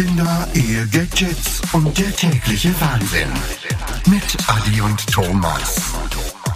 Kinder, 0.00 0.48
Ehe, 0.54 0.86
Gadgets 0.86 1.60
und 1.74 1.98
der 1.98 2.10
tägliche 2.16 2.74
Wahnsinn. 2.80 3.28
Mit 4.06 4.34
Adi 4.48 4.80
und 4.80 5.06
Thomas. 5.12 5.92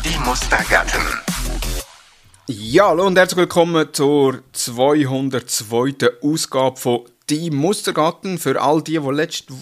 Die 0.02 0.18
Mustergatten. 0.20 1.02
Ja, 2.46 2.88
hallo 2.88 3.06
und 3.06 3.18
herzlich 3.18 3.36
willkommen 3.36 3.92
zur 3.92 4.42
202. 4.52 6.22
Ausgabe 6.22 6.80
von 6.80 7.00
Die 7.28 7.50
Mustergatten. 7.50 8.38
Für 8.38 8.62
all 8.62 8.80
die, 8.80 8.98
die 8.98 9.10
letzte 9.10 9.52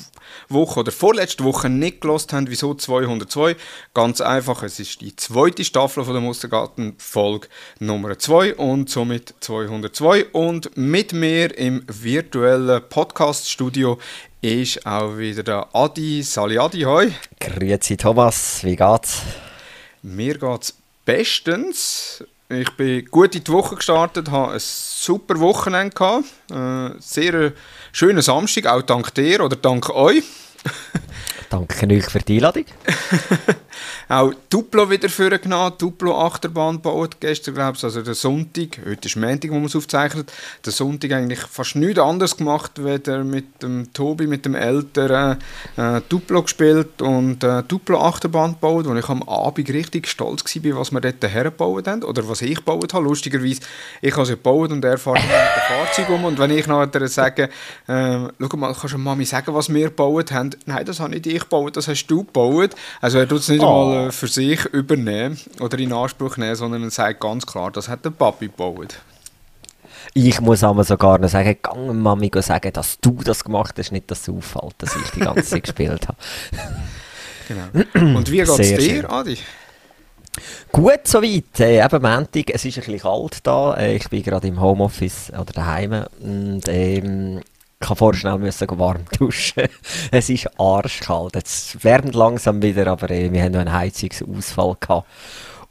Woche 0.48 0.80
oder 0.80 0.92
vorletzte 0.92 1.44
Woche 1.44 1.68
nicht 1.68 2.00
gelost 2.00 2.32
haben, 2.32 2.48
wieso 2.48 2.74
202? 2.74 3.56
Ganz 3.94 4.20
einfach, 4.20 4.62
es 4.62 4.80
ist 4.80 5.00
die 5.00 5.14
zweite 5.16 5.64
Staffel 5.64 6.04
von 6.04 6.14
der 6.14 6.22
Mustergarten, 6.22 6.94
Folge 6.98 7.48
Nummer 7.78 8.18
2 8.18 8.54
und 8.54 8.90
somit 8.90 9.34
202. 9.40 10.26
Und 10.32 10.76
mit 10.76 11.12
mir 11.12 11.56
im 11.56 11.84
virtuellen 11.86 12.82
Podcast-Studio 12.88 13.98
ist 14.40 14.84
auch 14.86 15.16
wieder 15.18 15.42
der 15.42 15.68
Adi. 15.72 16.22
Sali 16.22 16.58
Adi, 16.58 16.82
hoi. 16.82 17.12
Grüezi 17.40 17.96
Thomas, 17.96 18.64
wie 18.64 18.76
geht's? 18.76 19.22
Mir 20.02 20.36
geht's 20.36 20.74
bestens. 21.04 22.24
Ich 22.54 22.70
bin 22.72 23.06
gut 23.06 23.34
in 23.34 23.44
die 23.44 23.50
Woche 23.50 23.76
gestartet, 23.76 24.30
habe 24.30 24.52
ein 24.52 24.60
super 24.60 25.40
Wochenende 25.40 25.94
gehabt. 25.94 26.26
Äh, 26.50 27.00
sehr 27.00 27.52
schönen 27.92 28.20
Samstag, 28.20 28.66
auch 28.66 28.82
dank 28.82 29.14
dir 29.14 29.42
oder 29.42 29.56
dank 29.56 29.88
euch. 29.88 30.22
Danke 31.52 31.86
euch 31.86 32.06
für 32.06 32.20
die 32.20 32.36
Einladung. 32.36 32.64
auch 34.08 34.32
Duplo 34.48 34.88
wieder 34.88 35.10
vorgenommen, 35.10 35.74
Duplo 35.76 36.18
Achterbahn 36.18 36.76
gebaut, 36.76 37.16
gestern 37.20 37.54
glaube 37.54 37.76
ich, 37.76 37.84
also 37.84 38.00
der 38.00 38.14
Sonntag, 38.14 38.78
heute 38.86 39.06
ist 39.06 39.16
Montag, 39.16 39.50
wo 39.50 39.56
man 39.56 39.66
es 39.66 39.76
aufzeichnet, 39.76 40.32
der 40.64 40.72
Sonntag 40.72 41.12
eigentlich 41.12 41.40
fast 41.40 41.76
nichts 41.76 41.98
anderes 41.98 42.38
gemacht, 42.38 42.82
weder 42.82 43.22
mit 43.22 43.62
dem 43.62 43.92
Tobi, 43.92 44.26
mit 44.26 44.46
dem 44.46 44.54
Älteren 44.54 45.36
äh, 45.76 46.00
Duplo 46.08 46.42
gespielt 46.42 47.02
und 47.02 47.44
äh, 47.44 47.62
Duplo 47.64 48.00
Achterbahn 48.00 48.52
gebaut, 48.52 48.86
wo 48.86 48.94
ich 48.94 49.08
am 49.10 49.22
Abend 49.22 49.68
richtig 49.68 50.08
stolz 50.08 50.44
war, 50.56 50.80
was 50.80 50.90
wir 50.90 51.02
dort 51.02 51.22
hergebaut 51.22 51.86
haben, 51.86 52.02
oder 52.02 52.26
was 52.30 52.40
ich 52.40 52.56
gebaut 52.56 52.94
habe, 52.94 53.04
lustigerweise, 53.04 53.60
ich 54.00 54.12
habe 54.12 54.22
es 54.22 54.30
gebaut 54.30 54.72
und 54.72 54.82
er 54.86 54.96
fährt 54.96 55.16
mit 55.16 55.24
dem 55.24 55.76
Fahrzeug 55.76 56.08
um. 56.08 56.24
Und 56.24 56.38
wenn 56.38 56.50
ich 56.50 56.66
nachher 56.66 57.08
sage, 57.08 57.50
äh, 57.88 58.28
schau 58.40 58.56
mal, 58.56 58.74
kannst 58.74 58.94
du 58.94 58.98
Mami 58.98 59.26
sagen, 59.26 59.54
was 59.54 59.68
wir 59.68 59.88
gebaut 59.88 60.32
haben? 60.32 60.50
Nein, 60.64 60.86
das 60.86 60.98
habe 60.98 61.10
nicht 61.10 61.26
ich 61.26 61.41
gebaut, 61.42 61.76
das 61.76 61.88
hast 61.88 62.06
du 62.06 62.24
gebaut. 62.24 62.70
Also 63.00 63.18
er 63.18 63.28
tut 63.28 63.40
es 63.40 63.48
nicht 63.48 63.62
oh. 63.62 63.86
mal 63.86 64.12
für 64.12 64.28
sich 64.28 64.64
übernehmen 64.66 65.38
oder 65.60 65.78
in 65.78 65.92
Anspruch 65.92 66.36
nehmen, 66.36 66.56
sondern 66.56 66.82
er 66.82 66.90
sagt 66.90 67.20
ganz 67.20 67.46
klar, 67.46 67.70
das 67.70 67.88
hat 67.88 68.04
der 68.04 68.10
Papi 68.10 68.46
gebaut. 68.46 68.98
Ich 70.14 70.40
muss 70.40 70.62
aber 70.64 70.84
sogar 70.84 71.18
noch 71.18 71.28
sagen, 71.28 71.56
gang 71.62 71.94
Mami 71.94 72.30
sagen, 72.36 72.72
dass 72.72 72.98
du 73.00 73.18
das 73.24 73.44
gemacht 73.44 73.74
hast, 73.78 73.92
nicht, 73.92 74.10
dass 74.10 74.22
es 74.22 74.28
auffällt, 74.28 74.74
dass 74.78 74.96
ich 74.96 75.10
die 75.12 75.20
ganze 75.20 75.44
Zeit 75.44 75.62
gespielt 75.64 76.08
habe. 76.08 76.18
Genau. 77.48 78.16
Und 78.18 78.30
wie 78.30 78.38
geht 78.38 78.48
es 78.48 78.56
dir, 78.56 78.80
schön. 78.80 79.06
Adi? 79.06 79.38
Gut 80.70 81.00
soweit. 81.04 81.60
Äh, 81.60 81.84
eben 81.84 82.02
Montag, 82.02 82.50
es 82.50 82.64
ist 82.64 82.78
ein 82.78 82.84
bisschen 82.84 83.00
kalt 83.00 83.38
da. 83.42 83.74
Äh, 83.74 83.96
ich 83.96 84.08
bin 84.08 84.22
gerade 84.22 84.48
im 84.48 84.60
Homeoffice 84.60 85.30
oder 85.30 85.52
daheim. 85.52 86.06
Und 86.20 86.62
ähm, 86.68 87.40
ich 87.82 87.88
habe 87.88 87.98
vorher 87.98 88.18
schnell 88.18 88.38
müssen 88.38 88.78
warm 88.78 89.04
duschen. 89.18 89.68
es 90.10 90.30
ist 90.30 90.48
arschkalt. 90.58 91.36
Es 91.36 91.76
wärmt 91.82 92.14
langsam 92.14 92.62
wieder, 92.62 92.86
aber 92.86 93.10
äh, 93.10 93.32
wir 93.32 93.42
haben 93.42 93.52
noch 93.52 93.60
einen 93.60 93.72
Heizungsausfall 93.72 94.76
gehabt. 94.80 95.08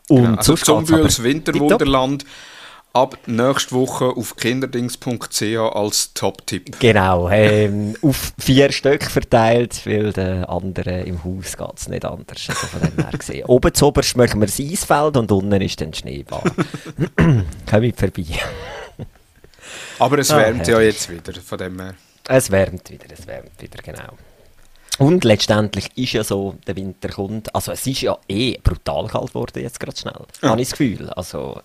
Und 0.09 0.23
genau, 0.23 0.37
also 0.37 0.55
Zumbühls 0.55 1.23
Winterwunderland 1.23 2.25
ab 2.93 3.17
nächste 3.25 3.73
Woche 3.73 4.05
auf 4.05 4.35
kinderdings.ch 4.35 5.57
als 5.57 6.13
Top-Tipp. 6.13 6.79
Genau, 6.79 7.29
ähm, 7.29 7.95
auf 8.01 8.33
vier 8.37 8.71
Stück 8.71 9.03
verteilt, 9.03 9.85
weil 9.85 10.11
den 10.11 10.43
anderen 10.45 11.05
im 11.05 11.23
Haus 11.23 11.55
geht 11.55 11.77
es 11.77 11.87
nicht 11.87 12.03
anders. 12.03 12.49
Also 12.49 12.67
von 12.67 12.81
dem 12.81 13.05
her 13.05 13.17
gesehen. 13.17 13.45
Oben 13.45 13.73
zu 13.73 13.87
oberst 13.87 14.17
machen 14.17 14.41
wir 14.41 14.47
das 14.47 14.59
Eisfeld 14.59 15.15
und 15.17 15.31
unten 15.31 15.61
ist 15.61 15.79
dann 15.79 15.93
Schneebahn. 15.93 16.51
Komm 17.69 17.93
vorbei. 17.93 18.25
Aber 20.01 20.17
es 20.17 20.31
ah, 20.31 20.37
wärmt 20.37 20.67
ja 20.67 20.81
jetzt 20.81 21.11
wieder, 21.11 21.39
von 21.39 21.59
dem 21.59 21.79
her. 21.79 21.93
Es 22.27 22.49
wärmt 22.49 22.89
wieder, 22.89 23.05
es 23.11 23.27
wärmt 23.27 23.61
wieder, 23.61 23.83
genau. 23.83 24.17
Und 24.97 25.23
letztendlich 25.23 25.95
ist 25.95 26.13
ja 26.13 26.23
so, 26.23 26.55
der 26.65 26.75
Winter 26.75 27.09
kommt, 27.09 27.53
also 27.53 27.71
es 27.71 27.85
ist 27.85 28.01
ja 28.01 28.17
eh 28.27 28.57
brutal 28.63 29.07
kalt 29.07 29.27
geworden 29.27 29.61
jetzt 29.61 29.79
gerade 29.79 29.95
schnell, 29.95 30.25
ja. 30.41 30.49
habe 30.49 30.61
ich 30.61 30.69
das 30.69 30.77
Gefühl. 30.77 31.07
Also 31.11 31.61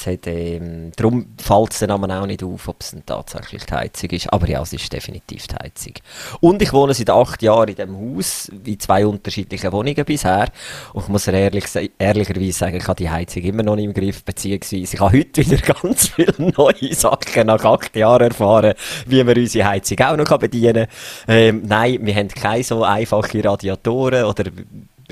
es 0.00 0.06
hat, 0.06 0.26
ähm, 0.26 0.92
darum 0.96 1.26
fällt 1.38 1.72
es 1.72 1.78
dann 1.80 1.90
auch 1.90 2.26
nicht 2.26 2.42
auf, 2.42 2.68
ob 2.68 2.80
es 2.80 2.96
tatsächlich 3.04 3.64
die 3.66 3.74
Heizung 3.74 4.10
ist. 4.10 4.32
Aber 4.32 4.48
ja, 4.48 4.62
es 4.62 4.72
ist 4.72 4.92
definitiv 4.92 5.46
die 5.46 5.54
Heizung. 5.54 5.94
Und 6.40 6.62
ich 6.62 6.72
wohne 6.72 6.94
seit 6.94 7.10
acht 7.10 7.42
Jahren 7.42 7.68
in 7.68 7.76
diesem 7.76 7.96
Haus, 7.96 8.50
in 8.64 8.80
zwei 8.80 9.06
unterschiedlichen 9.06 9.72
Wohnungen 9.72 10.04
bisher. 10.04 10.48
Und 10.92 11.04
ich 11.04 11.08
muss 11.08 11.26
ehrlich, 11.26 11.64
ehrlicherweise 11.98 12.52
sagen, 12.52 12.76
ich 12.76 12.88
habe 12.88 12.96
die 12.96 13.10
Heizung 13.10 13.42
immer 13.42 13.62
noch 13.62 13.76
nicht 13.76 13.86
im 13.86 13.94
Griff, 13.94 14.24
beziehungsweise 14.24 14.94
ich 14.94 15.00
habe 15.00 15.18
heute 15.18 15.46
wieder 15.46 15.74
ganz 15.82 16.08
viele 16.08 16.34
neue 16.38 16.94
Sachen 16.94 17.46
nach 17.46 17.64
acht 17.64 17.94
Jahren 17.96 18.28
erfahren, 18.28 18.74
wie 19.06 19.22
man 19.22 19.36
unsere 19.36 19.68
Heizung 19.68 19.98
auch 20.00 20.16
noch 20.16 20.38
bedienen 20.38 20.86
kann. 20.86 20.88
Ähm, 21.28 21.62
nein, 21.66 21.98
wir 22.02 22.14
haben 22.14 22.28
keine 22.28 22.64
so 22.64 22.82
einfache 22.84 23.44
Radiatoren 23.44 24.24
oder 24.24 24.44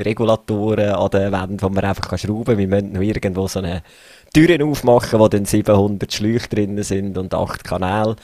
Regulatoren 0.04 0.90
an 0.90 1.10
den 1.10 1.32
Wänden, 1.32 1.62
wo 1.62 1.68
man 1.68 1.84
einfach 1.84 2.18
schrauben 2.18 2.44
kann. 2.44 2.58
Wir 2.58 2.68
müssen 2.68 2.92
noch 2.92 3.00
irgendwo 3.00 3.48
so 3.48 3.58
eine 3.58 3.82
Türen 4.32 4.62
aufmachen, 4.62 5.18
wo 5.18 5.28
dann 5.28 5.44
700 5.44 6.12
Schläuche 6.12 6.48
drin 6.48 6.82
sind 6.82 7.16
und 7.18 7.34
8 7.34 7.64
Kanäle 7.64 8.16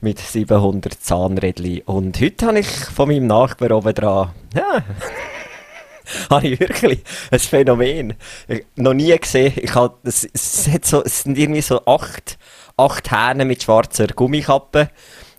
mit 0.00 0.18
700 0.18 0.92
Zahnrädchen. 0.94 1.82
Und 1.82 2.20
heute 2.20 2.46
habe 2.46 2.58
ich 2.58 2.66
von 2.66 3.08
meinem 3.08 3.26
Nachbar 3.26 3.70
oben 3.70 3.94
dran, 3.94 4.30
ja, 4.54 4.84
habe 6.30 6.48
ich 6.48 6.60
wirklich 6.60 7.00
ein 7.30 7.38
Phänomen. 7.38 8.14
Ich, 8.48 8.64
noch 8.76 8.94
nie 8.94 9.16
gesehen. 9.16 9.52
Ich 9.56 9.74
habe, 9.74 9.94
es, 10.02 10.28
es, 10.32 10.68
hat 10.68 10.84
so, 10.84 11.02
es 11.02 11.22
sind 11.22 11.38
irgendwie 11.38 11.62
so 11.62 11.84
acht, 11.86 12.38
acht 12.76 13.10
Hähne 13.10 13.44
mit 13.44 13.62
schwarzer 13.62 14.08
Gummikappe. 14.08 14.90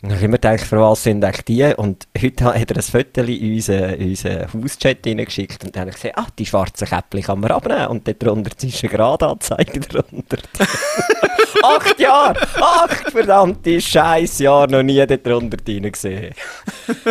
Ich 0.05 0.09
habe 0.09 0.25
immer 0.25 0.33
gedacht, 0.33 0.59
für 0.59 0.81
was 0.81 1.03
sind 1.03 1.23
eigentlich 1.23 1.45
die? 1.45 1.63
Und 1.77 2.09
heute 2.21 2.43
hat 2.43 2.71
er 2.71 2.75
ein 2.75 2.81
Foto 2.81 3.21
in 3.21 3.53
unseren, 3.53 3.95
unseren 3.95 4.53
Hauschat 4.53 4.97
reingeschickt 5.05 5.63
und 5.63 5.73
dann 5.73 5.81
habe 5.81 5.91
ich 5.91 5.95
gesehen, 5.95 6.11
ah, 6.17 6.27
die 6.37 6.45
schwarzen 6.45 6.89
Käppchen 6.89 7.23
kann 7.23 7.39
man 7.39 7.51
abnehmen. 7.51 7.87
Und 7.87 8.05
dort 8.05 8.21
drunter 8.21 8.51
ist 8.61 8.83
eine 8.83 8.91
Gradanzeige 8.91 9.79
drunter. 9.79 10.37
acht 11.63 11.97
Jahre! 11.97 12.35
Acht 12.59 13.11
verdammte 13.11 13.79
Scheißjahre 13.79 14.69
noch 14.69 14.83
nie 14.83 15.05
dort 15.07 15.25
drunter 15.25 15.55
gesehen. 15.55 16.35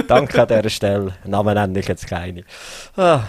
Danke 0.06 0.42
an 0.42 0.48
dieser 0.48 0.69
Stelle. 0.69 1.14
Namen 1.24 1.54
nenne 1.54 1.78
ich 1.78 1.88
jetzt 1.88 2.06
keine. 2.06 2.44
Ah, 2.94 3.22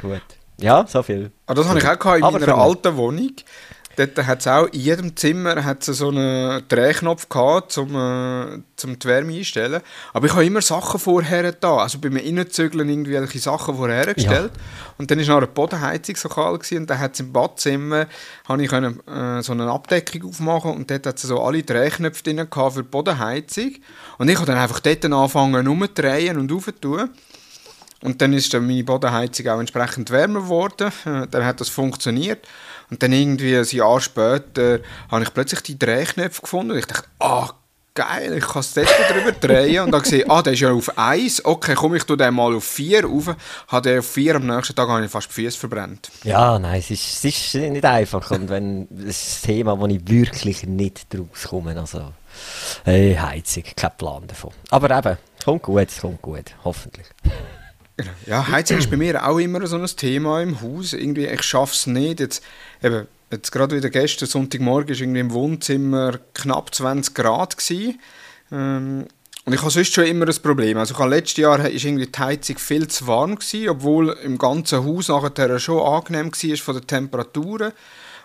gut. 0.00 0.22
Ja, 0.56 0.86
so 0.86 1.02
viel. 1.02 1.32
Ah, 1.46 1.52
das 1.52 1.68
habe 1.68 1.78
ich 1.78 1.86
auch 1.86 2.14
in 2.14 2.20
meiner 2.20 2.56
alten 2.56 2.96
Wohnung. 2.96 3.32
Dort 3.96 4.16
hat 4.24 4.40
es 4.40 4.46
auch 4.46 4.66
in 4.66 4.80
jedem 4.80 5.16
Zimmer 5.16 5.64
hat's 5.64 5.86
so 5.86 6.08
einen 6.08 6.62
Drehknopf 6.68 7.28
gehabt, 7.28 7.76
um, 7.76 7.94
äh, 7.94 8.62
zum 8.76 8.98
die 8.98 9.08
Wärme 9.08 9.34
einstellen. 9.34 9.82
Aber 10.12 10.26
ich 10.26 10.32
habe 10.32 10.44
immer 10.44 10.62
Sachen 10.62 11.00
vorher 11.00 11.52
da. 11.52 11.78
Also 11.78 11.98
beim 11.98 12.16
Innenzügeln 12.16 12.88
irgendwelche 12.88 13.40
Sachen 13.40 13.76
vorher 13.76 14.14
gestellt. 14.14 14.52
Ja. 14.54 14.62
Und 14.96 15.10
dann 15.10 15.18
war 15.18 15.26
noch 15.26 15.36
eine 15.38 15.46
Bodenheizung 15.48 16.16
so 16.16 16.28
kalt 16.28 16.60
gewesen, 16.60 16.78
und 16.78 16.90
dann 16.90 16.98
hat 17.00 17.14
es 17.14 17.20
im 17.20 17.32
Badzimmer 17.32 18.06
habe 18.48 18.62
ich 18.62 18.70
können, 18.70 19.00
äh, 19.08 19.42
so 19.42 19.52
eine 19.52 19.70
Abdeckung 19.70 20.30
aufmachen 20.30 20.72
und 20.72 20.90
dort 20.90 21.06
hat 21.06 21.16
es 21.16 21.22
so 21.22 21.42
alle 21.42 21.62
Drehknöpfe 21.62 22.22
drin 22.22 22.36
gehabt 22.36 22.74
für 22.74 22.82
die 22.82 22.88
Bodenheizung. 22.88 23.72
Und 24.18 24.28
ich 24.28 24.36
habe 24.36 24.46
dann 24.46 24.58
einfach 24.58 24.80
dort 24.80 25.04
angefangen 25.04 25.66
umzudrehen 25.66 26.38
und 26.38 26.52
aufzutun. 26.52 27.10
Und 28.02 28.22
dann 28.22 28.32
ist 28.32 28.54
dann 28.54 28.66
meine 28.66 28.84
Bodenheizung 28.84 29.48
auch 29.48 29.60
entsprechend 29.60 30.10
wärmer 30.10 30.42
geworden. 30.42 30.92
Äh, 31.04 31.26
dann 31.30 31.44
hat 31.44 31.60
das 31.60 31.68
funktioniert. 31.68 32.46
Und 32.90 33.02
dann 33.02 33.12
irgendwie 33.12 33.56
ein 33.56 33.64
Jahr 33.64 34.00
später 34.00 34.80
habe 35.10 35.22
ich 35.22 35.32
plötzlich 35.32 35.62
die 35.62 35.78
Drehknöpfe 35.78 36.42
gefunden 36.42 36.72
und 36.72 36.78
ich 36.78 36.86
dachte, 36.86 37.08
ah, 37.20 37.50
geil, 37.94 38.36
ich 38.36 38.46
kann 38.46 38.60
es 38.60 38.74
dort 38.74 38.88
drüber 39.10 39.32
drehen. 39.32 39.84
Und 39.84 39.92
dann 39.92 40.02
gesehen, 40.02 40.30
ah, 40.30 40.42
der 40.42 40.52
ist 40.52 40.60
ja 40.60 40.72
auf 40.72 40.96
1, 40.96 41.44
okay, 41.44 41.74
komme 41.74 41.96
ich 41.96 42.04
den 42.04 42.34
mal 42.34 42.54
auf 42.54 42.64
4 42.64 43.04
rauf. 43.04 43.34
Hat 43.68 43.86
er 43.86 44.00
auf 44.00 44.06
4 44.06 44.36
am 44.36 44.46
nächsten 44.46 44.74
Tag 44.74 44.88
habe 44.88 45.04
ich 45.04 45.10
fast 45.10 45.28
die 45.28 45.34
Füße 45.34 45.58
verbrennt. 45.58 46.10
Ja, 46.24 46.58
nein, 46.58 46.80
es 46.80 46.90
ist, 46.90 47.24
es 47.24 47.24
ist 47.24 47.54
nicht 47.54 47.84
einfach. 47.84 48.30
Und 48.30 48.48
wenn, 48.48 48.88
das 48.90 49.22
ist 49.22 49.44
ein 49.44 49.46
Thema, 49.46 49.78
wo 49.78 49.86
ich 49.86 50.00
wirklich 50.08 50.66
nicht 50.66 51.12
draus 51.12 51.48
komme. 51.48 51.78
Also, 51.78 52.12
hey, 52.84 53.14
Heizung, 53.14 53.64
kein 53.76 53.96
Plan 53.96 54.26
davon. 54.26 54.52
Aber 54.70 54.96
eben, 54.96 55.18
kommt 55.44 55.62
gut, 55.62 55.88
es 55.88 56.00
kommt 56.00 56.22
gut, 56.22 56.54
hoffentlich. 56.64 57.06
Ja, 58.26 58.48
Heizung 58.48 58.78
ist 58.78 58.90
bei 58.90 58.96
mir 58.96 59.26
auch 59.26 59.38
immer 59.38 59.66
so 59.66 59.76
ein 59.76 59.86
Thema 59.86 60.40
im 60.40 60.60
Haus. 60.60 60.92
Irgendwie, 60.92 61.26
ich 61.26 61.42
schaffe 61.42 61.74
es 61.74 61.86
nicht. 61.86 62.20
Jetzt, 62.20 62.44
eben, 62.82 63.06
jetzt 63.30 63.50
gerade 63.50 63.76
wieder 63.76 63.90
gestern, 63.90 64.28
Sonntagmorgen, 64.28 64.88
war 64.88 65.00
irgendwie 65.00 65.20
im 65.20 65.32
Wohnzimmer 65.32 66.18
knapp 66.34 66.74
20 66.74 67.14
Grad. 67.14 67.56
Ähm, 68.52 69.06
und 69.44 69.52
ich 69.52 69.60
habe 69.60 69.70
sonst 69.70 69.92
schon 69.92 70.04
immer 70.04 70.28
ein 70.28 70.42
Problem. 70.42 70.78
Also 70.78 70.94
ich 70.94 71.10
letztes 71.10 71.38
Jahr 71.38 71.58
war 71.58 71.70
irgendwie 71.70 72.06
die 72.06 72.18
Heizung 72.18 72.58
viel 72.58 72.88
zu 72.88 73.06
warm, 73.06 73.36
gewesen, 73.36 73.68
obwohl 73.68 74.10
im 74.22 74.38
ganzen 74.38 74.84
Haus 74.84 75.08
nachher 75.08 75.58
schon 75.58 75.80
angenehm 75.80 76.30
war 76.32 76.56
von 76.56 76.74
den 76.74 76.86
Temperaturen. 76.86 77.72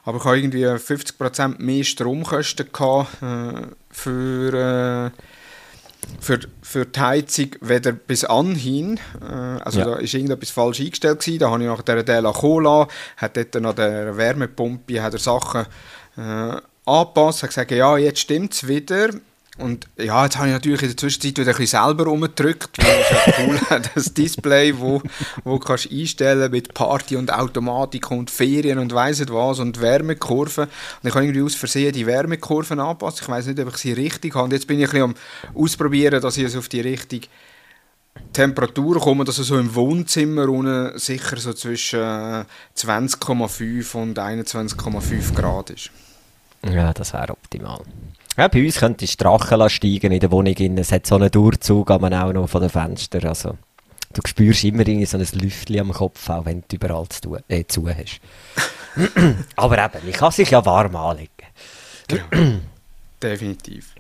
Aber 0.04 0.18
ich 0.18 0.24
habe 0.26 0.38
irgendwie 0.38 0.66
50% 0.66 1.60
mehr 1.60 1.84
Stromkosten 1.84 2.68
gehabt, 2.72 3.22
äh, 3.22 3.68
für... 3.92 5.12
Äh, 5.14 5.22
für, 6.20 6.40
für 6.62 6.86
die 6.86 7.00
Heizung 7.00 7.50
weder 7.62 7.92
bis 7.92 8.26
anhin. 8.26 9.00
Äh, 9.22 9.34
also 9.64 9.80
ja. 9.80 9.86
da 9.86 9.96
ist 9.98 10.14
irgendetwas 10.14 10.50
falsch 10.50 10.80
eingestellt 10.80 11.20
gewesen. 11.20 11.40
Da 11.40 11.52
habe 11.52 11.64
ich 11.64 11.70
nach 11.70 11.82
der 11.82 12.04
Dela 12.04 12.32
Cola, 12.32 12.88
hat 13.18 13.38
dort 13.38 13.56
an 13.56 13.76
der 13.76 14.18
Wärmepumpe 14.18 15.02
hat 15.02 15.14
er 15.14 15.20
Sachen 15.20 15.66
äh, 16.18 16.58
angepasst, 16.86 17.44
hat 17.44 17.50
gesagt, 17.50 17.72
ja, 17.72 17.98
jetzt 17.98 18.20
stimmt 18.20 18.54
es 18.54 18.68
wieder. 18.68 19.10
Und 19.58 19.88
ja, 19.98 20.26
jetzt 20.26 20.38
habe 20.38 20.48
ich 20.48 20.54
natürlich 20.54 20.82
in 20.82 20.90
der 20.90 20.98
Zwischenzeit 20.98 21.38
wieder 21.38 21.52
ein 21.52 21.58
bisschen 21.58 21.80
selber 21.82 22.06
rumgedrückt, 22.06 22.78
weil 22.78 23.06
es 23.10 23.40
cool 23.40 23.82
das 23.96 24.14
Display, 24.14 24.78
wo, 24.78 25.02
wo 25.46 25.60
kannst 25.60 25.90
einstellen 25.90 26.52
mit 26.52 26.74
Party 26.74 27.16
und 27.16 27.32
Automatik 27.32 28.12
und 28.12 28.30
Ferien 28.30 28.80
und 28.80 28.94
weiss 28.94 29.20
nicht 29.20 29.32
was 29.32 29.60
und 29.60 29.80
Wärmekurven. 29.80 30.66
Und 30.66 31.08
ich 31.08 31.16
habe 31.16 31.24
irgendwie 31.24 31.42
aus 31.42 31.56
Versehen 31.56 31.94
die 31.94 32.06
Wärmekurven 32.06 32.82
angepasst. 32.82 33.22
Ich 33.22 33.30
weiß 33.30 33.48
nicht, 33.48 33.60
ob 33.60 33.70
ich 33.70 33.78
sie 33.78 33.94
richtig 33.94 34.36
habe. 34.36 34.44
Und 34.46 34.52
jetzt 34.52 34.68
bin 34.68 34.78
ich 34.80 34.88
ein 34.88 34.92
bisschen 34.92 35.16
am 35.54 35.62
Ausprobieren, 35.64 36.22
dass 36.22 36.36
ich 36.36 36.44
es 36.44 36.58
auf 36.58 36.68
die 36.68 36.82
richtige 36.82 37.28
Temperatur 38.34 39.00
komme, 39.00 39.24
dass 39.24 39.38
es 39.38 39.48
so 39.48 39.58
im 39.58 39.74
Wohnzimmer 39.74 40.50
unten 40.50 40.98
sicher 41.00 41.38
so 41.38 41.54
zwischen 41.54 42.00
20,5 42.00 43.96
und 43.96 44.20
21,5 44.20 45.34
Grad 45.34 45.70
ist. 45.70 45.92
Ja, 46.66 46.94
das 46.94 47.14
wäre 47.14 47.32
optimal. 47.32 47.82
Ja, 48.38 48.50
bei 48.50 48.66
uns 48.66 48.80
könnte 48.80 49.06
die 49.06 49.18
Drachen 49.18 49.70
steigen 49.70 50.12
in 50.12 50.20
der 50.20 50.32
Wohnung. 50.32 50.78
Es 50.78 50.92
hat 50.92 51.08
so 51.08 51.16
einen 51.16 51.32
Durchzug 51.32 51.90
aber 51.90 52.12
auch 52.12 52.34
noch 52.34 52.50
von 52.50 52.62
den 52.62 52.70
Fenstern. 52.70 53.26
Also, 53.26 53.58
du 54.14 54.22
spürst 54.26 54.66
immer 54.66 54.84
so 55.06 55.18
ein 55.18 55.28
Lüftchen 55.34 55.80
am 55.80 55.94
Kopf, 55.94 56.30
auch 56.30 56.46
wenn 56.46 56.64
du 56.68 56.76
überall 56.76 57.08
zu, 57.08 57.38
äh, 57.48 57.64
zu 57.66 57.88
hast. 57.88 58.20
aber 59.56 59.86
eben, 59.86 60.10
ich 60.10 60.18
kann 60.18 60.32
sich 60.32 60.50
ja 60.50 60.66
warm 60.66 60.96
anlegen. 60.98 61.30
Genau. 62.08 62.24
Definitiv. 63.24 63.96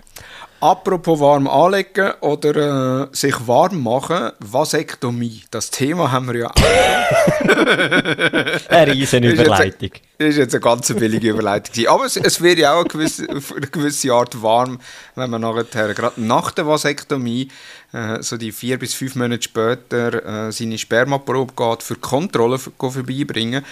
Apropos 0.65 1.19
warm 1.19 1.47
anlegen 1.47 2.13
oder 2.21 3.03
äh, 3.03 3.15
sich 3.15 3.35
warm 3.45 3.83
machen, 3.83 4.31
Vasektomie. 4.39 5.43
Das 5.51 5.69
Thema 5.69 6.11
haben 6.11 6.27
wir 6.27 6.39
ja 6.39 6.47
auch. 6.47 6.55
eine 8.69 8.91
riesen 8.91 9.21
Überleitung. 9.23 9.91
Das 10.17 10.29
ist 10.29 10.37
jetzt 10.37 10.55
eine 10.55 10.61
ganz 10.61 10.91
billige 10.91 11.29
Überleitung. 11.29 11.85
Aber 11.85 12.05
es, 12.05 12.17
es 12.17 12.41
wird 12.41 12.57
ja 12.57 12.73
auch 12.73 12.79
eine 12.79 12.87
gewisse, 12.87 13.29
eine 13.29 13.67
gewisse 13.71 14.11
Art 14.11 14.41
warm, 14.41 14.79
wenn 15.13 15.29
man 15.29 15.41
nachher, 15.41 15.93
gerade 15.93 16.19
nach 16.19 16.49
der 16.49 16.65
Vasektomie, 16.65 17.49
äh, 17.93 18.23
so 18.23 18.35
die 18.35 18.51
vier 18.51 18.79
bis 18.79 18.95
fünf 18.95 19.13
Monate 19.13 19.43
später, 19.43 20.47
äh, 20.47 20.51
seine 20.51 20.79
Spermaprobe 20.79 21.53
geht 21.55 21.83
für 21.83 21.95
Kontrolle 21.95 22.57
vorbeibringen. 22.57 23.63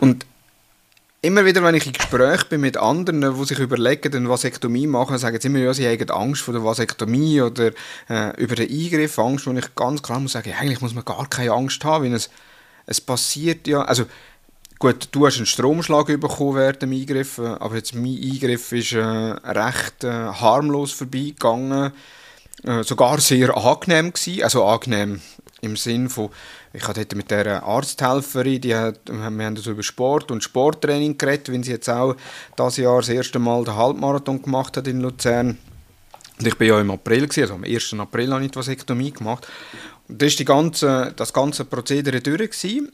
Und 0.00 0.24
immer 1.24 1.46
wieder, 1.46 1.62
wenn 1.62 1.74
ich 1.74 1.86
in 1.86 1.94
Gespräch 1.94 2.44
bin 2.44 2.60
mit 2.60 2.76
anderen, 2.76 3.22
die 3.22 3.44
sich 3.46 3.58
überlegen, 3.58 4.14
eine 4.14 4.28
Vasektomie 4.28 4.86
machen, 4.86 5.16
sagen 5.16 5.38
sie 5.40 5.48
immer, 5.48 5.58
ja, 5.58 5.72
sie 5.72 5.88
haben 5.88 6.10
Angst 6.10 6.42
vor 6.42 6.52
der 6.52 6.62
Vasektomie 6.62 7.40
oder 7.40 7.70
äh, 8.10 8.36
über 8.36 8.54
den 8.54 8.70
Eingriff. 8.70 9.18
Angst, 9.18 9.46
wo 9.46 9.52
ich 9.52 9.74
ganz 9.74 10.02
klar 10.02 10.20
muss 10.20 10.32
sagen, 10.32 10.52
eigentlich 10.52 10.82
muss 10.82 10.94
man 10.94 11.04
gar 11.04 11.26
keine 11.28 11.52
Angst 11.52 11.82
haben, 11.84 12.04
weil 12.04 12.12
es, 12.12 12.28
es 12.84 13.00
passiert 13.00 13.66
ja, 13.66 13.82
also 13.82 14.04
gut, 14.78 15.08
du 15.12 15.26
hast 15.26 15.38
einen 15.38 15.46
Stromschlag 15.46 16.08
bekommen 16.08 16.56
während 16.56 16.82
dem 16.82 16.92
Eingriff, 16.92 17.38
äh, 17.38 17.46
aber 17.46 17.76
jetzt 17.76 17.94
mein 17.94 18.20
Eingriff 18.22 18.72
ist 18.72 18.92
äh, 18.92 18.98
recht 18.98 20.04
äh, 20.04 20.10
harmlos 20.10 20.92
vorbeigegangen, 20.92 21.92
äh, 22.62 22.82
sogar 22.84 23.20
sehr 23.20 23.56
angenehm 23.56 24.12
gewesen, 24.12 24.42
also 24.42 24.64
angenehm 24.64 25.20
im 25.60 25.76
Sinn 25.76 26.08
von 26.08 26.30
ich 26.74 26.88
hatte 26.88 27.14
mit 27.14 27.30
der 27.30 27.62
Arzthelferin, 27.62 28.60
die 28.60 28.74
hat, 28.74 28.98
wir 29.06 29.22
haben 29.22 29.56
über 29.56 29.82
Sport 29.82 30.32
und 30.32 30.42
Sporttraining 30.42 31.16
geredet, 31.16 31.52
wenn 31.52 31.62
sie 31.62 31.70
jetzt 31.70 31.88
auch 31.88 32.16
das 32.56 32.78
Jahr 32.78 32.96
das 32.96 33.08
erste 33.10 33.38
Mal 33.38 33.64
den 33.64 33.76
Halbmarathon 33.76 34.42
gemacht 34.42 34.76
hat 34.76 34.88
in 34.88 35.00
Luzern. 35.00 35.56
Und 36.36 36.46
ich 36.46 36.58
bin 36.58 36.66
ja 36.66 36.80
im 36.80 36.90
April, 36.90 37.28
gewesen, 37.28 37.42
also 37.42 37.54
am 37.54 37.62
1. 37.62 37.94
April 37.94 38.32
habe 38.32 38.44
ich 38.44 38.50
die 38.50 38.56
Vasektomie 38.56 39.12
gemacht. 39.12 39.46
Und 40.08 40.20
das 40.20 40.36
war 40.36 40.44
ganze, 40.44 41.12
das 41.14 41.32
ganze 41.32 41.64
Prozedere 41.64 42.20
durch. 42.20 42.50
Gewesen. 42.50 42.90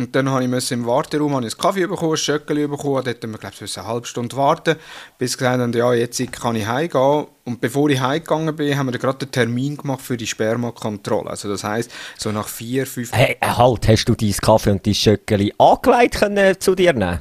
Und 0.00 0.16
dann 0.16 0.30
habe 0.30 0.42
ich 0.42 0.70
im 0.72 0.86
Warteraum 0.86 1.34
einen 1.34 1.50
Kaffee 1.50 1.86
bekommen, 1.86 2.12
ein 2.12 2.16
Schöckeli 2.16 2.66
bekommen. 2.66 3.04
Dort 3.04 3.22
mussten 3.22 3.32
wir, 3.32 3.38
glaube 3.38 3.54
ich, 3.60 3.78
eine 3.78 3.86
halbe 3.86 4.06
Stunde 4.06 4.34
warten, 4.34 4.76
bis 5.18 5.36
gesagt 5.36 5.60
haben, 5.60 5.74
ja, 5.74 5.92
jetzt 5.92 6.32
kann 6.32 6.56
ich 6.56 6.66
heimgehen. 6.66 7.26
Und 7.44 7.60
bevor 7.60 7.90
ich 7.90 8.00
heimgegangen 8.00 8.56
bin, 8.56 8.78
haben 8.78 8.90
wir 8.90 8.98
gerade 8.98 9.18
den 9.18 9.30
Termin 9.30 9.76
gemacht 9.76 10.00
für 10.00 10.16
die 10.16 10.26
Spermakontrolle. 10.26 11.28
Also 11.28 11.50
das 11.50 11.64
heisst, 11.64 11.90
so 12.16 12.32
nach 12.32 12.48
vier, 12.48 12.86
fünf... 12.86 13.12
Hey, 13.12 13.36
äh, 13.40 13.46
halt, 13.46 13.88
hast 13.88 14.06
du 14.06 14.14
dein 14.14 14.32
Kaffee 14.32 14.70
und 14.70 14.86
dein 14.86 14.94
Schöckeli 14.94 15.52
angelegt 15.58 16.14
können 16.14 16.58
zu 16.58 16.74
dir 16.74 16.94
nehmen? 16.94 17.18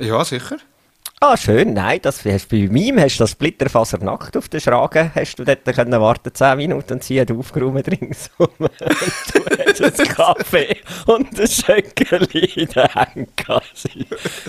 Ja, 0.00 0.24
sicher. 0.24 0.56
Ah, 1.22 1.36
schön. 1.36 1.74
Nein, 1.74 1.98
das 2.00 2.24
hast, 2.24 2.48
bei 2.48 2.66
mir 2.70 2.98
hast 2.98 3.18
du 3.18 3.24
das 3.24 3.32
Splitterfaser 3.32 3.98
nackt 3.98 4.38
auf 4.38 4.48
den 4.48 4.58
Schragen, 4.58 5.12
hast 5.14 5.38
du 5.38 5.44
dort 5.44 5.66
können 5.66 6.00
warten 6.00 6.32
10 6.32 6.56
Minuten 6.56 6.94
und 6.94 7.04
sie 7.04 7.20
hat 7.20 7.30
aufgeräumt 7.30 7.86
ringsum. 7.88 8.48
und 8.58 8.70
du 8.80 9.84
hast 9.84 10.00
einen 10.00 10.08
Kaffee 10.08 10.78
und 11.04 11.38
ein 11.38 11.46
Schöckeli 11.46 12.46
in 12.62 12.68
den 12.68 12.86
Händen 12.86 13.26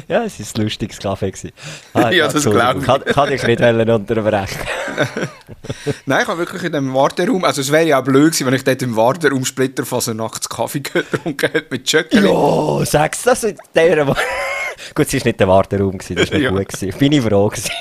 Ja, 0.08 0.24
es 0.24 0.40
war 0.40 0.46
ein 0.56 0.64
lustiges 0.64 1.00
Kaffee. 1.00 1.34
Ah, 1.94 2.10
ja, 2.10 2.30
das 2.30 2.42
glaube 2.42 2.80
ich. 2.80 2.86
Kann, 2.86 3.04
kann 3.04 3.34
ich 3.34 3.44
nicht 3.44 3.60
unterbrechen. 3.62 4.60
Nein, 6.06 6.22
ich 6.22 6.28
habe 6.30 6.40
wirklich 6.40 6.64
in 6.64 6.72
dem 6.72 6.94
Warteraum, 6.94 7.44
also 7.44 7.60
es 7.60 7.70
wäre 7.74 7.84
ja 7.84 8.00
auch 8.00 8.06
blöd 8.06 8.32
gewesen, 8.32 8.48
wenn 8.48 8.54
ich 8.54 8.64
dort 8.64 8.82
im 8.82 8.96
Warteraum 8.96 9.44
Splitterfaser 9.44 10.14
nachts 10.14 10.48
Kaffee 10.48 10.80
getrunken 10.84 11.52
hätte 11.52 11.68
mit 11.70 11.90
Schöckeli. 11.90 12.30
Ja, 12.30 12.86
sagst 12.86 13.26
du 13.26 13.30
das 13.30 13.44
in 13.44 13.58
dieser 13.76 14.16
Gut, 14.94 15.08
es 15.08 15.14
war 15.14 15.22
nicht 15.26 15.40
der 15.40 15.48
Warteraum, 15.48 15.98
das 15.98 16.10
war 16.10 16.18
ja. 16.40 16.50
gut. 16.52 16.70
Gewesen. 16.70 16.98
Bin 16.98 17.12
ich 17.12 17.22
froh 17.22 17.48
gewesen. 17.48 17.72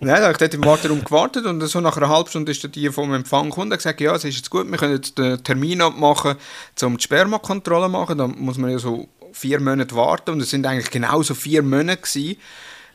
Nein, 0.00 0.16
da 0.16 0.22
habe 0.22 0.32
ich 0.32 0.38
dort 0.38 0.54
im 0.54 0.64
Warteraum 0.64 1.04
gewartet 1.04 1.46
und 1.46 1.60
so 1.60 1.80
nach 1.80 1.96
einer 1.96 2.08
halben 2.08 2.28
Stunde 2.28 2.50
ist 2.50 2.74
die 2.74 2.90
vom 2.90 3.14
Empfang 3.14 3.50
gekommen 3.50 3.68
und 3.68 3.72
hat 3.72 3.78
gesagt, 3.78 4.00
ja, 4.00 4.14
es 4.14 4.24
ist 4.24 4.36
jetzt 4.36 4.50
gut, 4.50 4.68
wir 4.68 4.76
können 4.76 4.94
jetzt 4.94 5.16
den 5.18 5.42
Termin 5.44 5.80
abmachen, 5.80 6.34
um 6.82 6.96
die 6.96 7.02
Spermakontrolle 7.02 7.86
zu 7.86 7.90
machen. 7.90 8.18
Da 8.18 8.26
muss 8.26 8.58
man 8.58 8.70
ja 8.70 8.78
so 8.78 9.08
vier 9.32 9.60
Monate 9.60 9.94
warten 9.94 10.32
und 10.32 10.40
es 10.40 10.50
sind 10.50 10.66
eigentlich 10.66 10.90
genau 10.90 11.22
so 11.22 11.34
vier 11.34 11.62
Monate 11.62 12.02
gewesen. 12.02 12.36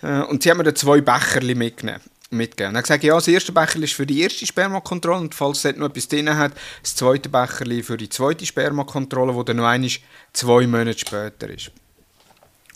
Äh, 0.02 0.22
und 0.24 0.44
sie 0.44 0.50
haben 0.50 0.58
mir 0.58 0.64
dann 0.64 0.76
zwei 0.76 1.00
Becherli 1.00 1.56
mitgenommen 1.56 2.02
mitgeben. 2.34 2.74
Er 2.74 2.80
hat 2.80 2.86
gesagt, 2.86 3.04
ja, 3.04 3.14
das 3.14 3.28
erste 3.28 3.52
Becher 3.52 3.82
ist 3.84 3.94
für 3.94 4.08
die 4.08 4.22
erste 4.22 4.46
Spermakontrolle 4.48 5.22
und 5.22 5.36
falls 5.36 5.64
es 5.64 5.76
noch 5.78 5.90
etwas 5.90 6.08
drin 6.08 6.36
hat, 6.36 6.54
das 6.82 6.96
zweite 6.96 7.30
Becher 7.30 7.66
für 7.84 7.96
die 7.96 8.10
zweite 8.10 8.46
Spermakontrolle, 8.46 9.36
wo 9.36 9.44
dann 9.44 9.58
noch 9.58 9.66
einmal 9.66 9.92
zwei 10.34 10.66
Monate 10.66 10.98
später 10.98 11.48
ist. 11.50 11.72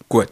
Gut. 0.10 0.30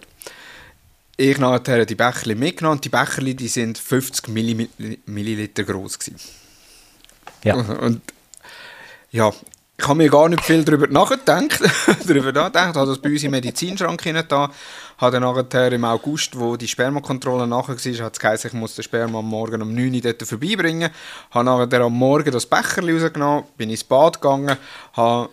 Ich 1.18 1.40
habe 1.40 1.86
die 1.86 1.96
Becherli 1.96 2.36
mitgenommen. 2.36 2.82
Die 2.82 2.90
Becherli 2.90 3.36
die 3.36 3.48
sind 3.48 3.78
50 3.78 4.28
Milliliter 4.28 5.64
groß 5.64 5.98
Ja. 7.44 7.56
Und 7.56 8.02
ja, 9.12 9.32
ich 9.78 9.88
habe 9.88 9.98
mir 9.98 10.10
gar 10.10 10.30
nicht 10.30 10.44
viel 10.44 10.64
darüber 10.64 10.88
nachgedacht, 10.88 11.60
darüber 12.08 12.32
nachgedacht, 12.32 12.76
habe 12.76 12.88
das 12.88 13.00
bei 13.00 13.10
uns 13.10 13.24
im 13.24 13.32
Medizinschrank 13.32 14.02
da, 14.30 14.50
habe 14.98 15.12
dann 15.12 15.24
nachher 15.24 15.72
im 15.74 15.84
August, 15.84 16.40
wo 16.40 16.56
die 16.56 16.68
Spermakontrolle 16.68 17.46
nachher 17.46 17.76
war, 17.76 18.06
hat 18.06 18.14
es 18.14 18.20
geheißen, 18.20 18.48
ich 18.50 18.54
muss 18.54 18.76
den 18.76 18.84
Sperma 18.84 19.20
am 19.20 19.28
Morgen 19.28 19.62
um 19.62 19.74
9 19.74 19.94
Uhr 19.94 20.02
dort 20.02 20.24
vorbeibringen, 20.24 20.90
habe 21.32 21.46
nachher 21.46 21.82
am 21.82 21.94
Morgen 21.94 22.32
das 22.32 22.46
Becherli 22.46 22.94
rausgenommen, 22.94 23.44
bin 23.58 23.70
ins 23.70 23.84
Bad 23.84 24.22
gegangen, 24.22 24.58
habe 24.94 25.30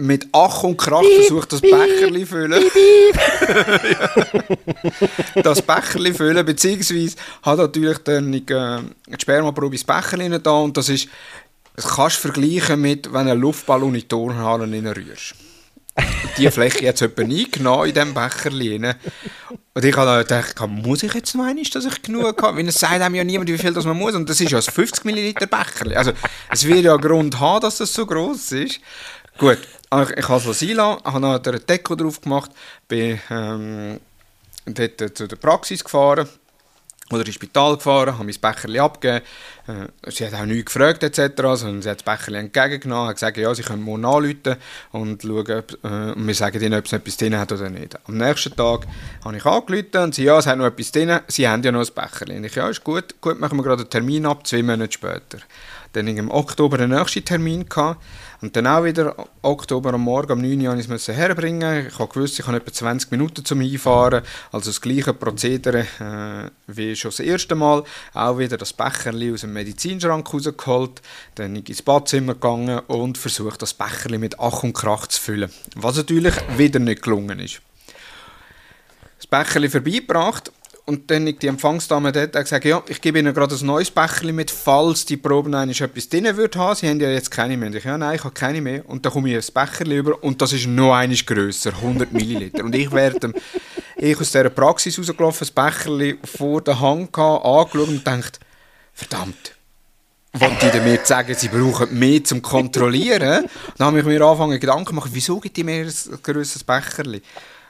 mit 0.00 0.28
Ach 0.32 0.62
und 0.62 0.76
Krach 0.76 1.04
versucht, 1.16 1.52
das 1.52 1.60
Becherli 1.60 2.20
zu 2.20 2.26
füllen. 2.26 2.64
das 5.42 5.62
Becherli 5.62 6.14
füllen, 6.14 6.44
beziehungsweise 6.44 7.16
hat 7.42 7.58
natürlich 7.58 7.98
dann 7.98 8.32
äh, 8.32 8.40
die 8.40 8.82
Spermaprobe 9.18 9.74
ins 9.74 9.84
Becherli 9.84 10.40
da 10.42 10.52
und 10.52 10.76
das 10.76 10.88
ist, 10.88 11.08
das 11.76 11.86
kannst 11.86 12.16
du 12.16 12.32
vergleichen 12.32 12.80
mit, 12.80 13.12
wenn 13.12 13.26
du 13.26 13.32
einen 13.32 13.40
Luftballon 13.40 13.94
in 13.94 14.00
die 14.00 14.08
Turnhalle 14.08 14.96
rührst. 14.96 15.34
die 16.38 16.50
Fläche 16.50 16.84
jetzt 16.84 17.02
etwa 17.02 17.22
nie 17.22 17.50
genommen 17.50 17.88
in 17.88 17.94
diesem 17.94 18.14
Becherli. 18.14 18.76
Und 19.72 19.84
ich 19.84 19.96
habe 19.96 20.24
gedacht, 20.24 20.56
muss 20.68 21.02
ich 21.02 21.14
jetzt 21.14 21.34
noch 21.34 21.44
einmal, 21.44 21.64
dass 21.64 21.84
ich 21.84 22.02
genug 22.02 22.42
habe? 22.42 22.58
Weil 22.58 22.68
es 22.68 22.76
sagt 22.76 23.00
einem 23.00 23.14
ja 23.14 23.24
niemand, 23.24 23.50
wie 23.50 23.58
viel 23.58 23.72
das 23.72 23.84
man 23.84 23.96
muss. 23.96 24.14
Und 24.14 24.28
das 24.28 24.40
ist 24.40 24.50
ja 24.50 24.58
ein 24.58 24.62
50 24.62 25.04
Milliliter 25.04 25.46
Becherli. 25.46 25.96
Also 25.96 26.12
es 26.50 26.66
wird 26.66 26.84
ja 26.84 26.94
einen 26.94 27.02
Grund 27.02 27.38
haben, 27.40 27.60
dass 27.60 27.78
das 27.78 27.92
so 27.92 28.06
groß 28.06 28.52
ist. 28.52 28.80
Gut, 29.40 29.56
ich, 29.56 30.28
habe 30.28 30.50
es 30.50 30.58
sein 30.58 30.78
habe 30.78 31.18
noch 31.18 31.42
eine 31.42 31.60
Deko 31.60 31.94
drauf 31.94 32.20
gemacht, 32.20 32.50
bin 32.86 33.18
ähm, 33.30 33.98
dort 34.66 35.16
zu 35.16 35.26
der 35.26 35.36
Praxis 35.36 35.82
gefahren 35.82 36.28
oder 37.10 37.24
ins 37.24 37.36
Spital 37.36 37.76
gefahren, 37.76 38.18
habe 38.18 38.24
mein 38.24 38.36
Becherli 38.38 38.78
abgegeben. 38.78 39.24
Äh, 39.66 40.10
sie 40.10 40.26
hat 40.26 40.34
auch 40.34 40.44
nichts 40.44 40.74
gefragt 40.74 41.02
etc., 41.02 41.32
sondern 41.54 41.80
sie 41.80 41.88
hat 41.88 42.06
das 42.06 42.18
Becherli 42.18 42.36
entgegengenommen, 42.36 43.08
hat 43.08 43.16
gesagt, 43.16 43.38
ja, 43.38 43.54
sie 43.54 43.62
können 43.62 43.82
morgen 43.82 44.04
anrufen 44.04 44.56
und 44.92 45.22
schauen, 45.22 45.58
ob, 45.58 45.84
äh, 45.84 46.12
und 46.12 46.26
wir 46.26 46.34
sagen 46.34 46.62
ihnen, 46.62 46.78
ob 46.78 46.84
es 46.84 46.92
etwas 46.92 47.16
drin 47.16 47.38
hat 47.38 47.50
oder 47.50 47.70
nicht. 47.70 47.98
Am 48.06 48.18
nächsten 48.18 48.54
Tag 48.54 48.86
habe 49.24 49.36
ich 49.38 49.46
angerufen 49.46 50.02
und 50.02 50.14
sie, 50.14 50.24
ja, 50.24 50.38
es 50.38 50.46
hat 50.46 50.58
noch 50.58 50.66
etwas 50.66 50.92
drin, 50.92 51.18
sie 51.28 51.48
haben 51.48 51.62
ja 51.62 51.72
noch 51.72 51.80
ein 51.80 51.94
Becherli. 51.94 52.36
Und 52.36 52.44
ich, 52.44 52.56
ja, 52.56 52.68
ist 52.68 52.84
gut, 52.84 53.18
gut, 53.22 53.40
machen 53.40 53.56
wir 53.56 53.62
gerade 53.62 53.84
einen 53.84 53.90
Termin 53.90 54.26
ab, 54.26 54.46
zwei 54.46 54.62
Monate 54.62 54.92
später. 54.92 55.38
Dann 55.94 56.06
im 56.06 56.30
Oktober 56.30 56.76
den 56.76 56.90
nächsten 56.90 57.24
Termin 57.24 57.66
gehabt. 57.66 58.00
Und 58.42 58.56
dann 58.56 58.66
auch 58.66 58.84
wieder 58.84 59.14
Oktober 59.42 59.92
am 59.92 60.02
Morgen 60.02 60.32
um 60.32 60.40
9 60.40 60.66
Uhr 60.66 60.74
musste 60.74 60.94
ich 60.94 61.08
es 61.08 61.08
herbringen. 61.08 61.88
Ich 61.88 61.98
habe 61.98 62.10
gewusst, 62.10 62.38
ich 62.38 62.46
habe 62.46 62.56
etwa 62.56 62.72
20 62.72 63.10
Minuten 63.10 63.44
zum 63.44 63.60
Einfahren. 63.60 64.22
Also 64.50 64.70
das 64.70 64.80
gleiche 64.80 65.12
Prozedere 65.12 65.80
äh, 66.00 66.50
wie 66.66 66.96
schon 66.96 67.10
das 67.10 67.20
erste 67.20 67.54
Mal. 67.54 67.84
Auch 68.14 68.38
wieder 68.38 68.56
das 68.56 68.72
Becherli 68.72 69.32
aus 69.32 69.42
dem 69.42 69.52
Medizinschrank 69.52 70.32
rausgeholt. 70.32 71.02
Dann 71.34 71.54
ins 71.56 71.82
Badzimmer 71.82 72.32
gegangen 72.32 72.78
und 72.86 73.18
versucht, 73.18 73.60
das 73.60 73.74
Becherli 73.74 74.16
mit 74.16 74.40
Ach 74.40 74.62
und 74.62 74.72
Krach 74.72 75.06
zu 75.08 75.20
füllen. 75.20 75.50
Was 75.76 75.96
natürlich 75.96 76.34
wieder 76.56 76.78
nicht 76.78 77.02
gelungen 77.02 77.40
ist. 77.40 77.60
Das 79.18 79.26
Becherli 79.26 79.68
vorbeigebracht 79.68 80.50
und 80.90 81.08
dann 81.08 81.24
die 81.24 81.46
Empfangsdame 81.46 82.10
dort 82.10 82.34
hat 82.34 82.42
gesagt, 82.42 82.64
ja, 82.64 82.82
ich 82.88 83.00
gebe 83.00 83.20
Ihnen 83.20 83.32
gerade 83.32 83.54
ein 83.54 83.64
neues 83.64 83.92
Becherchen 83.92 84.34
mit, 84.34 84.50
falls 84.50 85.04
die 85.04 85.16
Proben 85.16 85.54
eigentlich 85.54 85.80
etwas 85.80 86.08
drin 86.08 86.36
würde 86.36 86.58
haben. 86.58 86.74
Sie 86.74 86.88
haben 86.88 86.98
ja 86.98 87.08
jetzt 87.10 87.30
keine 87.30 87.56
mehr. 87.56 87.68
Und 87.68 87.76
ich, 87.76 87.84
ja, 87.84 87.96
nein, 87.96 88.16
ich 88.16 88.24
habe 88.24 88.34
keine 88.34 88.60
mehr. 88.60 88.82
Und 88.88 89.06
dann 89.06 89.12
komme 89.12 89.30
ich 89.30 89.36
ein 89.36 89.54
Becherchen 89.54 89.92
über 89.92 90.20
und 90.24 90.42
das 90.42 90.52
ist 90.52 90.66
noch 90.66 90.92
eines 90.92 91.24
grösser, 91.24 91.74
100 91.74 92.12
Milliliter. 92.12 92.64
und 92.64 92.74
ich 92.74 92.90
werde 92.90 93.32
ich 93.98 94.20
aus 94.20 94.32
dieser 94.32 94.50
Praxis 94.50 94.98
rausgelaufen, 94.98 95.38
das 95.38 95.52
Becherchen 95.52 96.18
vor 96.24 96.60
der 96.60 96.80
Hand 96.80 97.12
gehabt, 97.12 97.44
angeschaut 97.44 97.88
und 97.88 97.98
gedacht, 97.98 98.40
verdammt, 98.92 99.54
wollte 100.32 100.72
die 100.72 100.80
mir 100.80 100.98
sagen, 101.04 101.32
sie 101.36 101.48
brauchen 101.48 101.96
mehr 101.96 102.24
zum 102.24 102.42
Kontrollieren? 102.42 103.44
Dann 103.78 103.86
habe 103.86 104.00
ich 104.00 104.04
mir 104.04 104.20
angefangen 104.22 104.58
Gedanken 104.58 104.88
zu 104.88 104.94
machen, 104.94 105.10
wieso 105.12 105.38
gibt 105.38 105.56
die 105.56 105.62
mir 105.62 105.84
ein 105.84 106.18
grösseres 106.20 106.64
Becherchen? 106.64 107.20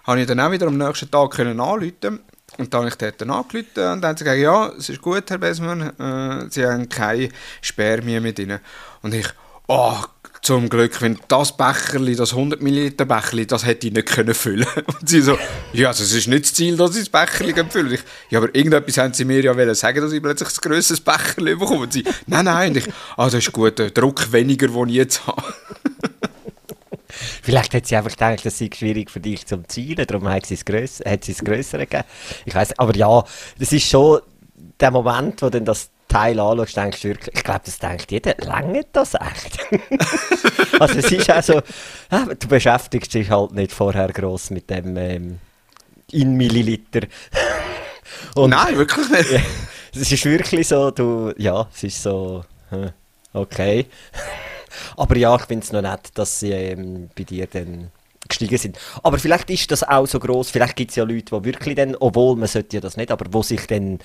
Habe 0.05 0.21
ich 0.23 0.27
dann 0.27 0.41
auch 0.41 0.51
wieder 0.51 0.69
am 0.69 0.79
nächsten 0.79 1.11
Tag 1.11 1.33
können 1.33 1.61
anrufen 1.61 2.21
und 2.61 2.75
dann 2.75 2.83
habe 2.83 2.91
ich 2.91 2.97
dort 2.97 3.23
angerufen 3.23 3.67
und 3.75 3.77
dann 3.77 4.05
haben 4.05 4.17
sie 4.17 4.25
gesagt, 4.25 4.41
ja, 4.41 4.69
es 4.79 4.89
ist 4.89 5.01
gut, 5.01 5.29
Herr 5.31 5.39
Besmann, 5.39 5.81
äh, 5.99 6.51
Sie 6.51 6.67
haben 6.67 6.89
keine 6.89 7.31
Spermien 7.63 8.23
mit 8.23 8.39
Ihnen. 8.39 8.61
Und 9.03 9.15
ich, 9.15 9.27
oh, 9.67 9.97
zum 10.43 10.69
Glück, 10.69 11.01
wenn 11.01 11.19
das 11.29 11.57
Becherli, 11.57 12.17
das 12.17 12.33
100 12.33 12.63
Milliliter 12.63 13.05
Becherli, 13.05 13.47
das 13.47 13.65
hätte 13.65 13.87
ich 13.87 13.93
nicht 13.93 14.09
können 14.09 14.35
füllen. 14.35 14.67
Und 14.87 15.09
sie 15.09 15.21
so, 15.21 15.39
ja, 15.73 15.89
also 15.89 16.03
es 16.03 16.13
ist 16.13 16.29
nicht 16.29 16.45
das 16.45 16.55
Ziel, 16.55 16.77
dass 16.77 16.97
ich 16.97 17.09
das 17.09 17.27
Becherli 17.27 17.55
füllen 17.69 17.95
ich, 17.95 18.01
Ja, 18.31 18.39
aber 18.39 18.55
irgendetwas 18.55 18.99
haben 18.99 19.15
sie 19.15 19.25
mir 19.25 19.41
ja 19.43 19.57
wollen 19.57 19.75
sagen, 19.75 20.01
dass 20.01 20.13
ich 20.13 20.23
plötzlich 20.23 20.49
ein 20.49 20.61
grösseres 20.61 21.01
Becherli 21.01 21.55
bekomme. 21.55 21.83
Und 21.83 21.93
sie, 21.93 22.05
nein, 22.27 22.45
nein. 22.45 22.71
Und 22.71 22.77
ich, 22.77 22.89
ah, 23.17 23.25
das 23.25 23.35
ist 23.35 23.53
gut, 23.53 23.79
der 23.79 23.91
Druck 23.91 24.33
weniger, 24.33 24.69
den 24.69 24.89
ich 24.89 24.97
jetzt 24.97 25.27
habe. 25.27 25.43
Vielleicht 27.43 27.75
hat 27.75 27.87
sie 27.87 27.97
einfach 27.97 28.11
gedacht, 28.11 28.45
das 28.45 28.59
sei 28.59 28.71
schwierig 28.75 29.11
für 29.11 29.21
dich 29.21 29.47
zum 29.47 29.69
Zielen, 29.69 30.07
darum 30.07 30.29
hat 30.29 30.47
sie 30.47 30.55
es, 30.55 30.65
grösser, 30.65 31.11
hat 31.11 31.25
sie 31.25 31.33
es 31.33 31.45
grössere 31.45 31.87
gegeben. 31.87 32.05
Ich 32.45 32.55
weiß, 32.55 32.79
aber 32.79 32.95
ja, 32.97 33.25
das 33.59 33.73
ist 33.73 33.89
schon 33.89 34.21
der 34.79 34.91
Moment, 34.91 35.43
wo 35.43 35.51
dann 35.51 35.65
das 35.65 35.91
Teil 36.09 36.41
anschaust, 36.41 36.77
denkst 36.77 37.03
du 37.03 37.09
wirklich, 37.09 37.37
ich 37.37 37.45
glaube, 37.45 37.61
das 37.65 37.79
denkt 37.79 38.11
jeder, 38.11 38.35
lange 38.39 38.85
das 38.93 39.15
echt? 39.15 39.59
also 40.81 40.99
es 40.99 41.13
ist 41.13 41.31
auch 41.31 41.43
so, 41.43 41.61
du 42.11 42.49
beschäftigst 42.49 43.15
dich 43.15 43.31
halt 43.31 43.53
nicht 43.53 43.73
vorher 43.73 44.09
gross 44.09 44.51
mit 44.51 44.69
dem 44.71 44.97
ähm, 44.97 45.39
in 46.11 46.37
Milliliter. 46.37 47.07
Und, 48.35 48.51
Nein, 48.51 48.77
wirklich 48.77 49.09
nicht. 49.09 49.45
es 49.95 50.13
ist 50.13 50.25
wirklich 50.25 50.67
so, 50.67 50.91
du, 50.91 51.33
ja, 51.37 51.69
es 51.73 51.85
ist 51.85 52.03
so, 52.03 52.45
hm, 52.71 52.91
okay. 53.33 53.87
Aber 54.97 55.17
ja, 55.17 55.35
ich 55.37 55.43
finde 55.43 55.65
es 55.65 55.73
noch 55.73 55.83
nett, 55.83 56.11
dass 56.15 56.41
sie 56.41 56.53
ähm, 56.53 57.11
bei 57.17 57.25
dir 57.25 57.47
dann 57.47 57.91
gestiegen 58.29 58.59
sind. 58.59 58.79
Aber 59.03 59.19
vielleicht 59.19 59.51
ist 59.51 59.71
das 59.71 59.83
auch 59.83 60.07
so 60.07 60.19
groß. 60.19 60.51
Vielleicht 60.51 60.77
gibt 60.77 60.91
es 60.91 60.97
ja 60.97 61.05
Leute, 61.05 61.37
die 61.37 61.45
wirklich 61.45 61.75
dann, 61.75 61.97
obwohl 61.97 62.37
man 62.37 62.49
sollte 62.49 62.77
ja 62.77 62.81
das 62.81 62.97
nicht, 62.97 63.11
aber 63.11 63.27
wo 63.31 63.43
sich 63.43 63.67
dann 63.67 63.99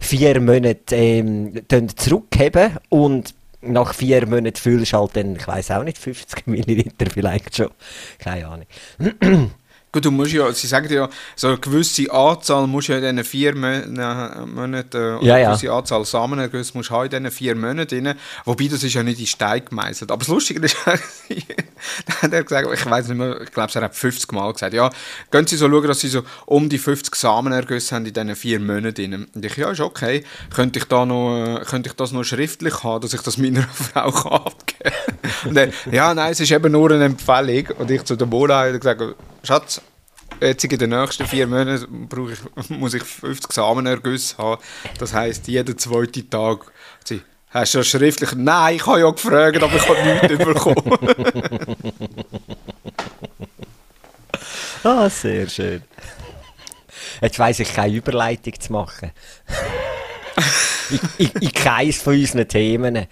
vier 0.00 0.40
Monate 0.40 0.96
ähm, 0.96 1.62
zurückheben 1.96 2.78
und 2.88 3.34
nach 3.62 3.94
vier 3.94 4.26
Monaten 4.26 4.56
fühlst 4.56 4.92
halt 4.92 5.16
dann, 5.16 5.36
ich 5.36 5.46
weiß 5.46 5.72
auch 5.72 5.84
nicht, 5.84 5.98
50 5.98 6.46
Milliliter 6.46 7.06
vielleicht 7.10 7.56
schon. 7.56 7.70
Keine 8.18 8.46
Ahnung. 8.46 8.66
Gut, 9.96 10.04
du 10.04 10.10
musst 10.10 10.32
ja, 10.32 10.52
sie 10.52 10.66
sagen 10.66 10.92
ja, 10.92 11.08
so 11.36 11.46
eine 11.46 11.56
gewisse 11.56 12.12
Anzahl 12.12 12.66
musst 12.66 12.88
du 12.88 12.92
ja 12.92 12.98
in 12.98 13.16
diesen 13.16 13.24
vier 13.24 13.54
Monaten, 13.54 14.94
äh, 14.94 15.00
ja, 15.00 15.18
ja. 15.22 15.34
eine 15.34 15.44
gewisse 15.46 15.72
Anzahl 15.72 16.04
Samenergüsse 16.04 16.72
musst 16.74 16.90
du 16.90 17.00
in 17.00 17.08
diesen 17.08 17.30
vier 17.30 17.56
Monaten 17.56 18.06
rein. 18.06 18.18
Wobei, 18.44 18.68
das 18.68 18.84
ist 18.84 18.92
ja 18.92 19.02
nicht 19.02 19.20
in 19.20 19.26
Stein 19.26 19.64
gemeißelt. 19.64 20.10
Aber 20.10 20.18
das 20.18 20.28
Lustige 20.28 20.60
ist, 20.60 20.76
da 20.84 20.92
hat 22.20 22.30
er 22.30 22.42
gesagt, 22.42 22.68
ich 22.74 22.84
weiß 22.84 23.08
nicht 23.08 23.16
mehr, 23.16 23.40
ich 23.40 23.50
glaube, 23.52 23.72
er 23.74 23.82
hat 23.84 23.94
50 23.96 24.32
Mal 24.32 24.52
gesagt, 24.52 24.74
ja, 24.74 24.90
gehen 25.30 25.46
Sie 25.46 25.56
so 25.56 25.66
schauen, 25.66 25.86
dass 25.88 26.00
Sie 26.00 26.08
so 26.08 26.24
um 26.44 26.68
die 26.68 26.76
50 26.76 27.14
Samenergüsse 27.14 27.94
haben 27.94 28.04
in 28.04 28.12
diesen 28.12 28.36
vier 28.36 28.60
Monaten. 28.60 29.28
Und 29.34 29.44
ich, 29.46 29.56
ja, 29.56 29.70
ist 29.70 29.80
okay. 29.80 30.24
Könnte 30.54 30.78
ich, 30.78 30.84
da 30.84 31.06
noch, 31.06 31.38
äh, 31.38 31.64
könnte 31.64 31.88
ich 31.88 31.96
das 31.96 32.12
noch 32.12 32.24
schriftlich 32.24 32.84
haben, 32.84 33.00
dass 33.00 33.14
ich 33.14 33.22
das 33.22 33.38
meiner 33.38 33.62
Frau 33.72 34.10
kann 34.10 34.32
abgeben 34.32 34.94
kann? 35.22 35.48
Und 35.48 35.56
er, 35.56 35.70
ja, 35.90 36.12
nein, 36.12 36.32
es 36.32 36.40
ist 36.40 36.52
eben 36.52 36.70
nur 36.70 36.90
eine 36.90 37.06
Empfehlung. 37.06 37.78
Und 37.78 37.90
ich 37.90 38.04
zu 38.04 38.14
der 38.14 38.26
Mola 38.26 38.70
gesagt, 38.72 39.00
Schatz, 39.46 39.80
jetzt 40.40 40.64
in 40.64 40.78
den 40.78 40.90
nächsten 40.90 41.24
vier 41.24 41.46
Monaten 41.46 42.08
ich, 42.32 42.68
muss 42.70 42.94
ich 42.94 43.02
50 43.04 43.52
Samenergüsse 43.52 44.36
haben. 44.38 44.60
Das 44.98 45.14
heisst, 45.14 45.46
jeden 45.46 45.78
zweiten 45.78 46.28
Tag. 46.28 46.72
Sie, 47.04 47.22
hast 47.50 47.74
du 47.74 47.78
das 47.78 47.86
schriftlich? 47.86 48.32
Nein, 48.34 48.76
ich 48.76 48.86
habe 48.86 49.00
ja 49.00 49.10
gefragt, 49.10 49.62
aber 49.62 49.76
ich 49.76 49.88
habe 49.88 50.28
nichts 50.28 50.44
bekommen. 50.44 51.76
ah, 54.82 55.08
sehr 55.08 55.48
schön. 55.48 55.82
Jetzt 57.20 57.38
weiss 57.38 57.60
ich 57.60 57.72
keine 57.72 57.94
Überleitung 57.94 58.58
zu 58.58 58.72
machen. 58.72 59.12
ich, 60.90 61.00
ich, 61.18 61.30
ich 61.40 61.54
keins 61.54 62.02
von 62.02 62.14
unseren 62.14 62.48
Themen. 62.48 63.06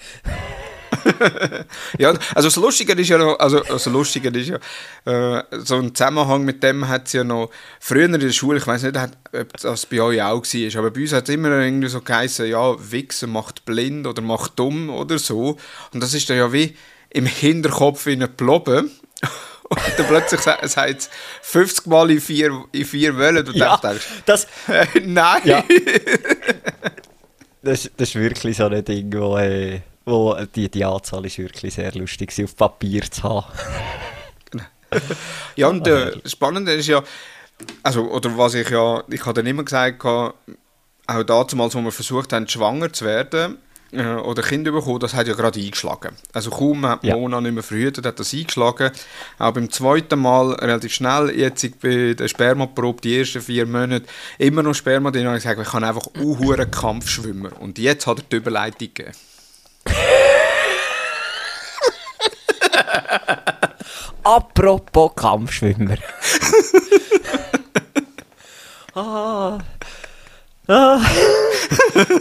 ja, 1.99 2.15
also 2.35 2.49
das 2.49 2.57
Lustige 2.57 2.93
ist 2.95 3.09
ja 3.09 3.19
noch, 3.19 3.39
also 3.39 3.61
das 3.61 3.87
Lustige 3.87 4.29
ist 4.31 4.49
ja, 4.49 5.39
äh, 5.39 5.45
so 5.59 5.77
ein 5.77 5.95
Zusammenhang 5.95 6.45
mit 6.45 6.63
dem 6.63 6.89
hat 6.89 7.07
es 7.07 7.13
ja 7.13 7.25
noch, 7.25 7.51
früher 7.81 8.07
in 8.07 8.19
der 8.19 8.31
Schule, 8.31 8.59
ich 8.59 8.67
weiß 8.67 8.85
nicht, 8.85 8.97
ob 8.97 9.53
das 9.61 9.87
bei 9.87 10.01
euch 10.01 10.23
auch 10.23 10.43
war, 10.43 10.79
aber 10.79 10.91
bei 10.91 11.01
uns 11.01 11.13
hat 11.13 11.29
es 11.29 11.35
immer 11.35 11.51
irgendwie 11.59 11.89
so 11.89 12.01
geheißen, 12.01 12.47
ja, 12.47 12.75
Wichsen 12.91 13.31
macht 13.31 13.65
blind 13.65 14.07
oder 14.07 14.23
macht 14.23 14.59
dumm 14.59 14.91
oder 14.91 15.19
so. 15.19 15.59
Und 15.93 16.03
das 16.03 16.15
ist 16.15 16.29
dann 16.31 16.37
ja 16.37 16.53
wie 16.53 16.77
im 17.11 17.27
Hinterkopf 17.27 18.07
in 18.07 18.23
einem 18.23 18.35
Plobben. 18.35 18.91
Und 19.67 19.81
dann 19.97 20.07
plötzlich 20.07 20.43
sagt 20.43 20.63
es 20.63 21.11
50 21.41 21.87
Mal 21.87 22.11
in 22.11 22.21
vier, 22.21 22.65
in 22.73 22.85
vier 22.85 23.17
Wellen. 23.17 23.49
Und 23.49 23.57
ja, 23.57 23.79
denkst, 23.79 24.07
das, 24.27 24.45
äh, 24.69 24.87
nein. 25.03 25.41
Ja. 25.45 25.65
das, 27.63 27.91
das 27.97 28.09
ist 28.11 28.15
wirklich 28.15 28.59
so 28.59 28.67
ein 28.67 28.85
Ding, 28.85 29.13
wo... 29.17 29.39
Äh 29.39 29.81
wo 30.05 30.37
die, 30.55 30.69
die 30.69 30.85
Anzahl 30.85 31.25
ist 31.27 31.39
wirklich 31.39 31.75
sehr 31.75 31.93
lustig, 31.93 32.33
sie 32.33 32.45
auf 32.45 32.57
Papier 32.57 33.03
zu 33.11 33.23
haben. 33.23 33.47
ja, 35.57 35.69
und 35.69 35.87
äh, 35.87 36.19
das 36.23 36.33
Spannende 36.33 36.73
ist 36.73 36.87
ja, 36.87 37.03
also, 37.83 38.11
oder 38.11 38.37
was 38.37 38.55
ich 38.55 38.69
ja, 38.71 39.03
ich 39.09 39.25
habe 39.25 39.35
dann 39.35 39.47
immer 39.47 39.65
gesagt, 39.65 40.05
auch 40.05 40.33
damals, 41.07 41.75
wo 41.75 41.81
wir 41.81 41.93
versucht 41.93 42.33
haben, 42.33 42.49
schwanger 42.49 42.93
zu 42.93 43.05
werden, 43.05 43.59
äh, 43.95 44.15
oder 44.17 44.43
Kinder 44.43 44.73
bekommen, 44.73 44.99
das 45.01 45.15
hat 45.15 45.29
ja 45.29 45.35
gerade 45.35 45.61
eingeschlagen. 45.61 46.17
Also 46.33 46.51
kaum 46.51 46.85
hat 46.87 47.05
ja. 47.05 47.17
Mona 47.17 47.41
nicht 47.41 47.55
mehr 47.55 47.63
verhütet, 47.63 48.05
hat 48.07 48.19
das 48.19 48.35
eingeschlagen. 48.35 48.91
Auch 49.39 49.53
beim 49.53 49.71
zweiten 49.71 50.19
Mal 50.19 50.53
relativ 50.53 50.93
schnell, 50.93 51.31
jetzt 51.31 51.81
bei 51.81 52.15
der 52.15 52.29
Spermaprobe, 52.29 53.01
die 53.03 53.19
ersten 53.19 53.41
vier 53.41 53.67
Monate, 53.67 54.07
immer 54.39 54.63
noch 54.63 54.75
Sperma 54.75 55.11
drin, 55.11 55.27
habe 55.27 55.37
ich 55.37 55.45
gesagt, 55.45 55.61
ich 55.61 55.69
kann 55.69 55.85
einfach 55.85 56.09
einen 56.15 56.71
Kampfschwimmer. 56.71 57.61
Und 57.61 57.79
jetzt 57.79 58.07
hat 58.07 58.19
er 58.19 58.25
die 58.31 58.37
Überleitung 58.37 58.79
gegeben. 58.79 59.13
Apropos 64.25 65.13
Kampfschwimmer. 65.15 65.97
ah. 68.95 69.59
Ah. 70.67 70.99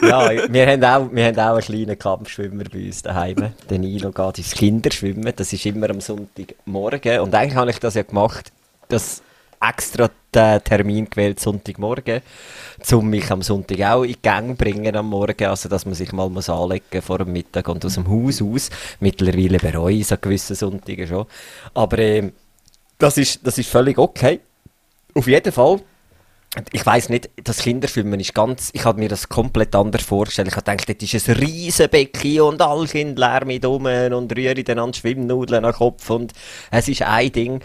ja, 0.02 0.52
wir 0.52 0.68
haben, 0.68 0.84
auch, 0.84 1.10
wir 1.14 1.26
haben 1.26 1.40
auch 1.40 1.54
einen 1.54 1.62
kleinen 1.62 1.98
Kampfschwimmer 1.98 2.66
bei 2.66 2.88
uns 2.88 3.04
daheim. 3.04 3.54
Der 3.70 3.80
Nilo 3.80 4.12
geht 4.12 4.38
ins 4.38 4.52
Kinderschwimmen. 4.52 5.32
Das 5.34 5.54
ist 5.54 5.66
immer 5.66 5.90
am 5.90 6.02
Sonntagmorgen. 6.02 7.22
Und 7.22 7.34
eigentlich 7.34 7.56
habe 7.56 7.72
ich 7.72 7.80
das 7.80 7.94
ja 7.94 8.04
gemacht, 8.04 8.52
dass 8.90 9.22
extra 9.68 10.10
den 10.34 10.64
Termin 10.64 11.10
gewählt, 11.10 11.40
Sonntagmorgen, 11.40 12.22
um 12.92 13.10
mich 13.10 13.30
am 13.32 13.42
Sonntag 13.42 13.80
auch 13.82 14.04
in 14.04 14.16
Gang 14.22 14.58
bringen 14.58 14.96
am 14.96 15.10
Morgen, 15.10 15.46
also 15.46 15.70
dass 15.70 15.86
man 15.86 15.94
sich 15.94 16.12
mal 16.12 16.30
muss 16.30 16.50
anlegen 16.50 17.02
vor 17.02 17.20
dem 17.20 17.32
Mittag 17.32 17.68
und 17.70 17.86
aus 17.86 17.96
dem 17.96 18.08
Haus 18.10 18.42
aus. 18.42 18.70
Mittlerweile 19.00 19.60
bereue 19.60 19.96
ich 19.96 20.08
so 20.08 20.18
gewisse 20.18 20.56
Sonntage 20.56 21.08
schon. 21.08 21.26
Aber 21.74 22.00
äh, 22.00 22.32
das, 22.98 23.18
ist, 23.18 23.46
das 23.46 23.58
ist 23.58 23.70
völlig 23.70 23.98
okay. 23.98 24.40
Auf 25.14 25.28
jeden 25.28 25.52
Fall 25.52 25.82
ich 26.72 26.86
weiß 26.86 27.10
nicht, 27.10 27.32
das 27.44 27.60
Kinderfilmen 27.60 28.20
ist 28.20 28.36
ganz, 28.36 28.70
ich 28.74 28.86
habe 28.86 29.00
mir 29.00 29.10
das 29.10 29.28
komplett 29.28 29.76
anders 29.76 30.04
vorgestellt. 30.04 30.50
Ich 30.50 30.56
habe 30.56 30.78
gedacht, 30.78 31.02
das 31.02 31.14
ist 31.14 31.28
ein 31.28 31.36
riesen 31.38 31.90
Becken 31.90 32.42
und 32.42 32.62
alle 32.62 32.86
Kinder 32.86 33.20
lärmen 33.28 33.66
um 33.66 33.86
und 33.86 34.38
rühren 34.38 34.64
dann 34.64 34.78
an 34.78 34.94
Schwimmnudeln 34.94 35.66
am 35.66 35.74
Kopf 35.74 36.12
und 36.12 36.32
es 36.70 36.88
ist 36.88 37.02
ein 37.02 37.32
Ding. 37.32 37.62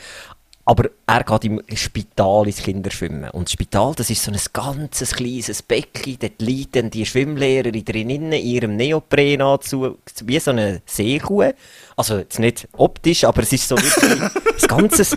Aber 0.69 0.91
er 1.07 1.25
geht 1.25 1.47
im 1.47 1.63
Spital 1.75 2.47
ins 2.47 2.63
Kinderschwimmen. 2.63 3.31
Und 3.31 3.49
das 3.49 3.53
Spital, 3.53 3.95
das 3.97 4.11
ist 4.11 4.23
so 4.23 4.31
ein 4.31 4.39
ganzes 4.53 5.15
kleines 5.15 5.63
Becken. 5.63 6.19
Dort 6.21 6.43
liegt 6.43 6.77
dann 6.77 6.91
die 6.91 7.07
Schwimmlehrerin 7.07 7.87
drinnen 7.87 8.33
in 8.33 8.45
ihrem 8.45 8.77
Neoprenanzug, 8.77 9.97
wie 10.27 10.39
so 10.39 10.51
eine 10.51 10.83
Seekuh. 10.85 11.53
Also 11.97 12.19
jetzt 12.19 12.39
nicht 12.39 12.69
optisch, 12.77 13.25
aber 13.25 13.45
es 13.45 13.53
ist 13.55 13.67
so 13.67 13.79
wirklich 13.79 14.21
ein 14.63 14.69
ganzes... 14.69 15.17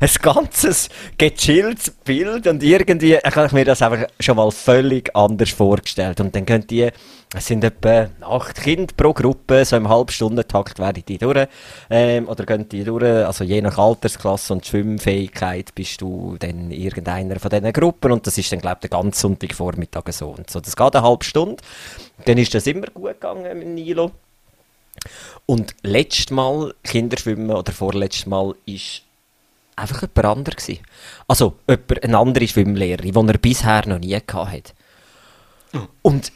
ein 0.00 0.10
ganzes 0.22 0.88
gechilltes 1.18 1.90
Bild 1.90 2.46
und 2.46 2.62
irgendwie 2.62 3.16
habe 3.16 3.46
ich 3.46 3.52
mir 3.52 3.64
das 3.64 3.82
einfach 3.82 4.08
schon 4.20 4.36
mal 4.36 4.50
völlig 4.50 5.14
anders 5.14 5.50
vorgestellt. 5.50 6.20
Und 6.20 6.34
dann 6.34 6.46
könnt 6.46 6.70
ihr, 6.72 6.92
es 7.34 7.46
sind 7.46 7.64
etwa 7.64 8.08
acht 8.20 8.62
Kinder 8.62 8.92
pro 8.96 9.12
Gruppe, 9.12 9.64
so 9.64 9.76
im 9.76 9.88
Halbstundentakt 9.88 10.78
werden 10.78 11.02
die 11.06 11.18
durch, 11.18 11.48
ähm, 11.90 12.28
oder 12.28 12.46
gehen 12.46 12.68
die 12.68 12.84
durch, 12.84 13.04
also 13.04 13.44
je 13.44 13.60
nach 13.60 13.78
Altersklasse 13.78 14.52
und 14.52 14.64
Schwimmfähigkeit 14.64 15.74
bist 15.74 16.00
du 16.00 16.36
dann 16.38 16.70
irgendeiner 16.70 17.40
von 17.40 17.50
diesen 17.50 17.72
Gruppen 17.72 18.12
und 18.12 18.26
das 18.26 18.38
ist 18.38 18.52
dann, 18.52 18.60
glaube 18.60 18.78
ich, 18.82 18.88
der 18.88 18.98
ganze 18.98 19.20
Sonntagvormittag 19.20 20.04
so 20.10 20.28
und 20.28 20.48
so. 20.48 20.60
Das 20.60 20.76
geht 20.76 20.94
eine 20.94 21.06
halbe 21.06 21.24
Stunde, 21.24 21.62
dann 22.24 22.38
ist 22.38 22.54
das 22.54 22.66
immer 22.66 22.86
gut 22.86 23.20
gegangen 23.20 23.58
mit 23.58 23.68
Nilo. 23.68 24.12
Und 25.46 25.74
letztes 25.82 26.30
Mal 26.30 26.74
Kinderschwimmen 26.82 27.50
oder 27.50 27.72
vorletztes 27.72 28.26
Mal 28.26 28.54
ist 28.66 29.02
einfach 29.76 30.02
jemand 30.02 30.38
anderes 30.38 30.56
gewesen. 30.56 30.82
Also 31.28 31.58
jemand, 31.68 32.02
eine 32.02 32.18
andere 32.18 32.48
Schwimmlehrerin, 32.48 33.12
die 33.12 33.32
er 33.32 33.38
bisher 33.38 33.86
noch 33.86 33.98
nie 33.98 34.14
hatte. 34.16 34.72
Oh. 35.74 35.80
Und 36.02 36.32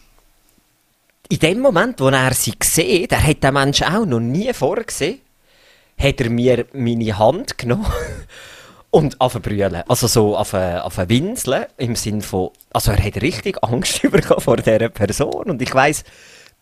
in 1.29 1.39
dem 1.39 1.61
Moment, 1.61 2.01
wo 2.01 2.09
er 2.09 2.35
sie 2.35 2.55
sieht, 2.63 3.13
er 3.13 3.27
hat 3.27 3.43
den 3.43 3.55
Menschen 3.55 3.87
auch 3.87 4.05
noch 4.05 4.21
nie 4.21 4.53
vorgesehen, 4.53 5.21
hat 5.99 6.21
er 6.21 6.31
mir 6.31 6.67
meine 6.73 7.19
Hand 7.19 7.59
genommen 7.59 7.87
und 8.91 9.21
anfangen 9.21 9.83
Also 9.89 10.07
so 10.07 10.37
auf 10.37 10.55
ein 10.55 11.09
Winseln 11.09 11.67
im 11.77 11.95
Sinn 11.95 12.23
von, 12.23 12.51
also 12.73 12.91
er 12.91 13.03
hat 13.03 13.23
richtig 13.23 13.63
Angst 13.63 14.03
bekommen 14.11 14.41
vor 14.41 14.57
dieser 14.57 14.89
Person 14.89 15.51
und 15.51 15.63
ich 15.63 15.75
weiss 15.75 16.05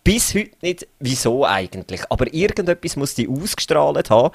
bis 0.08 0.34
heute 0.34 0.52
nicht, 0.62 0.86
wieso 1.00 1.44
eigentlich. 1.44 2.00
Aber 2.08 2.32
irgendetwas 2.32 2.96
muss 2.96 3.14
die 3.14 3.28
ausgestrahlt 3.28 4.08
haben, 4.08 4.34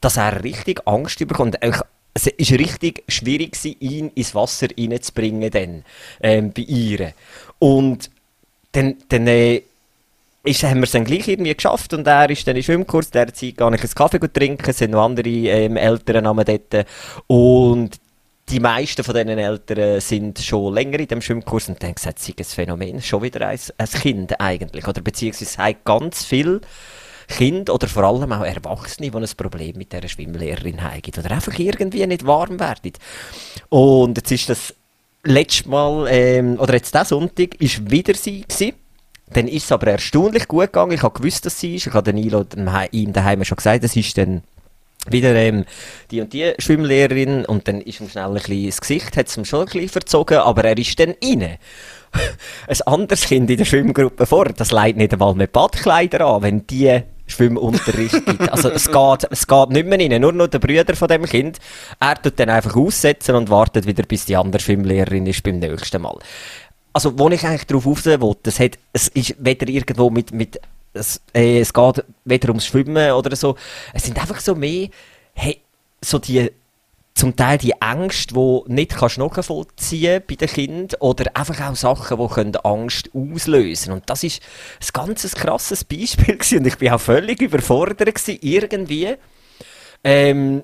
dass 0.00 0.16
er 0.16 0.42
richtig 0.42 0.82
Angst 0.84 1.20
bekommt. 1.20 1.58
Es 1.62 2.26
war 2.26 2.58
richtig 2.58 3.04
schwierig, 3.06 3.56
ihn 3.78 4.10
ins 4.16 4.34
Wasser 4.34 4.66
reinzubringen, 4.76 5.48
dann, 5.48 5.84
ähm, 6.20 6.52
bei 6.52 6.62
ihr. 6.62 7.12
Und 7.60 8.10
dann, 8.72 8.96
dann 9.10 9.28
äh, 9.28 9.62
ist, 10.42 10.64
haben 10.64 10.78
wir 10.80 10.84
es 10.84 10.90
dann 10.90 11.04
gleich 11.04 11.28
irgendwie 11.28 11.54
geschafft 11.54 11.94
und 11.94 12.04
er 12.04 12.28
ist 12.28 12.44
dann 12.48 12.56
im 12.56 12.62
Schwimmkurs, 12.64 13.12
der 13.12 13.32
Zeit 13.32 13.56
gar 13.56 13.70
nicht 13.70 13.84
einen 13.84 13.94
Kaffee 13.94 14.18
trinken, 14.18 14.68
es 14.70 14.78
sind 14.78 14.90
noch 14.90 15.04
andere 15.04 15.28
ähm, 15.28 15.76
Eltern 15.76 16.24
dort. 16.24 16.86
Und 17.28 18.00
die 18.52 18.60
meisten 18.60 19.02
von 19.02 19.14
diesen 19.14 19.30
Eltern 19.30 19.98
sind 20.00 20.38
schon 20.38 20.74
länger 20.74 21.00
in 21.00 21.06
dem 21.06 21.22
Schwimmkurs 21.22 21.70
und 21.70 21.82
dann 21.82 21.94
gesagt, 21.94 22.18
es 22.18 22.26
sei 22.26 22.34
ein 22.38 22.44
Phänomen, 22.44 23.00
schon 23.00 23.22
wieder 23.22 23.48
ein, 23.48 23.58
ein 23.78 23.88
Kind 23.88 24.38
eigentlich. 24.38 24.86
Oder 24.86 25.00
beziehungsweise 25.00 25.58
es 25.58 25.84
ganz 25.84 26.22
viel 26.22 26.60
Kinder 27.28 27.72
oder 27.72 27.88
vor 27.88 28.04
allem 28.04 28.30
auch 28.30 28.44
Erwachsene, 28.44 29.10
die 29.10 29.16
ein 29.16 29.36
Problem 29.38 29.78
mit 29.78 29.94
dieser 29.94 30.06
Schwimmlehrerin 30.06 30.82
haben 30.82 31.00
oder 31.18 31.30
einfach 31.30 31.58
irgendwie 31.58 32.06
nicht 32.06 32.26
warm 32.26 32.60
werden. 32.60 32.92
Und 33.70 34.18
jetzt 34.18 34.30
ist 34.30 34.50
das 34.50 34.74
letztes 35.24 35.64
Mal, 35.64 36.06
ähm, 36.10 36.60
oder 36.60 36.74
jetzt 36.74 36.92
diesen 36.92 37.06
Sonntag, 37.06 37.54
ist 37.58 37.90
wieder 37.90 38.12
sie 38.14 38.42
gewesen. 38.42 38.74
Dann 39.32 39.48
ist 39.48 39.64
es 39.64 39.72
aber 39.72 39.86
erstaunlich 39.86 40.46
gut 40.46 40.66
gegangen. 40.66 40.92
Ich 40.92 41.02
habe 41.02 41.18
gewusst, 41.18 41.46
dass 41.46 41.58
sie 41.58 41.76
ist. 41.76 41.86
Ich 41.86 41.94
habe 41.94 42.12
Nilo 42.12 42.44
ihm 42.90 43.14
daheim 43.14 43.44
schon 43.44 43.56
gesagt, 43.56 43.82
es 43.82 43.96
ist 43.96 44.18
dann 44.18 44.42
wieder 45.08 45.34
ähm, 45.34 45.64
die 46.10 46.20
und 46.20 46.32
die 46.32 46.52
Schwimmlehrerin 46.58 47.44
und 47.44 47.66
dann 47.68 47.80
ist 47.80 48.00
ihm 48.00 48.08
schnell 48.08 48.26
ein 48.26 48.34
bisschen 48.34 48.66
das 48.66 48.80
Gesicht, 48.80 49.16
hat 49.16 49.28
es 49.28 49.36
ihm 49.36 49.44
schon 49.44 49.60
ein 49.60 49.66
bisschen 49.66 49.88
verzogen, 49.88 50.38
aber 50.38 50.64
er 50.64 50.78
ist 50.78 50.98
dann 50.98 51.14
rein. 51.22 51.58
ein 52.68 52.80
anderes 52.86 53.22
Kind 53.22 53.50
in 53.50 53.56
der 53.56 53.64
Schwimmgruppe 53.64 54.26
vor, 54.26 54.44
das 54.44 54.70
leidet 54.70 54.98
nicht 54.98 55.12
einmal 55.12 55.34
mit 55.34 55.52
Badkleider 55.52 56.26
an, 56.26 56.42
wenn 56.42 56.66
die 56.66 57.02
Schwimmunterricht 57.26 58.26
gibt. 58.26 58.52
Also 58.52 58.68
es 58.70 58.90
geht, 58.90 59.26
es 59.30 59.46
geht 59.46 59.70
nicht 59.70 59.86
mehr 59.86 59.98
rein, 59.98 60.20
nur 60.20 60.32
noch 60.32 60.48
der 60.48 60.58
Brüder 60.58 60.94
von 60.94 61.08
dem 61.08 61.24
Kind. 61.24 61.58
Er 61.98 62.20
tut 62.20 62.38
dann 62.38 62.50
einfach 62.50 62.76
aussetzen 62.76 63.34
und 63.34 63.50
wartet 63.50 63.86
wieder, 63.86 64.02
bis 64.04 64.26
die 64.26 64.36
andere 64.36 64.60
Schwimmlehrerin 64.60 65.26
ist 65.26 65.42
beim 65.42 65.58
nächsten 65.58 66.02
Mal. 66.02 66.18
Also, 66.92 67.18
wo 67.18 67.30
ich 67.30 67.44
eigentlich 67.44 67.66
darauf 67.66 67.86
raus 67.86 68.04
will, 68.04 68.36
das 68.42 68.60
hat, 68.60 68.78
es 68.92 69.08
ist 69.08 69.34
weder 69.38 69.66
irgendwo 69.66 70.10
mit, 70.10 70.32
mit 70.32 70.60
es, 70.92 71.20
äh, 71.34 71.60
es 71.60 71.72
geht 71.72 72.04
weder 72.24 72.48
ums 72.48 72.66
Schwimmen 72.66 73.12
oder 73.12 73.34
so. 73.36 73.56
Es 73.92 74.04
sind 74.04 74.18
einfach 74.18 74.40
so 74.40 74.54
mehr, 74.54 74.88
hey, 75.34 75.60
so 76.00 76.18
die 76.18 76.50
zum 77.14 77.36
Teil 77.36 77.58
die 77.58 77.74
Ängste, 77.80 78.34
die 78.34 78.60
nicht 78.72 78.96
kannst 78.96 79.18
nachvollziehen 79.18 80.22
bei 80.26 80.34
den 80.34 80.48
Kindern 80.48 81.00
oder 81.00 81.30
einfach 81.34 81.60
auch 81.68 81.76
Sachen, 81.76 82.18
die 82.18 82.34
können 82.34 82.56
Angst 82.56 83.10
auslösen 83.14 83.92
Und 83.92 84.08
das 84.08 84.24
ist 84.24 84.42
ein 84.80 84.88
ganz 84.92 85.34
krasses 85.34 85.84
Beispiel 85.84 86.36
gewesen. 86.38 86.58
und 86.58 86.66
ich 86.66 86.78
bin 86.78 86.90
auch 86.90 87.00
völlig 87.00 87.40
überfordert 87.40 88.14
gewesen, 88.14 88.38
irgendwie. 88.40 89.14
Ähm, 90.04 90.62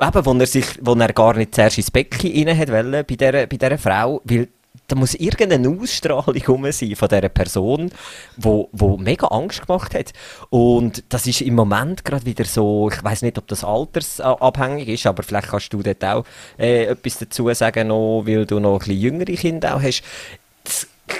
eben, 0.00 0.26
wo 0.26 0.32
er, 0.32 0.46
sich, 0.46 0.66
wo 0.80 0.94
er 0.94 1.12
gar 1.12 1.36
nicht 1.36 1.54
zuerst 1.54 1.78
ins 1.78 1.90
Becken 1.90 2.48
rein 2.48 2.58
hat 2.58 2.70
wollen, 2.70 3.04
bei 3.06 3.14
dieser, 3.14 3.46
bei 3.46 3.56
dieser 3.56 3.78
Frau, 3.78 4.20
weil 4.24 4.48
da 4.92 4.98
muss 4.98 5.14
irgendeine 5.14 5.70
Ausstrahlung 5.70 6.42
rum 6.46 6.70
sein 6.70 6.94
von 6.96 7.08
dieser 7.08 7.30
Person, 7.30 7.90
wo, 8.36 8.68
wo 8.72 8.98
mega 8.98 9.28
Angst 9.28 9.66
gemacht 9.66 9.94
hat. 9.94 10.12
Und 10.50 11.02
das 11.08 11.26
ist 11.26 11.40
im 11.40 11.54
Moment 11.54 12.04
gerade 12.04 12.26
wieder 12.26 12.44
so, 12.44 12.90
ich 12.92 13.02
weiß 13.02 13.22
nicht, 13.22 13.38
ob 13.38 13.46
das 13.48 13.64
altersabhängig 13.64 14.88
ist, 14.88 15.06
aber 15.06 15.22
vielleicht 15.22 15.48
kannst 15.48 15.72
du 15.72 15.82
dort 15.82 16.04
auch 16.04 16.26
äh, 16.58 16.84
etwas 16.84 17.16
dazu 17.16 17.50
sagen, 17.54 17.88
noch, 17.88 18.24
weil 18.26 18.44
du 18.44 18.60
noch 18.60 18.74
ein 18.74 18.78
bisschen 18.80 19.00
jüngere 19.00 19.34
Kinder 19.34 19.76
auch 19.76 19.82
hast. 19.82 20.02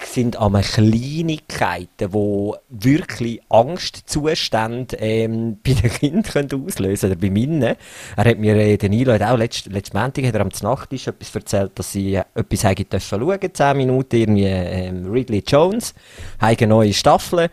Sind 0.04 0.36
einmal 0.36 0.62
Kleinigkeiten, 0.62 2.12
die 2.12 2.52
wirklich 2.68 3.40
Angstzustände 3.48 4.96
ähm, 4.96 5.58
bei 5.66 5.72
den 5.72 5.90
Kindern 5.90 6.64
auslösen 6.66 7.10
können. 7.10 7.12
Oder 7.12 7.20
bei 7.20 7.30
meinen. 7.30 7.76
Er 8.16 8.24
hat 8.24 8.38
mir, 8.38 8.56
äh, 8.56 8.76
Danilo 8.76 9.12
hat 9.12 9.22
auch 9.22 9.36
letzten 9.36 9.70
letzt 9.70 9.94
Montag 9.94 10.26
hat 10.26 10.34
er 10.34 10.42
am 10.42 10.50
Nachttisch 10.62 11.06
etwas 11.06 11.34
erzählt, 11.34 11.72
dass 11.74 11.92
sie 11.92 12.14
etwas 12.14 12.64
haben 12.64 12.88
dürfen 12.88 13.20
schauen, 13.20 13.54
10 13.54 13.76
Minuten, 13.76 14.16
irgendwie 14.16 14.44
ähm, 14.44 15.10
Ridley 15.10 15.42
Jones, 15.46 15.94
haben 16.40 16.68
neue 16.68 16.92
Staffeln. 16.92 17.48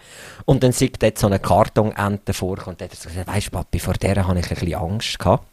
Und 0.45 0.63
dann 0.63 0.71
sieht 0.71 1.01
dort 1.01 1.17
so 1.17 1.27
eine 1.27 1.39
Kartonente 1.39 2.33
vor 2.33 2.57
und 2.67 2.81
dann 2.81 2.89
hat 2.89 2.97
er 3.05 3.09
gesagt, 3.09 3.27
weisst 3.27 3.51
Papi, 3.51 3.79
vor 3.79 3.93
der 3.93 4.27
habe 4.27 4.39
ich 4.39 4.49
ein 4.49 4.55
bisschen 4.55 4.75
Angst 4.75 5.19
gehabt. 5.19 5.45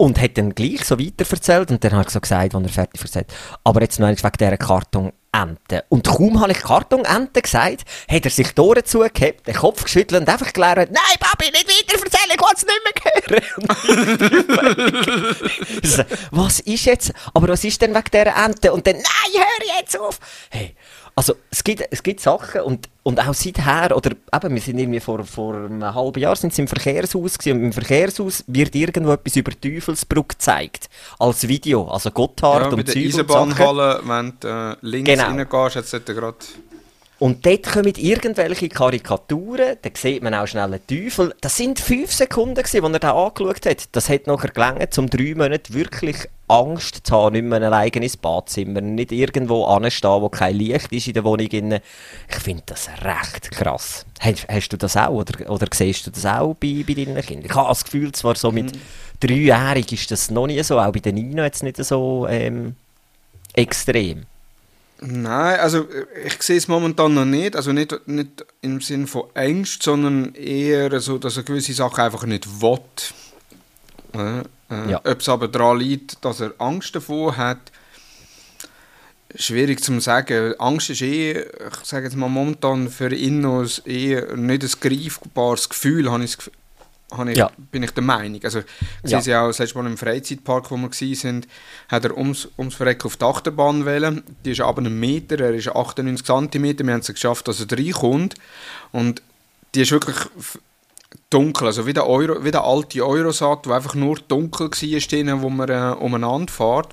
Und 0.00 0.18
hat 0.18 0.38
dann 0.38 0.54
gleich 0.54 0.82
so 0.86 0.98
weiter 0.98 1.30
erzählt 1.30 1.70
und 1.70 1.84
dann 1.84 1.92
habe 1.92 2.04
ich 2.06 2.10
so 2.10 2.20
gesagt, 2.20 2.54
als 2.54 2.64
er 2.64 2.72
fertig 2.72 3.02
erzählt 3.02 3.26
aber 3.64 3.82
jetzt 3.82 4.00
noch 4.00 4.08
wegen 4.08 4.32
dieser 4.38 4.56
Karton 4.56 5.12
Ente. 5.32 5.84
Und 5.88 6.08
kaum 6.08 6.40
habe 6.40 6.50
ich 6.50 6.58
Kartonente 6.58 7.40
gesagt, 7.40 7.84
hat 8.10 8.24
er 8.24 8.30
sich 8.30 8.52
die 8.52 8.60
Ohren 8.60 8.82
den 8.82 9.54
Kopf 9.54 9.84
geschüttelt 9.84 10.22
und 10.22 10.28
einfach 10.28 10.52
gelernt, 10.52 10.90
nein, 10.90 11.18
Papi, 11.20 11.52
nicht 11.52 11.68
weiter 11.68 12.02
erzählen, 12.02 12.32
ich 12.34 12.40
will 12.40 12.48
es 12.56 12.66
nicht 12.66 12.82
mehr 12.86 12.94
hören. 15.96 16.16
was 16.32 16.58
ist 16.60 16.84
jetzt, 16.84 17.12
aber 17.32 17.48
was 17.48 17.62
ist 17.62 17.80
denn 17.80 17.94
wegen 17.94 18.10
dieser 18.12 18.44
Ente? 18.44 18.72
Und 18.72 18.86
dann, 18.86 18.96
nein, 18.96 19.04
hör 19.34 19.78
jetzt 19.78 19.96
auf. 20.00 20.18
Hey, 20.50 20.74
also 21.14 21.34
es 21.50 21.64
gibt, 21.64 21.82
es 21.90 22.02
gibt 22.02 22.20
Sachen 22.20 22.62
und, 22.62 22.88
und 23.02 23.20
auch 23.20 23.34
seither, 23.34 23.96
oder 23.96 24.10
eben, 24.10 24.54
wir 24.54 24.60
sind 24.60 24.78
irgendwie 24.78 25.00
vor, 25.00 25.24
vor 25.24 25.54
einem 25.54 25.94
halben 25.94 26.20
Jahr 26.20 26.36
sind 26.36 26.58
im 26.58 26.68
Verkehrshaus 26.68 27.38
gewesen, 27.38 27.58
und 27.58 27.64
im 27.66 27.72
Verkehrshaus 27.72 28.44
wird 28.46 28.74
irgendwo 28.74 29.12
etwas 29.12 29.36
über 29.36 29.52
Teufelsbrück 29.58 30.30
gezeigt, 30.30 30.88
als 31.18 31.46
Video, 31.46 31.88
also 31.88 32.10
Gotthard 32.10 32.72
ja, 32.72 32.78
und 32.78 32.86
Zeug 32.86 32.96
Eisenbahnhalle, 32.96 34.00
wenn 34.04 34.32
du 34.40 34.48
äh, 34.48 34.76
links 34.82 35.10
genau. 35.10 35.26
reingehst, 35.26 35.76
jetzt 35.76 36.06
gerade... 36.06 36.36
Und 37.20 37.44
dort 37.44 37.64
kommen 37.64 37.92
irgendwelche 37.98 38.70
Karikaturen, 38.70 39.76
da 39.82 39.90
sieht 39.92 40.22
man 40.22 40.32
auch 40.32 40.46
schnell 40.46 40.64
einen 40.64 40.86
Teufel. 40.86 41.34
Das 41.42 41.54
sind 41.54 41.78
fünf 41.78 42.10
Sekunden, 42.10 42.54
gewesen, 42.54 42.82
die 42.82 42.92
er 42.94 42.98
da 42.98 43.12
angeschaut 43.12 43.66
hat. 43.66 43.88
Das 43.92 44.08
hat 44.08 44.26
nachher 44.26 44.48
gelangt, 44.48 44.96
um 44.96 45.06
drei 45.06 45.34
Monate 45.34 45.74
wirklich 45.74 46.16
Angst 46.48 47.00
zu 47.06 47.14
haben, 47.14 47.34
nicht 47.34 47.44
mehr 47.44 47.60
allein 47.60 47.90
ins 47.90 48.16
Badzimmer, 48.16 48.80
nicht 48.80 49.12
irgendwo 49.12 49.66
anstehen, 49.66 50.22
wo 50.22 50.30
kein 50.30 50.56
Licht 50.56 50.90
ist 50.92 51.08
in 51.08 51.12
der 51.12 51.24
Wohnung. 51.24 51.46
Ich 51.50 52.36
finde 52.42 52.62
das 52.64 52.88
recht 53.02 53.50
krass. 53.50 54.06
Hast, 54.18 54.48
hast, 54.48 54.70
du 54.70 54.78
das 54.78 54.96
auch 54.96 55.10
oder, 55.10 55.50
oder 55.50 55.66
siehst 55.70 56.06
du 56.06 56.10
das 56.10 56.24
auch 56.24 56.54
bei, 56.54 56.84
bei 56.88 56.94
deinen 56.94 57.20
Kindern? 57.20 57.50
Ich 57.50 57.54
habe 57.54 57.68
das 57.68 57.84
Gefühl, 57.84 58.12
zwar 58.12 58.34
so 58.34 58.50
mit 58.50 58.74
mhm. 58.74 58.80
dreijährig 59.20 59.92
ist 59.92 60.10
das 60.10 60.30
noch 60.30 60.46
nie 60.46 60.62
so, 60.62 60.78
auch 60.78 60.90
bei 60.90 61.00
den 61.00 61.16
Nino 61.16 61.42
jetzt 61.42 61.62
nicht 61.62 61.76
so 61.84 62.26
ähm, 62.30 62.76
extrem. 63.52 64.24
Nein, 65.02 65.60
also 65.60 65.86
ich 66.26 66.42
sehe 66.42 66.58
es 66.58 66.68
momentan 66.68 67.14
noch 67.14 67.24
nicht. 67.24 67.56
Also 67.56 67.72
nicht, 67.72 68.06
nicht 68.06 68.44
im 68.60 68.80
Sinne 68.80 69.06
von 69.06 69.24
Angst, 69.34 69.82
sondern 69.82 70.34
eher 70.34 71.00
so, 71.00 71.18
dass 71.18 71.38
er 71.38 71.42
gewisse 71.42 71.72
Sachen 71.72 72.00
einfach 72.00 72.24
nicht 72.24 72.60
will. 72.60 72.80
Äh, 74.14 74.40
äh, 74.70 74.90
ja. 74.90 75.00
Ob 75.04 75.20
es 75.20 75.28
aber 75.28 75.48
daran 75.48 75.78
liegt, 75.78 76.22
dass 76.24 76.40
er 76.40 76.52
Angst 76.58 76.94
davor 76.94 77.36
hat, 77.36 77.72
schwierig 79.34 79.82
zu 79.82 79.98
sagen. 80.00 80.54
Angst 80.58 80.90
ist 80.90 81.02
eh, 81.02 81.40
ich 81.42 81.84
sage 81.84 82.04
jetzt 82.04 82.16
mal 82.16 82.28
momentan 82.28 82.90
für 82.90 83.14
ihn 83.14 83.40
noch 83.40 83.66
eher 83.86 84.36
nicht 84.36 84.62
ein 84.62 84.80
greifbares 84.80 85.68
Gefühl, 85.68 86.10
habe 86.10 86.24
ich 86.24 86.36
ich, 87.28 87.36
ja. 87.36 87.50
bin 87.70 87.82
ich 87.82 87.90
der 87.90 88.02
Meinung. 88.02 88.40
Also, 88.44 88.60
ich 89.02 89.10
ja. 89.10 89.20
sehe 89.20 89.32
ja 89.32 89.42
auch 89.42 89.48
das 89.48 89.58
letzte 89.58 89.78
Mal 89.78 89.86
im 89.86 89.96
Freizeitpark, 89.96 90.70
wo 90.70 90.76
wir 90.76 90.90
waren, 90.90 91.46
hat 91.88 92.04
er 92.04 92.16
ums, 92.16 92.48
ums 92.56 92.74
Verrecken 92.74 93.06
auf 93.06 93.16
die 93.16 93.24
Achterbahn 93.24 93.84
wählen. 93.84 94.22
Die 94.44 94.52
ist 94.52 94.60
aber 94.60 94.78
einen 94.78 94.98
Meter, 94.98 95.40
er 95.40 95.54
ist 95.54 95.68
98 95.68 96.24
cm. 96.24 96.86
Wir 96.86 96.92
haben 96.92 97.00
es 97.00 97.08
geschafft, 97.08 97.48
dass 97.48 97.60
er 97.60 97.76
reinkommt. 97.76 98.34
Und 98.92 99.22
die 99.74 99.82
ist 99.82 99.92
wirklich 99.92 100.16
dunkel, 101.30 101.66
also 101.66 101.86
wie 101.86 101.92
der, 101.92 102.06
Euro, 102.06 102.44
wie 102.44 102.50
der 102.50 102.64
alte 102.64 103.04
Eurosat, 103.04 103.66
wo 103.66 103.72
einfach 103.72 103.94
nur 103.94 104.16
dunkel 104.16 104.70
war, 104.70 105.42
wo 105.42 105.50
man 105.50 105.68
äh, 105.68 105.94
umeinander 105.98 106.52
fährt. 106.52 106.88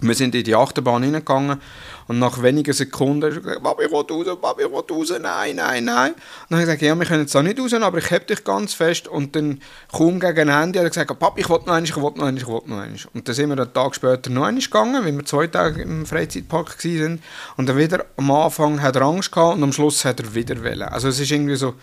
Wir 0.00 0.14
sind 0.14 0.34
in 0.34 0.44
die 0.44 0.54
Achterbahn 0.54 1.02
hineingegangen 1.02 1.60
und 2.06 2.18
nach 2.18 2.42
wenigen 2.42 2.72
Sekunden 2.74 3.24
habe 3.24 3.36
ich 3.36 3.42
gesagt, 3.42 3.62
Papi, 3.62 3.84
ich 3.84 3.90
will 3.90 4.04
raus, 4.10 4.38
Papi, 4.40 4.62
ich 4.64 4.70
will 4.70 4.96
raus, 4.96 5.12
nein, 5.20 5.56
nein, 5.56 5.84
nein. 5.84 6.12
Und 6.12 6.20
dann 6.50 6.58
habe 6.58 6.60
ich 6.60 6.66
gesagt, 6.66 6.82
ja, 6.82 6.94
wir 6.94 7.06
können 7.06 7.22
jetzt 7.22 7.34
auch 7.34 7.42
nicht 7.42 7.58
raus, 7.58 7.72
aber 7.72 7.98
ich 7.98 8.10
heb 8.10 8.26
dich 8.26 8.44
ganz 8.44 8.74
fest. 8.74 9.08
Und 9.08 9.34
dann 9.34 9.62
kaum 9.90 10.20
gegen 10.20 10.50
Ende 10.50 10.78
hat 10.78 10.86
er 10.86 10.90
gesagt, 10.90 11.18
Papi, 11.18 11.40
ich 11.40 11.48
will 11.48 11.60
noch 11.64 11.72
eins, 11.72 11.88
ich 11.88 11.96
will 11.96 12.12
noch 12.14 12.26
eins, 12.26 12.42
ich 12.42 12.46
will 12.46 12.60
noch 12.66 12.78
eins. 12.78 13.08
Und 13.14 13.26
dann 13.26 13.34
sind 13.34 13.48
wir 13.48 13.58
einen 13.58 13.72
Tag 13.72 13.94
später 13.94 14.30
noch 14.30 14.44
eins 14.44 14.66
gegangen, 14.66 15.02
weil 15.02 15.16
wir 15.16 15.24
zwei 15.24 15.46
Tage 15.46 15.80
im 15.80 16.04
Freizeitpark 16.04 16.84
waren. 16.84 17.22
Und 17.56 17.68
dann 17.68 17.78
wieder 17.78 18.04
am 18.18 18.30
Anfang 18.30 18.82
hat 18.82 18.96
er 18.96 19.02
Angst 19.02 19.32
gehabt 19.32 19.56
und 19.56 19.62
am 19.62 19.72
Schluss 19.72 20.04
hat 20.04 20.20
er 20.20 20.34
wieder 20.34 20.62
wollen. 20.62 20.82
Also 20.82 21.08
es 21.08 21.18
ist 21.18 21.30
irgendwie 21.30 21.56
so, 21.56 21.74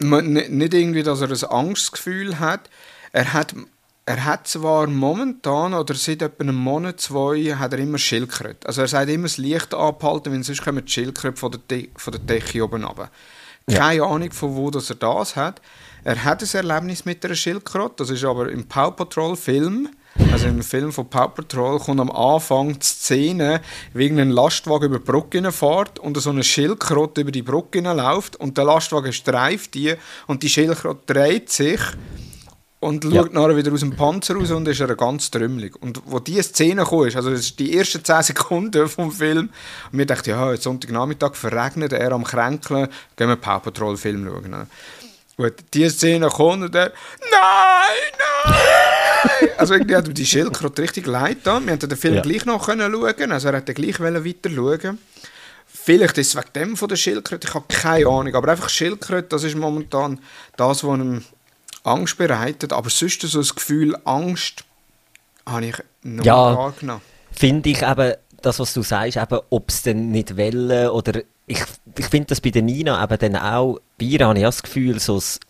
nicht 0.00 0.74
irgendwie, 0.74 1.02
dass 1.02 1.20
er 1.20 1.28
ein 1.28 1.44
Angstgefühl 1.44 2.40
hat, 2.40 2.70
er 3.12 3.32
hat 3.34 3.54
er 4.04 4.24
hat 4.24 4.48
zwar 4.48 4.88
momentan 4.88 5.74
oder 5.74 5.94
seit 5.94 6.22
etwa 6.22 6.42
einem 6.42 6.56
Monat, 6.56 7.00
zwei, 7.00 7.54
hat 7.54 7.72
er 7.72 7.78
immer 7.78 7.98
Schildkröte. 7.98 8.66
Also 8.66 8.80
er 8.80 8.88
sagt 8.88 9.10
immer 9.10 9.24
das 9.24 9.38
Licht 9.38 9.72
abhalten, 9.74 10.32
weil 10.32 10.42
sonst 10.42 10.62
kommen 10.62 10.84
die 10.84 10.90
Schildkröte 10.90 11.36
von 11.36 11.52
der, 11.52 11.60
De 11.70 11.88
von 11.96 12.12
der 12.12 12.20
Decke 12.20 12.64
oben 12.64 12.84
runter. 12.84 13.10
Keine 13.68 13.98
ja. 13.98 14.04
Ahnung, 14.04 14.32
von 14.32 14.56
wo 14.56 14.70
dass 14.70 14.90
er 14.90 14.96
das 14.96 15.36
hat. 15.36 15.60
Er 16.02 16.24
hat 16.24 16.42
ein 16.42 16.48
Erlebnis 16.52 17.04
mit 17.04 17.24
einer 17.24 17.36
Schildkröte, 17.36 17.94
das 17.98 18.10
ist 18.10 18.24
aber 18.24 18.50
im 18.50 18.66
Paw 18.66 18.90
Patrol 18.90 19.36
Film. 19.36 19.88
Also 20.32 20.48
im 20.48 20.62
Film 20.62 20.92
von 20.92 21.08
Paw 21.08 21.28
Patrol 21.28 21.78
kommt 21.78 22.00
am 22.00 22.10
Anfang 22.10 22.78
die 22.78 22.84
Szene, 22.84 23.62
wie 23.94 24.08
ein 24.08 24.30
Lastwagen 24.30 24.88
über 24.88 24.98
die 24.98 25.04
Brücke 25.04 25.52
fährt 25.52 26.00
und 26.00 26.16
so 26.18 26.30
eine 26.30 26.42
Schildkröte 26.42 27.20
über 27.20 27.30
die 27.30 27.42
Brücke 27.42 27.80
läuft 27.80 28.36
und 28.36 28.58
der 28.58 28.64
Lastwagen 28.64 29.12
streift 29.12 29.74
die 29.74 29.94
und 30.26 30.42
die 30.42 30.48
Schildkröte 30.48 31.00
dreht 31.06 31.50
sich 31.50 31.80
und 32.82 33.04
schaut 33.04 33.14
ja. 33.14 33.40
nachher 33.40 33.56
wieder 33.56 33.72
aus 33.72 33.80
dem 33.80 33.94
Panzer 33.94 34.34
raus 34.34 34.50
und 34.50 34.66
ist 34.66 34.80
er 34.80 34.96
ganz 34.96 35.30
trümmelig. 35.30 35.80
Und 35.80 36.02
wo 36.04 36.18
diese 36.18 36.42
Szene 36.42 36.84
kam, 36.84 37.02
also 37.02 37.30
das 37.30 37.40
ist 37.40 37.58
die 37.60 37.78
ersten 37.78 38.04
10 38.04 38.22
Sekunden 38.22 38.88
vom 38.88 39.12
Film, 39.12 39.50
und 39.92 39.98
wir 39.98 40.04
dachten, 40.04 40.30
ja, 40.30 40.40
heute 40.40 40.62
Sonntagnachmittag 40.62 41.36
verregnet, 41.36 41.92
er 41.92 42.10
am 42.10 42.24
Kränkeln, 42.24 42.88
gehen 43.14 43.28
wir 43.28 43.36
Paw 43.36 43.60
Patrol 43.60 43.96
Film 43.96 44.26
schauen. 44.26 44.50
Ne? 44.50 44.66
Gut, 45.36 45.54
diese 45.72 45.90
Szene 45.90 46.28
kommt 46.28 46.64
und 46.64 46.74
er, 46.74 46.92
nein, 47.30 48.50
nein! 48.50 49.50
also 49.58 49.74
irgendwie 49.74 49.94
hat 49.94 50.18
die 50.18 50.26
Schildkröte 50.26 50.82
richtig 50.82 51.06
leid 51.06 51.38
da. 51.44 51.60
Wir 51.60 51.74
hätten 51.74 51.88
den 51.88 51.96
Film 51.96 52.16
ja. 52.16 52.22
gleich 52.22 52.44
noch 52.46 52.66
können 52.66 52.92
schauen 52.92 53.30
also 53.30 53.48
er 53.48 53.58
hätte 53.58 53.74
gleich 53.74 54.00
weiter 54.00 54.50
schauen 54.50 54.98
Vielleicht 55.68 56.18
ist 56.18 56.34
es 56.34 56.36
wegen 56.36 56.52
dem 56.54 56.76
von 56.76 56.88
der 56.88 56.96
Schildkröte, 56.96 57.46
ich 57.46 57.54
habe 57.54 57.64
keine 57.68 58.08
Ahnung, 58.08 58.34
aber 58.34 58.50
einfach 58.50 58.68
Schildkröte, 58.68 59.28
das 59.28 59.44
ist 59.44 59.56
momentan 59.56 60.18
das, 60.56 60.82
was 60.82 60.94
einem 60.94 61.24
Angst 61.84 62.18
bereitet, 62.18 62.72
aber 62.72 62.90
sonst 62.90 63.22
so 63.22 63.38
das 63.38 63.54
Gefühl 63.54 63.96
Angst 64.04 64.64
habe 65.46 65.66
ich 65.66 65.76
noch 66.02 66.24
ja, 66.24 66.56
wahrgenommen. 66.56 67.02
Finde 67.32 67.70
ich 67.70 67.82
eben, 67.82 68.14
das 68.40 68.58
was 68.58 68.74
du 68.74 68.82
sagst, 68.82 69.16
eben, 69.16 69.40
ob 69.50 69.68
es 69.68 69.82
denn 69.82 70.10
nicht 70.10 70.36
wollen 70.36 70.88
oder 70.90 71.22
ich, 71.46 71.62
ich 71.98 72.06
finde 72.06 72.28
das 72.28 72.40
bei 72.40 72.50
der 72.50 72.62
Nina 72.62 73.02
eben 73.02 73.18
dann 73.18 73.36
auch, 73.36 73.78
bei 73.98 74.06
ihr 74.06 74.26
habe 74.26 74.38
ich 74.38 74.44
das 74.44 74.62
Gefühl, 74.62 75.00
so 75.00 75.16
das 75.16 75.40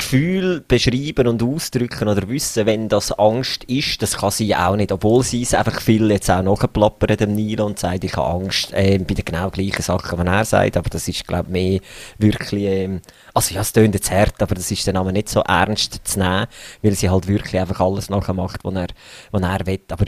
Gefühl 0.00 0.64
beschreiben 0.66 1.28
und 1.28 1.42
ausdrücken 1.42 2.08
oder 2.08 2.26
wissen, 2.28 2.64
wenn 2.64 2.88
das 2.88 3.12
Angst 3.12 3.64
ist, 3.64 4.00
das 4.00 4.16
kann 4.16 4.30
sie 4.30 4.56
auch 4.56 4.74
nicht, 4.74 4.92
obwohl 4.92 5.22
sie 5.22 5.42
es 5.42 5.52
einfach 5.52 5.80
viel 5.80 6.10
jetzt 6.10 6.30
auch 6.30 6.42
nachplappert 6.42 7.20
dem 7.20 7.34
Nilo 7.34 7.66
und 7.66 7.78
sagt, 7.78 8.04
ich 8.04 8.16
habe 8.16 8.42
Angst 8.42 8.72
äh, 8.72 8.98
bei 8.98 9.14
den 9.14 9.24
genau 9.24 9.50
gleichen 9.50 9.82
Sachen, 9.82 10.18
die 10.18 10.26
er 10.26 10.44
sagt, 10.44 10.76
aber 10.76 10.88
das 10.88 11.06
ist 11.06 11.26
glaube 11.26 11.48
ich 11.48 11.52
mehr 11.52 11.80
wirklich, 12.18 12.64
äh, 12.64 13.00
also 13.34 13.54
ja, 13.54 13.60
es 13.60 13.72
tönt 13.72 13.94
jetzt 13.94 14.10
hart, 14.10 14.42
aber 14.42 14.54
das 14.54 14.70
ist 14.70 14.86
dann 14.86 14.96
aber 14.96 15.12
nicht 15.12 15.28
so 15.28 15.40
ernst 15.40 16.00
zu 16.04 16.18
nehmen, 16.18 16.46
weil 16.82 16.94
sie 16.94 17.10
halt 17.10 17.28
wirklich 17.28 17.60
einfach 17.60 17.80
alles 17.80 18.08
nachher 18.08 18.34
macht, 18.34 18.64
was 18.64 18.74
er, 18.74 18.88
was 19.30 19.42
er 19.42 19.66
will, 19.66 19.80
aber 19.88 20.06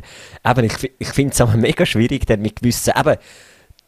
eben, 0.49 0.65
ich, 0.65 0.93
ich 0.99 1.09
finde 1.09 1.33
es 1.33 1.41
aber 1.41 1.57
mega 1.57 1.85
schwierig, 1.85 2.27
dann 2.27 2.41
mit 2.41 2.57
gewissen, 2.57 2.95
eben, 2.99 3.17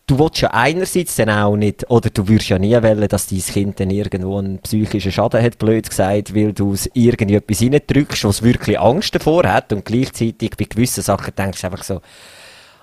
du 0.07 0.19
willst 0.19 0.40
ja 0.40 0.51
einerseits 0.51 1.17
dann 1.17 1.31
auch 1.31 1.57
nicht, 1.57 1.90
oder 1.90 2.11
du 2.11 2.29
würdest 2.29 2.51
ja 2.51 2.59
nie 2.59 2.75
wollen, 2.75 3.09
dass 3.09 3.27
dein 3.27 3.40
Kind 3.40 3.81
dann 3.81 3.90
irgendwo 3.90 4.38
einen 4.38 4.59
psychischen 4.59 5.12
Schaden 5.12 5.43
hat, 5.43 5.59
blöd 5.59 5.88
gesagt, 5.88 6.35
weil 6.35 6.53
du 6.53 6.73
es 6.73 6.90
irgendwie 6.93 7.37
etwas 7.37 7.62
reindrückst, 7.62 8.25
was 8.25 8.43
wirklich 8.43 8.79
Angst 8.79 9.14
davor 9.14 9.45
hat 9.45 9.73
und 9.73 9.85
gleichzeitig 9.85 10.51
bei 10.57 10.64
gewissen 10.64 11.03
Sachen 11.03 11.35
denkst 11.35 11.61
du 11.61 11.67
einfach 11.67 11.85
so, 11.85 12.01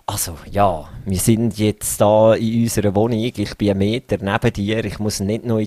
also 0.07 0.37
ja, 0.49 0.89
wir 1.05 1.19
sind 1.19 1.57
jetzt 1.57 2.01
da 2.01 2.33
in 2.33 2.63
unserer 2.63 2.95
Wohnung, 2.95 3.19
ich 3.19 3.57
bin 3.57 3.69
einen 3.69 3.79
Meter 3.79 4.17
neben 4.19 4.53
dir, 4.53 4.83
ich 4.83 4.99
muss 4.99 5.19
nicht 5.19 5.45
noch 5.45 5.61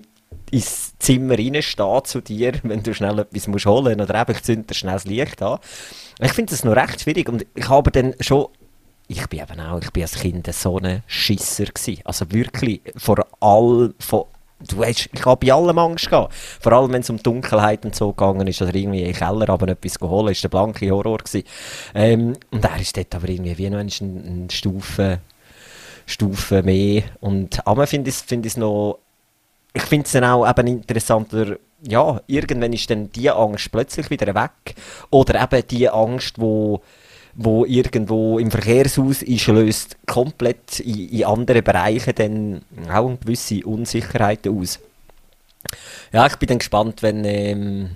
ins 0.51 0.99
Zimmer 0.99 1.39
reinstehen 1.39 2.05
zu 2.05 2.21
dir, 2.21 2.53
wenn 2.65 2.83
du 2.83 2.93
schnell 2.95 3.19
etwas 3.21 3.47
musst 3.47 3.67
holen 3.67 3.97
musst 3.99 4.11
oder 4.11 4.21
eben 4.21 4.33
ich 4.33 4.43
zünde 4.43 4.75
schnell 4.75 4.95
das 4.95 5.05
Licht 5.05 5.41
an. 5.41 5.59
Ich 6.21 6.33
finde 6.33 6.51
das 6.51 6.65
noch 6.65 6.77
recht 6.77 7.01
schwierig 7.01 7.29
und 7.29 7.47
ich 7.55 7.69
habe 7.69 7.91
dann 7.91 8.15
schon 8.21 8.49
ich 9.07 9.27
bin 9.29 9.41
eben 9.41 9.61
auch, 9.61 9.81
ich 9.81 9.91
bin 9.91 10.03
als 10.03 10.15
Kind 10.15 10.53
so 10.53 10.79
ein 10.79 11.03
Schisser 11.07 11.67
gewesen. 11.67 12.01
Also 12.05 12.31
wirklich, 12.31 12.81
vor 12.97 13.27
allem, 13.41 13.95
von, 13.99 14.25
du 14.67 14.79
weißt, 14.79 15.11
ich 15.13 15.25
habe 15.25 15.47
bei 15.47 15.53
allem 15.53 15.79
Angst 15.79 16.09
gehabt. 16.09 16.35
Vor 16.35 16.73
allem, 16.73 16.93
wenn 16.93 17.03
es 17.03 17.11
um 17.11 17.23
Dunkelheit 17.23 17.85
und 17.85 17.95
so 17.95 18.13
gegangen 18.13 18.47
ist, 18.47 18.63
oder 18.63 18.75
irgendwie 18.75 19.01
in 19.01 19.13
den 19.13 19.15
Keller 19.15 19.49
aber 19.51 19.69
etwas 19.69 19.99
geholt, 19.99 20.33
ist 20.33 20.43
der 20.43 20.49
blanke 20.49 20.91
Horror 20.91 21.19
gewesen. 21.19 21.47
Ähm, 21.95 22.35
und 22.51 22.65
er 22.65 22.81
ist 22.81 22.97
dort 22.97 23.15
aber 23.15 23.29
irgendwie 23.29 23.59
wie 23.59 23.71
noch 23.71 23.79
eine, 23.79 23.91
eine 24.01 24.51
Stufe, 24.51 25.21
Stufe 26.07 26.63
mehr. 26.63 27.03
Und 27.21 27.67
aber 27.67 27.87
finde 27.87 28.11
ich 28.11 28.17
es 28.17 28.23
find 28.23 28.57
noch, 28.57 28.99
ich 29.75 29.83
finde 29.83 30.07
es 30.07 30.13
dann 30.13 30.25
auch 30.25 30.49
eben 30.49 30.67
interessanter, 30.67 31.57
ja, 31.87 32.21
irgendwann 32.27 32.73
ist 32.73 32.89
dann 32.89 33.13
die 33.13 33.31
Angst 33.31 33.71
plötzlich 33.71 34.09
wieder 34.09 34.35
weg. 34.35 34.75
Oder 35.11 35.43
eben 35.43 35.67
die 35.69 35.91
Angst, 35.91 36.39
die 36.39 36.77
wo 37.37 37.65
irgendwo 37.65 38.39
im 38.39 38.51
Verkehrshaus 38.51 39.23
ist, 39.23 39.47
löst 39.49 39.97
komplett 40.07 40.81
in, 40.81 41.09
in 41.09 41.25
andere 41.25 41.63
Bereiche 41.63 42.13
dann 42.13 42.63
auch 42.89 43.09
eine 43.09 43.17
gewisse 43.17 43.65
Unsicherheit 43.65 44.47
aus. 44.47 44.79
Ja, 46.13 46.27
ich 46.27 46.37
bin 46.37 46.49
dann 46.49 46.59
gespannt, 46.59 47.03
wenn, 47.03 47.25
ähm, 47.25 47.91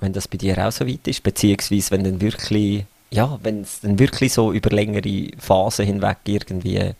wenn 0.00 0.12
das 0.12 0.28
bei 0.28 0.38
dir 0.38 0.66
auch 0.66 0.72
so 0.72 0.86
weit 0.86 1.06
ist, 1.06 1.22
beziehungsweise 1.22 1.90
wenn 1.90 2.04
dann 2.04 2.20
wirklich, 2.20 2.84
ja, 3.10 3.38
wenn 3.42 3.62
es 3.62 3.80
dann 3.80 3.98
wirklich 3.98 4.32
so 4.32 4.52
über 4.52 4.70
längere 4.70 5.28
Phasen 5.38 5.84
hinweg 5.84 6.18
irgendwie 6.24 6.94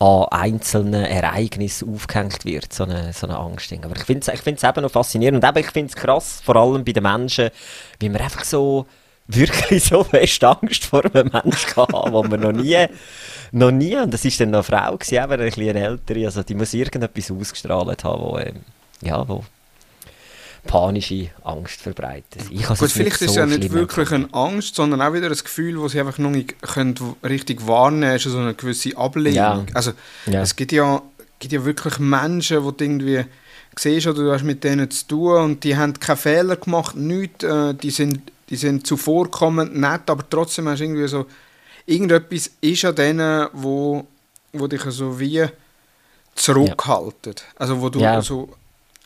an 0.00 0.24
einzelnen 0.30 1.04
Ereignissen 1.04 1.92
aufgehängt 1.92 2.44
wird, 2.44 2.72
so 2.72 2.84
eine, 2.84 3.12
so 3.12 3.26
eine 3.26 3.36
Angst. 3.36 3.72
Aber 3.82 3.96
ich 3.96 4.04
finde 4.04 4.30
es 4.30 4.40
ich 4.40 4.46
eben 4.46 4.82
noch 4.82 4.90
faszinierend 4.90 5.42
und 5.42 5.48
eben, 5.48 5.66
ich 5.66 5.72
finde 5.72 5.90
es 5.90 5.96
krass, 5.96 6.40
vor 6.44 6.56
allem 6.56 6.84
bei 6.84 6.92
den 6.92 7.02
Menschen, 7.02 7.50
wie 7.98 8.08
man 8.08 8.20
einfach 8.20 8.44
so 8.44 8.86
wirklich 9.28 9.84
so 9.84 10.02
fest 10.02 10.42
Angst 10.42 10.84
vor 10.84 11.04
einem 11.04 11.30
Menschen 11.30 11.70
gehabt, 11.70 11.92
wo 11.92 12.22
man 12.22 12.40
noch 12.40 12.52
nie, 12.52 12.86
noch 13.52 13.70
nie, 13.70 13.96
und 13.96 14.12
das 14.12 14.24
war 14.24 14.32
dann 14.38 14.50
noch 14.50 14.68
eine 14.68 14.80
Frau, 14.80 14.96
gewesen, 14.96 15.14
eben 15.14 15.32
eine 15.32 15.44
bisschen 15.44 15.76
ältere, 15.76 16.24
also 16.24 16.42
die 16.42 16.54
muss 16.54 16.74
irgendetwas 16.74 17.30
ausgestrahlt 17.30 18.04
haben, 18.04 18.22
wo, 18.22 18.38
ähm, 18.38 18.56
ja, 19.02 19.26
wo 19.28 19.44
panische 20.66 21.30
Angst 21.44 21.80
verbreitet. 21.80 22.42
Ich 22.50 22.66
Gut, 22.66 22.90
vielleicht 22.90 23.22
ist 23.22 23.30
es 23.30 23.36
ja 23.36 23.46
nicht 23.46 23.72
wirklich 23.72 24.10
eine 24.12 24.28
Angst, 24.32 24.74
sondern 24.74 25.00
auch 25.00 25.12
wieder 25.12 25.28
ein 25.28 25.32
Gefühl, 25.36 25.80
das 25.80 25.92
sie 25.92 26.00
einfach 26.00 26.18
noch 26.18 26.30
nicht 26.30 26.60
können 26.62 26.94
richtig 27.24 27.66
wahrnehmen 27.66 28.18
können, 28.18 28.32
so 28.32 28.38
eine 28.38 28.54
gewisse 28.54 28.96
Ablehnung. 28.96 29.34
Ja. 29.34 29.66
Also 29.74 29.92
ja. 30.26 30.42
es 30.42 30.56
gibt 30.56 30.72
ja, 30.72 31.00
gibt 31.38 31.52
ja 31.52 31.64
wirklich 31.64 31.98
Menschen, 31.98 32.62
die 32.62 32.84
irgendwie 32.84 33.24
siehst 33.76 34.08
oder 34.08 34.24
du 34.24 34.32
hast 34.32 34.44
mit 34.44 34.64
denen 34.64 34.90
zu 34.90 35.06
tun 35.06 35.42
und 35.42 35.64
die 35.64 35.76
haben 35.76 35.98
keine 35.98 36.16
Fehler 36.16 36.56
gemacht, 36.56 36.96
nichts, 36.96 37.44
äh, 37.44 37.74
die 37.74 37.90
sind 37.90 38.20
die 38.50 38.56
sind 38.56 38.86
zuvorkommend 38.86 39.76
nett, 39.76 40.08
aber 40.08 40.28
trotzdem 40.28 40.68
hast 40.68 40.80
du 40.80 40.84
irgendwie 40.84 41.08
so, 41.08 41.26
irgendetwas 41.86 42.50
ist 42.60 42.84
an 42.84 42.94
denen, 42.94 43.48
wo, 43.52 44.06
wo 44.52 44.66
dich 44.66 44.82
so 44.82 45.18
wie 45.18 45.46
zurückhaltet. 46.34 47.40
Ja. 47.40 47.60
Also 47.60 47.80
wo 47.80 47.88
du 47.88 48.00
ja. 48.00 48.22
so, 48.22 48.48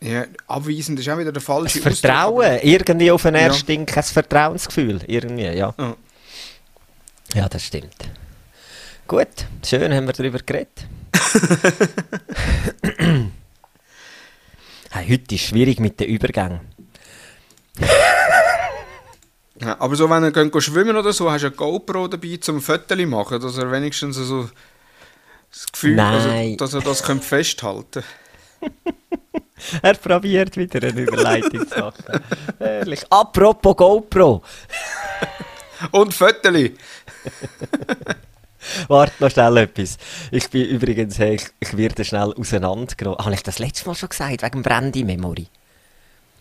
ja, 0.00 0.24
abweisend 0.46 1.00
ist 1.00 1.08
auch 1.08 1.18
wieder 1.18 1.32
der 1.32 1.42
falsche 1.42 1.80
das 1.80 2.00
Vertrauen, 2.00 2.44
Ausdruck, 2.44 2.64
irgendwie 2.64 3.10
auf 3.10 3.22
den 3.22 3.34
ersten 3.34 3.72
ja. 3.72 3.84
kein 3.84 4.02
Vertrauensgefühl, 4.02 5.00
irgendwie, 5.06 5.44
ja. 5.44 5.74
ja. 5.76 5.96
Ja, 7.34 7.48
das 7.48 7.64
stimmt. 7.64 8.10
Gut, 9.08 9.46
schön 9.64 9.92
haben 9.92 10.06
wir 10.06 10.12
darüber 10.12 10.38
geredet. 10.38 10.86
hey, 14.90 15.08
heute 15.08 15.34
ist 15.34 15.42
schwierig 15.42 15.80
mit 15.80 15.98
den 16.00 16.08
Übergängen. 16.08 16.60
Ja, 19.62 19.76
aber 19.78 19.94
so, 19.94 20.10
wenn 20.10 20.24
er 20.24 20.32
geht 20.32 20.62
schwimmen 20.62 20.96
oder 20.96 21.12
so, 21.12 21.30
hast 21.30 21.42
du 21.42 21.46
eine 21.46 21.56
GoPro 21.56 22.08
dabei 22.08 22.36
zum 22.40 22.60
Fotos 22.60 22.98
machen, 23.06 23.40
dass 23.40 23.58
er 23.58 23.70
wenigstens 23.70 24.16
so 24.16 24.48
das 25.50 25.70
Gefühl, 25.70 26.00
also, 26.00 26.56
dass 26.56 26.74
er 26.74 26.80
das 26.80 27.00
festhalten 27.00 28.02
er 29.82 29.94
probiert 29.94 30.56
wieder 30.56 30.82
eine 30.86 31.00
Überleitung 31.00 31.68
zu 31.68 31.78
machen. 31.78 32.24
Ehrlich. 32.60 33.04
Apropos 33.10 33.76
GoPro. 33.76 34.42
Und 35.90 36.14
Fötterli. 36.14 36.76
Warte 38.88 39.14
noch 39.18 39.30
schnell 39.30 39.56
etwas. 39.56 39.98
Ich 40.30 40.48
bin 40.48 40.64
übrigens, 40.64 41.18
hey, 41.18 41.34
ich, 41.34 41.46
ich 41.58 41.76
werde 41.76 42.04
schnell 42.04 42.32
auseinandergenommen. 42.32 43.18
Habe 43.18 43.34
ich 43.34 43.42
das 43.42 43.58
letzte 43.58 43.88
Mal 43.88 43.96
schon 43.96 44.10
gesagt, 44.10 44.42
wegen 44.42 44.62
Brandy 44.62 45.02
Memory? 45.02 45.48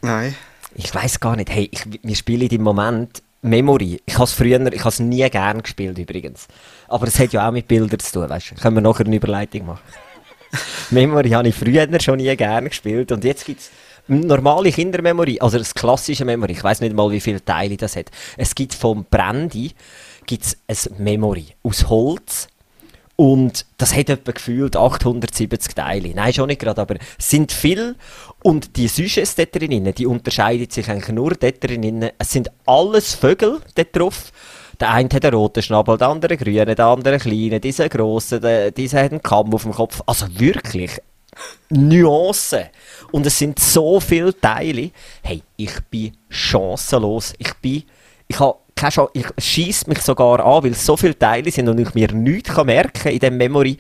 Nein. 0.01 0.35
Ich 0.75 0.93
weiß 0.93 1.19
gar 1.19 1.35
nicht. 1.35 1.49
Hey, 1.49 1.69
ich, 1.71 1.83
wir 2.01 2.15
spielen 2.15 2.47
im 2.47 2.61
Moment 2.63 3.21
Memory. 3.41 4.01
Ich 4.05 4.15
habe 4.15 4.25
es 4.25 4.33
früher, 4.33 4.71
ich 4.71 4.85
habe 4.85 5.03
nie 5.03 5.29
gern 5.29 5.63
gespielt 5.63 5.97
übrigens. 5.97 6.47
Aber 6.87 7.07
es 7.07 7.19
hat 7.19 7.33
ja 7.33 7.47
auch 7.47 7.51
mit 7.51 7.67
Bildern 7.67 7.99
zu 7.99 8.13
tun, 8.13 8.29
weißt 8.29 8.51
du. 8.51 8.55
Können 8.55 8.77
wir 8.77 8.81
nachher 8.81 9.05
eine 9.05 9.15
Überleitung 9.15 9.65
machen? 9.65 9.81
Memory 10.91 11.29
habe 11.29 11.47
ich 11.47 11.55
früher 11.55 11.87
schon 11.99 12.17
nie 12.17 12.35
gern 12.35 12.65
gespielt 12.65 13.11
und 13.11 13.23
jetzt 13.23 13.45
gibt 13.45 13.61
es 13.61 13.71
normale 14.07 14.71
Kindermemory, 14.71 15.39
also 15.39 15.57
das 15.57 15.73
klassische 15.73 16.25
Memory. 16.25 16.53
Ich 16.53 16.63
weiß 16.63 16.81
nicht 16.81 16.95
mal, 16.95 17.09
wie 17.11 17.21
viele 17.21 17.43
Teile 17.43 17.77
das 17.77 17.95
hat. 17.95 18.11
Es 18.37 18.53
gibt 18.53 18.73
vom 18.73 19.05
Brandy 19.09 19.71
gibt's 20.25 20.57
ein 20.67 21.03
Memory 21.03 21.47
aus 21.63 21.89
Holz 21.89 22.47
und 23.21 23.67
das 23.77 23.95
hat 23.95 24.09
etwa 24.09 24.31
gefühlt 24.31 24.75
870 24.75 25.75
Teile. 25.75 26.09
Nein, 26.15 26.33
schon 26.33 26.47
nicht 26.47 26.59
gerade, 26.59 26.81
aber 26.81 26.95
es 27.19 27.29
sind 27.29 27.51
viele. 27.51 27.93
Und 28.41 28.77
die 28.77 28.87
Sujets 28.87 29.35
dort 29.35 29.53
drinnen, 29.53 29.93
die 29.93 30.07
unterscheiden 30.07 30.67
sich 30.71 30.89
eigentlich 30.89 31.13
nur 31.13 31.35
dort 31.35 31.63
drinnen. 31.63 32.09
Es 32.17 32.31
sind 32.31 32.49
alles 32.65 33.13
Vögel 33.13 33.61
dort 33.75 33.95
drauf. 33.95 34.31
Der 34.79 34.89
eine 34.89 35.07
hat 35.13 35.23
einen 35.23 35.35
roten 35.35 35.61
Schnabel, 35.61 35.99
der 35.99 36.07
andere 36.07 36.33
einen 36.33 36.43
grünen, 36.43 36.75
der 36.75 36.83
andere 36.83 37.13
einen 37.13 37.21
kleinen, 37.21 37.61
dieser 37.61 37.89
grossen, 37.89 38.41
der, 38.41 38.71
dieser 38.71 39.03
hat 39.03 39.11
einen 39.11 39.21
Kamm 39.21 39.53
auf 39.53 39.61
dem 39.61 39.73
Kopf. 39.73 40.01
Also 40.07 40.25
wirklich 40.39 40.99
Nuancen. 41.69 42.69
Und 43.11 43.27
es 43.27 43.37
sind 43.37 43.59
so 43.59 43.99
viele 43.99 44.35
Teile. 44.35 44.89
Hey, 45.21 45.43
ich 45.57 45.79
bin 45.91 46.17
chancenlos. 46.27 47.35
Ich 47.37 47.53
bin, 47.61 47.83
ich 48.27 48.39
habe 48.39 48.57
keine 48.81 48.91
Chance, 48.91 49.11
ich 49.13 49.27
schieße 49.37 49.87
mich 49.89 50.01
sogar 50.01 50.39
an, 50.43 50.63
weil 50.63 50.71
es 50.71 50.85
so 50.85 50.97
viele 50.97 51.17
Teile 51.17 51.51
sind 51.51 51.69
und 51.69 51.79
ich 51.79 51.93
mir 51.93 52.11
nichts 52.11 52.55
merken 52.63 53.03
kann 53.03 53.11
in 53.11 53.19
dem 53.19 53.37
Memory. 53.37 53.77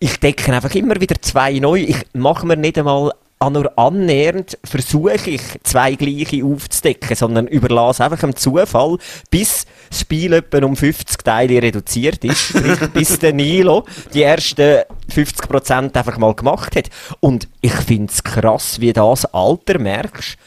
Ich 0.00 0.18
decke 0.18 0.52
einfach 0.52 0.74
immer 0.74 1.00
wieder 1.00 1.14
zwei 1.20 1.52
neu. 1.60 1.80
Ich 1.80 1.96
mache 2.12 2.46
mir 2.46 2.56
nicht 2.56 2.76
einmal 2.76 3.12
nur 3.50 3.78
annähernd 3.78 4.58
versuche 4.64 5.30
ich, 5.30 5.42
zwei 5.64 5.94
gleiche 5.96 6.44
aufzudecken, 6.44 7.14
sondern 7.14 7.46
überlasse 7.46 8.02
einfach 8.02 8.20
dem 8.20 8.34
Zufall, 8.34 8.96
bis 9.30 9.66
das 9.90 10.00
Spiel 10.00 10.32
etwa 10.32 10.64
um 10.64 10.76
50 10.76 11.18
Teile 11.18 11.62
reduziert 11.62 12.24
ist, 12.24 12.54
bis 12.94 13.18
der 13.18 13.34
Nilo 13.34 13.84
die 14.14 14.22
ersten 14.22 14.82
50% 15.14 15.94
einfach 15.94 16.16
mal 16.16 16.34
gemacht 16.34 16.74
hat. 16.74 16.88
Und 17.20 17.48
ich 17.60 17.74
finde 17.74 18.10
es 18.10 18.24
krass, 18.24 18.80
wie 18.80 18.94
das 18.94 19.26
Alter 19.26 19.78
merkst, 19.78 20.38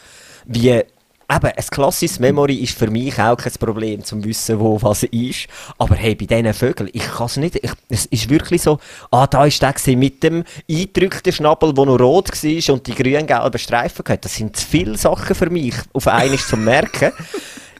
wie 0.45 0.83
Eben, 1.29 1.47
ein 1.47 1.65
klassisches 1.69 2.19
Memory 2.19 2.55
ist 2.55 2.77
für 2.77 2.89
mich 2.89 3.19
auch 3.19 3.35
kein 3.35 3.51
Problem, 3.59 4.01
zum 4.01 4.23
wissen, 4.23 4.61
wo 4.61 4.81
was 4.81 5.03
ist. 5.03 5.47
Aber 5.77 5.95
hey, 5.95 6.15
bei 6.15 6.25
diesen 6.25 6.53
Vögeln, 6.53 6.89
ich 6.93 7.05
kann 7.05 7.25
es 7.25 7.35
nicht, 7.35 7.55
ich, 7.55 7.71
es 7.89 8.05
ist 8.05 8.29
wirklich 8.29 8.61
so, 8.61 8.79
ah, 9.11 9.27
da 9.27 9.45
ist 9.45 9.61
der 9.61 9.75
mit 9.97 10.23
dem 10.23 10.45
eingedrückten 10.69 11.33
Schnabel, 11.33 11.73
der 11.73 11.85
noch 11.85 11.99
rot 11.99 12.31
war 12.31 12.73
und 12.73 12.87
die 12.87 12.95
grün-gelben 12.95 13.59
Streifen 13.59 14.05
gehabt. 14.05 14.23
Das 14.23 14.35
sind 14.35 14.55
zu 14.55 14.65
viele 14.65 14.97
Sachen 14.97 15.35
für 15.35 15.49
mich, 15.49 15.75
auf 15.91 16.07
einmal 16.07 16.39
zu 16.39 16.57
merken. 16.57 17.11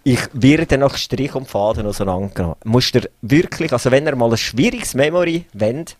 Ich 0.04 0.22
werde 0.32 0.78
nach 0.78 0.96
Strich 0.96 1.36
und 1.36 1.50
Faden 1.50 1.86
auseinandergenommen. 1.86 2.56
Musst 2.64 2.96
du 2.96 3.02
wirklich, 3.22 3.74
also 3.74 3.92
wenn 3.92 4.06
ihr 4.06 4.16
mal 4.16 4.32
ein 4.32 4.38
schwieriges 4.38 4.94
Memory 4.94 5.44
wendet, 5.52 5.98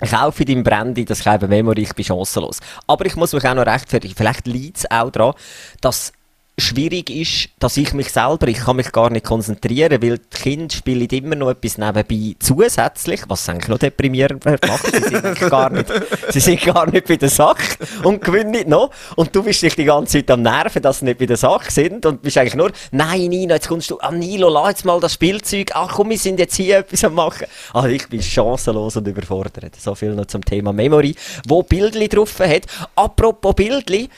kaufe 0.00 0.46
dein 0.46 0.64
Brandy, 0.64 1.04
das 1.04 1.20
kleine 1.20 1.46
Memory, 1.46 1.82
ich 1.82 1.92
bin 1.94 2.06
chancenlos. 2.06 2.60
Aber 2.86 3.04
ich 3.04 3.16
muss 3.16 3.34
mich 3.34 3.44
auch 3.46 3.52
noch 3.54 3.66
rechtfertigen, 3.66 4.14
vielleicht 4.16 4.46
liegt 4.46 4.78
es 4.78 4.90
auch 4.90 5.10
daran, 5.10 5.34
dass 5.82 6.14
schwierig 6.56 7.10
ist, 7.10 7.48
dass 7.58 7.76
ich 7.76 7.92
mich 7.94 8.10
selber, 8.10 8.46
ich 8.46 8.58
kann 8.58 8.76
mich 8.76 8.92
gar 8.92 9.10
nicht 9.10 9.26
konzentrieren, 9.26 10.00
weil 10.02 10.18
die 10.18 10.36
Kinder 10.36 10.74
spielen 10.74 11.08
immer 11.08 11.34
noch 11.34 11.50
etwas 11.50 11.78
nebenbei 11.78 12.36
zusätzlich, 12.38 13.22
was 13.28 13.48
eigentlich 13.48 13.68
noch 13.68 13.78
deprimierend 13.78 14.44
macht. 14.44 14.92
Sie 14.92 15.00
sind 15.00 15.50
gar 15.50 15.70
nicht, 15.70 15.92
sie 16.30 16.40
sind 16.40 16.62
gar 16.62 16.88
nicht 16.88 17.08
bei 17.08 17.16
der 17.16 17.28
Sache 17.28 17.76
und 18.04 18.22
gewinnen 18.22 18.52
nicht 18.52 18.68
noch. 18.68 18.90
Und 19.16 19.34
du 19.34 19.42
bist 19.42 19.62
dich 19.62 19.74
die 19.74 19.84
ganze 19.84 20.18
Zeit 20.18 20.30
am 20.30 20.42
Nerven, 20.42 20.80
dass 20.80 21.00
sie 21.00 21.06
nicht 21.06 21.18
bei 21.18 21.26
der 21.26 21.36
Sache 21.36 21.70
sind 21.70 22.06
und 22.06 22.22
bist 22.22 22.38
eigentlich 22.38 22.54
nur, 22.54 22.70
nein, 22.92 23.28
Nino, 23.28 23.54
jetzt 23.54 23.68
kommst 23.68 23.90
du, 23.90 23.98
ah, 23.98 24.12
Nilo, 24.12 24.48
lass 24.48 24.68
jetzt 24.68 24.84
mal 24.84 25.00
das 25.00 25.14
Spielzeug, 25.14 25.72
ach 25.74 25.94
komm, 25.94 26.10
wir 26.10 26.18
sind 26.18 26.38
jetzt 26.38 26.54
hier 26.54 26.78
etwas 26.78 27.02
am 27.04 27.14
machen. 27.14 27.46
Also 27.72 27.88
ich 27.88 28.08
bin 28.08 28.22
chancenlos 28.22 28.96
und 28.96 29.08
überfordert. 29.08 29.74
So 29.76 29.94
viel 29.94 30.14
noch 30.14 30.26
zum 30.26 30.44
Thema 30.44 30.72
Memory, 30.72 31.16
wo 31.48 31.62
Bildli 31.62 32.08
drauf 32.08 32.38
hat. 32.38 32.62
Apropos 32.94 33.54
Bildli, 33.54 34.08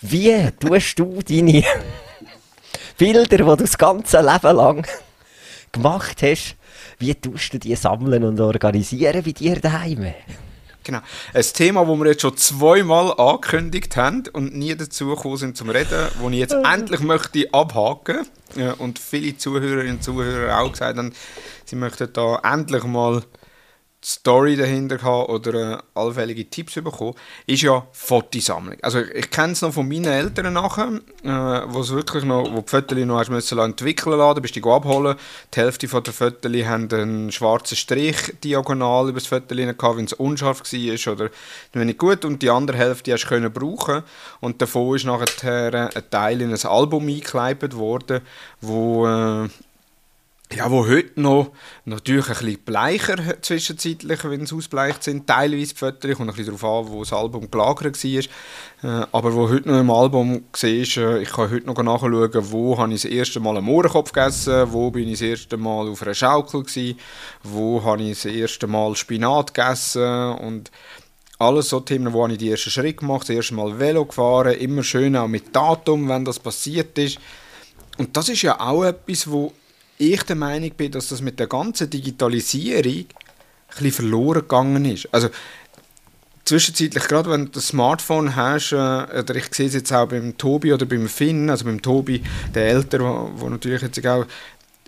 wie 0.00 0.50
tust 0.58 0.98
du 0.98 1.20
deine 1.22 1.64
Bilder, 2.96 3.24
die 3.24 3.36
du 3.36 3.56
das 3.56 3.78
ganze 3.78 4.20
Leben 4.20 4.56
lang 4.56 4.86
gemacht 5.72 6.22
hast, 6.22 6.56
wie 6.98 7.14
tust 7.14 7.52
du 7.52 7.58
die 7.58 7.76
sammeln 7.76 8.24
und 8.24 8.40
organisieren 8.40 9.22
bei 9.22 9.32
dir 9.32 9.60
daheim? 9.60 10.14
Genau. 10.88 11.00
Ein 11.34 11.42
Thema, 11.42 11.84
das 11.84 11.98
wir 11.98 12.06
jetzt 12.06 12.22
schon 12.22 12.36
zweimal 12.38 13.12
angekündigt 13.18 13.94
haben 13.96 14.24
und 14.32 14.56
nie 14.56 14.74
dazu 14.74 15.08
gekommen 15.08 15.36
sind 15.36 15.56
zum 15.56 15.68
Reden, 15.68 16.08
wo 16.18 16.30
ich 16.30 16.38
jetzt 16.38 16.54
endlich 16.64 17.00
möchte 17.00 17.46
abhaken 17.52 18.26
und 18.78 18.98
viele 18.98 19.36
Zuhörerinnen 19.36 19.96
und 19.96 20.02
Zuhörer 20.02 20.58
auch 20.58 20.72
gesagt 20.72 20.96
haben, 20.96 21.12
sie 21.66 21.76
möchten 21.76 22.10
da 22.12 22.40
endlich 22.42 22.84
mal 22.84 23.22
Story 24.04 24.56
dahinter 24.56 24.96
gehabt 24.96 25.28
oder 25.28 25.72
äh, 25.72 25.78
allfällige 25.94 26.48
Tipps 26.48 26.74
bekommen, 26.74 27.14
ist 27.46 27.62
ja 27.62 27.84
Fotosammlung. 27.92 28.76
Also 28.80 29.00
ich, 29.00 29.10
ich 29.10 29.30
kenne 29.30 29.54
es 29.54 29.62
noch 29.62 29.72
von 29.72 29.88
meinen 29.88 30.04
Eltern 30.04 30.52
nachher, 30.52 31.00
äh, 31.24 31.72
wo 31.72 31.80
es 31.80 31.90
wirklich 31.90 32.24
noch, 32.24 32.52
wo 32.52 32.60
die 32.60 32.68
Fotos 32.68 32.98
noch 32.98 33.18
hast 33.18 33.30
müssen 33.30 33.58
entwickeln 33.58 34.18
lassen, 34.18 34.40
bist 34.40 34.54
du 34.54 34.72
abholen. 34.72 35.16
Die 35.52 35.60
Hälfte 35.60 35.88
der 35.88 36.12
Fotos 36.12 36.20
haben 36.20 36.88
einen 36.92 37.32
schwarzen 37.32 37.76
Strich 37.76 38.16
diagonal 38.44 39.08
über 39.08 39.18
das 39.18 39.26
Foto 39.26 39.54
gehabt, 39.54 39.96
wenn 39.96 40.04
es 40.04 40.12
unscharf 40.12 40.60
war 40.60 41.12
oder 41.12 41.30
nicht 41.74 41.98
gut 41.98 42.24
und 42.24 42.40
die 42.40 42.50
andere 42.50 42.78
Hälfte 42.78 43.12
hast 43.12 43.24
du 43.24 43.28
können 43.28 43.52
brauchen 43.52 44.04
und 44.40 44.62
davon 44.62 44.94
ist 44.94 45.04
nachher 45.06 45.90
ein 45.94 46.10
Teil 46.10 46.40
in 46.40 46.52
ein 46.52 46.66
Album 46.66 47.08
eingekleidet 47.08 47.76
worden, 47.76 48.20
wo 48.60 49.06
äh, 49.06 49.48
ja, 50.54 50.70
wo 50.70 50.86
heute 50.86 51.20
noch 51.20 51.52
natürlich 51.84 52.28
ein 52.28 52.34
bisschen 52.34 52.58
bleicher 52.64 53.42
zwischenzeitlich, 53.42 54.24
wenn 54.24 54.46
sie 54.46 54.54
ausbleicht 54.54 55.04
sind, 55.04 55.26
teilweise 55.26 55.74
die 55.74 55.78
Fotos, 55.78 56.16
kommt 56.16 56.30
ein 56.30 56.36
bisschen 56.36 56.56
darauf 56.56 56.86
an, 56.86 56.92
wo 56.92 57.00
das 57.00 57.12
Album 57.12 57.50
gelagert 57.50 58.02
war, 58.02 59.02
äh, 59.02 59.06
aber 59.12 59.34
wo 59.34 59.48
heute 59.50 59.68
noch 59.68 59.78
im 59.78 59.90
Album 59.90 60.44
siehst, 60.54 60.96
äh, 60.96 61.20
ich 61.20 61.30
kann 61.30 61.50
heute 61.50 61.66
noch 61.66 61.82
nachschauen, 61.82 62.50
wo 62.50 62.78
habe 62.78 62.94
ich 62.94 63.02
das 63.02 63.10
erste 63.10 63.40
Mal 63.40 63.58
einen 63.58 63.66
Mohrenkopf 63.66 64.12
gegessen, 64.12 64.72
wo 64.72 64.90
bin 64.90 65.08
ich 65.08 65.18
das 65.18 65.28
erste 65.28 65.56
Mal 65.58 65.86
auf 65.88 66.02
einer 66.02 66.14
Schaukel 66.14 66.62
gewesen, 66.62 66.98
wo 67.42 67.84
habe 67.84 68.02
ich 68.02 68.22
das 68.22 68.24
erste 68.24 68.66
Mal 68.66 68.96
Spinat 68.96 69.52
gegessen 69.52 70.32
und 70.32 70.70
alles 71.38 71.68
so 71.68 71.80
Themen, 71.80 72.12
wo 72.14 72.22
habe 72.22 72.32
ich 72.32 72.38
die 72.38 72.50
ersten 72.50 72.70
Schritte 72.70 72.94
gemacht, 72.94 73.28
das 73.28 73.36
erste 73.36 73.54
Mal 73.54 73.78
Velo 73.78 74.06
gefahren, 74.06 74.54
immer 74.54 74.82
schön 74.82 75.14
auch 75.14 75.28
mit 75.28 75.54
Datum, 75.54 76.08
wenn 76.08 76.24
das 76.24 76.38
passiert 76.38 76.96
ist. 76.98 77.18
Und 77.98 78.16
das 78.16 78.30
ist 78.30 78.42
ja 78.42 78.58
auch 78.58 78.84
etwas, 78.84 79.30
wo 79.30 79.52
ich 79.98 80.22
der 80.22 80.36
Meinung 80.36 80.70
bin, 80.76 80.92
dass 80.92 81.08
das 81.08 81.20
mit 81.20 81.38
der 81.38 81.46
ganzen 81.46 81.90
Digitalisierung 81.90 83.06
ein 83.80 83.92
verloren 83.92 84.42
gegangen 84.42 84.84
ist. 84.84 85.08
Also 85.12 85.28
zwischenzeitlich, 86.44 87.04
gerade 87.04 87.30
wenn 87.30 87.46
du 87.46 87.52
das 87.52 87.68
Smartphone 87.68 88.34
hast, 88.34 88.72
äh, 88.72 88.76
oder 88.76 89.36
ich 89.36 89.54
sehe 89.54 89.66
es 89.66 89.74
jetzt 89.74 89.92
auch 89.92 90.08
beim 90.08 90.36
Tobi 90.38 90.72
oder 90.72 90.86
beim 90.86 91.08
Finn, 91.08 91.50
also 91.50 91.64
beim 91.64 91.82
Tobi, 91.82 92.22
der 92.54 92.68
Ältere, 92.68 93.04
wo, 93.04 93.30
wo 93.34 93.48
natürlich 93.48 93.82
jetzt 93.82 94.04
auch 94.06 94.24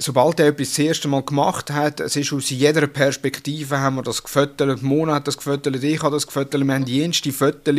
sobald 0.01 0.41
er 0.41 0.49
etwas 0.49 0.71
das 0.71 0.79
erste 0.79 1.09
Mal 1.09 1.23
gemacht 1.23 1.71
hat, 1.71 2.01
es 2.01 2.17
ist 2.17 2.33
aus 2.33 2.51
jeder 2.51 2.87
Perspektive, 2.87 3.79
haben 3.79 3.97
wir 3.97 4.03
das 4.03 4.23
gefüttert, 4.23 4.83
Mona 4.83 5.17
hat 5.17 5.29
das 5.29 5.37
gefüttert, 5.37 5.83
ich 5.83 6.03
habe 6.03 6.17
das 6.17 6.27
gefüttert, 6.27 6.65
wir 6.65 6.75
haben 6.75 6.85
die 6.85 6.97
jenste 6.97 7.33
Fotos 7.33 7.75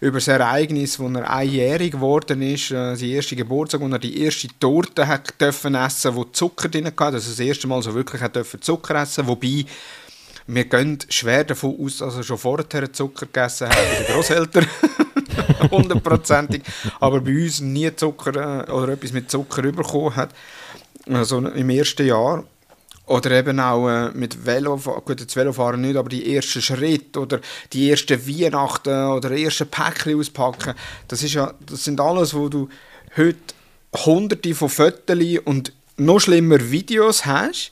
über 0.00 0.18
das 0.18 0.28
Ereignis, 0.28 0.98
wo 0.98 1.08
er 1.08 1.30
einjährig 1.30 1.92
geworden 1.92 2.40
ist, 2.42 2.70
äh, 2.70 2.96
sein 2.96 3.08
erster 3.10 3.36
Geburtstag, 3.36 3.80
wo 3.82 3.88
er 3.88 3.98
die 3.98 4.22
erste 4.22 4.48
Torte 4.58 5.06
hat 5.06 5.40
dürfen 5.40 5.74
essen, 5.74 6.16
wo 6.16 6.24
Zucker 6.24 6.68
drin 6.68 6.86
hatte, 6.86 7.04
also 7.04 7.30
das 7.30 7.38
erste 7.38 7.66
Mal 7.66 7.82
so 7.82 7.94
wirklich 7.94 8.22
hat 8.22 8.36
dürfen 8.36 8.62
Zucker 8.62 9.02
essen, 9.02 9.26
wobei 9.26 9.66
wir 10.48 10.64
gehen 10.64 10.98
schwer 11.08 11.44
davon 11.44 11.76
aus, 11.78 11.98
dass 11.98 12.16
er 12.16 12.22
schon 12.22 12.38
vorher 12.38 12.92
Zucker 12.92 13.26
gegessen 13.26 13.68
hat, 13.68 13.76
bei 13.76 14.04
den 14.04 14.14
Großeltern. 14.14 14.66
Hundertprozentig. 15.70 16.62
Aber 17.00 17.20
bei 17.20 17.32
uns 17.32 17.60
nie 17.60 17.94
Zucker 17.96 18.64
äh, 18.68 18.70
oder 18.70 18.92
etwas 18.92 19.12
mit 19.12 19.28
Zucker 19.30 19.62
bekommen 19.62 20.14
hat 20.14 20.30
also 21.08 21.38
im 21.38 21.70
ersten 21.70 22.06
Jahr. 22.06 22.44
Oder 23.06 23.30
eben 23.32 23.60
auch 23.60 23.88
äh, 23.88 24.10
mit 24.14 24.44
Velo, 24.44 24.76
gut, 24.76 25.24
das 25.24 25.36
Velofahren 25.36 25.80
nicht, 25.80 25.96
aber 25.96 26.08
die 26.08 26.34
ersten 26.34 26.60
Schritte 26.60 27.20
oder 27.20 27.40
die 27.72 27.88
ersten 27.88 28.26
Weihnachten 28.26 29.10
oder 29.10 29.30
ersten 29.30 29.68
Päckchen 29.68 30.18
auspacken, 30.18 30.74
das, 31.06 31.22
ist 31.22 31.34
ja, 31.34 31.54
das 31.64 31.84
sind 31.84 32.00
alles, 32.00 32.34
wo 32.34 32.48
du 32.48 32.68
heute 33.16 33.38
hunderte 33.94 34.54
von 34.56 34.68
Fotos 34.68 35.16
und 35.44 35.72
noch 35.96 36.18
schlimmer 36.18 36.70
Videos 36.70 37.24
hast, 37.24 37.70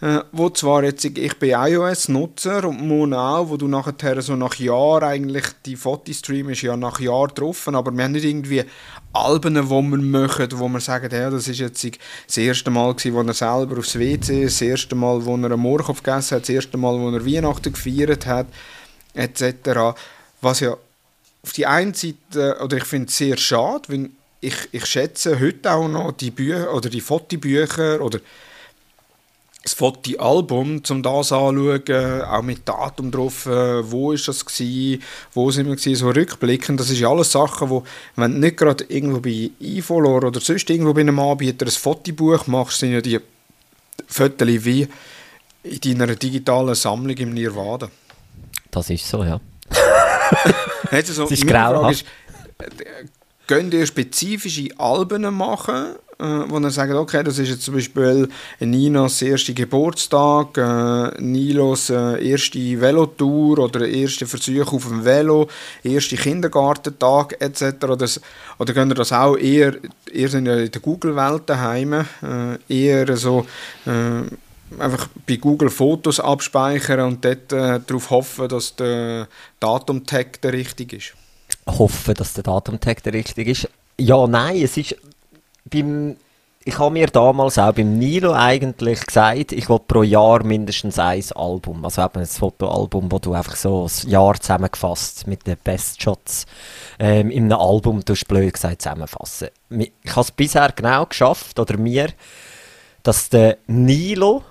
äh, 0.00 0.20
wo 0.32 0.50
zwar 0.50 0.84
jetzt, 0.84 1.04
ich 1.04 1.38
bin 1.38 1.50
iOS-Nutzer 1.50 2.68
und 2.68 2.86
Mon 2.86 3.14
auch, 3.14 3.48
wo 3.48 3.56
du 3.56 3.68
nachher 3.68 4.20
so 4.20 4.36
nach 4.36 4.56
Jahr 4.56 5.02
eigentlich, 5.02 5.46
die 5.64 5.76
Fotostream 5.76 6.50
ist 6.50 6.62
ja 6.62 6.76
nach 6.76 7.00
Jahr 7.00 7.28
drauf, 7.28 7.66
aber 7.68 7.90
wir 7.90 8.04
haben 8.04 8.12
nicht 8.12 8.24
irgendwie 8.26 8.64
Alben, 9.14 9.54
die 9.54 9.70
wir 9.70 9.82
machen, 9.82 10.48
wo 10.54 10.68
wir 10.68 10.80
sagen, 10.80 11.08
ja, 11.14 11.30
das 11.30 11.48
ist 11.48 11.60
jetzt 11.60 11.86
das 12.26 12.36
erste 12.36 12.70
Mal 12.70 12.94
gewesen, 12.94 13.14
wo 13.14 13.22
er 13.22 13.32
selber 13.32 13.78
aufs 13.78 13.98
WC 13.98 14.44
das 14.44 14.60
erste 14.60 14.94
Mal, 14.94 15.24
wo 15.24 15.36
er 15.36 15.44
einen 15.44 15.60
Moorkopf 15.60 16.02
gegessen 16.02 16.36
hat, 16.36 16.42
das 16.42 16.48
erste 16.48 16.76
Mal, 16.76 16.98
wo 16.98 17.10
er 17.10 17.24
Weihnachten 17.24 17.72
gefeiert 17.72 18.26
hat, 18.26 18.46
etc. 19.14 19.96
Was 20.40 20.60
ja 20.60 20.76
auf 21.42 21.52
die 21.52 21.66
einen 21.66 21.94
Seite, 21.94 22.58
oder 22.62 22.76
ich 22.76 22.84
finde 22.84 23.08
es 23.08 23.16
sehr 23.16 23.36
schade, 23.36 23.84
weil 23.88 24.10
ich, 24.40 24.56
ich 24.72 24.86
schätze 24.86 25.38
heute 25.38 25.72
auch 25.72 25.88
noch 25.88 26.12
die 26.12 26.30
Bücher 26.30 26.74
oder 26.74 26.90
die 26.90 27.00
Fotobücher 27.00 28.00
oder 28.00 28.18
das 29.64 29.72
Fotoalbum, 29.72 30.82
um 30.88 31.02
das 31.02 31.32
anzuschauen, 31.32 32.22
auch 32.22 32.42
mit 32.42 32.68
Datum 32.68 33.10
drauf, 33.10 33.46
äh, 33.46 33.90
wo 33.90 34.12
ist 34.12 34.28
das 34.28 34.44
gewesen, 34.44 35.02
wo 35.32 35.50
sind 35.50 35.66
wir 35.66 35.76
gewesen, 35.76 35.96
so 35.96 36.10
rückblickend, 36.10 36.78
das 36.78 36.90
ist 36.90 37.00
ja 37.00 37.08
alles 37.08 37.32
Sachen, 37.32 37.70
wo, 37.70 37.82
wenn 38.14 38.32
du 38.32 38.38
nicht 38.40 38.58
gerade 38.58 38.84
irgendwo 38.84 39.20
bei 39.20 39.50
eFollower 39.60 40.24
oder 40.24 40.40
sonst 40.40 40.68
irgendwo 40.68 40.92
bei 40.92 41.00
einem 41.00 41.18
Anbieter 41.18 41.64
ein 41.64 41.72
Fotobuch 41.72 42.46
machst, 42.46 42.80
sind 42.80 42.92
ja 42.92 43.00
die 43.00 43.18
Fotos 44.06 44.46
wie 44.46 44.86
in 45.62 45.98
deiner 45.98 46.14
digitalen 46.14 46.74
Sammlung 46.74 47.16
im 47.16 47.32
Nirvana. 47.32 47.88
Das 48.70 48.90
ist 48.90 49.08
so, 49.08 49.24
ja. 49.24 49.40
also, 50.90 51.22
das 51.22 51.30
ist 51.30 51.46
grauhaft. 51.46 52.04
Äh, 52.58 53.06
Gehen 53.46 53.70
ihr 53.72 53.86
spezifische 53.86 54.68
Alben 54.78 55.22
machen 55.34 55.96
äh, 56.13 56.13
wo 56.48 56.58
er 56.58 56.70
sagt, 56.70 56.92
okay, 56.92 57.22
das 57.22 57.38
ist 57.38 57.48
jetzt 57.50 57.62
zum 57.62 57.74
Beispiel 57.74 58.28
Ninas 58.60 59.22
erster 59.22 59.52
Geburtstag, 59.52 60.56
äh, 60.58 61.20
Nilos 61.20 61.90
äh, 61.90 62.30
erste 62.30 62.80
Velotour 62.80 63.58
oder 63.58 63.86
erste 63.86 64.26
Versuch 64.26 64.72
auf 64.72 64.88
dem 64.88 65.04
Velo, 65.04 65.48
erste 65.82 66.16
Kindergartentag 66.16 67.36
etc. 67.40 67.84
Oder, 67.84 68.08
oder 68.58 68.72
könnt 68.72 68.92
ihr 68.92 68.96
das 68.96 69.12
auch 69.12 69.36
eher, 69.36 69.74
eher 70.12 70.34
in 70.34 70.44
der 70.44 70.68
Google-Welt 70.68 71.42
daheim, 71.46 71.92
äh, 71.92 72.04
eher 72.68 73.16
so 73.16 73.46
äh, 73.86 74.22
einfach 74.78 75.08
bei 75.26 75.36
Google 75.36 75.70
Fotos 75.70 76.20
abspeichern 76.20 77.00
und 77.00 77.24
dort 77.24 77.52
äh, 77.52 77.80
darauf 77.86 78.10
hoffen, 78.10 78.48
dass 78.48 78.76
der 78.76 79.28
Datumtag 79.60 80.40
der 80.42 80.52
richtige 80.52 80.96
ist? 80.96 81.14
Hoffen, 81.66 82.14
dass 82.14 82.34
der 82.34 82.44
Datumtag 82.44 83.02
der 83.02 83.12
richtige 83.12 83.50
ist? 83.50 83.68
Ja, 83.98 84.26
nein, 84.26 84.62
es 84.62 84.76
ist 84.76 84.96
beim, 85.64 86.16
ich 86.64 86.78
habe 86.78 86.92
mir 86.92 87.06
damals 87.06 87.58
auch 87.58 87.72
beim 87.72 87.98
Nilo 87.98 88.32
eigentlich 88.32 89.04
gesagt, 89.04 89.52
ich 89.52 89.68
will 89.68 89.80
pro 89.80 90.02
Jahr 90.02 90.44
mindestens 90.44 90.98
ein 90.98 91.22
Album, 91.34 91.84
also 91.84 92.02
eben 92.02 92.20
ein 92.20 92.26
Fotoalbum, 92.26 93.10
wo 93.10 93.18
du 93.18 93.34
einfach 93.34 93.56
so 93.56 93.86
ein 93.86 94.10
Jahr 94.10 94.40
zusammengefasst 94.40 95.26
mit 95.26 95.46
den 95.46 95.56
Best 95.62 96.02
Shots 96.02 96.46
ähm, 96.98 97.30
in 97.30 97.44
einem 97.44 97.60
Album, 97.60 98.04
du 98.04 98.14
blöd 98.26 98.54
gesagt, 98.54 98.82
zusammenfassen. 98.82 99.48
Ich 99.70 99.92
habe 100.10 100.20
es 100.20 100.30
bisher 100.30 100.72
genau 100.74 101.06
geschafft, 101.06 101.58
oder 101.58 101.76
mir, 101.76 102.08
dass 103.02 103.28
der 103.28 103.58
Nilo 103.66 104.42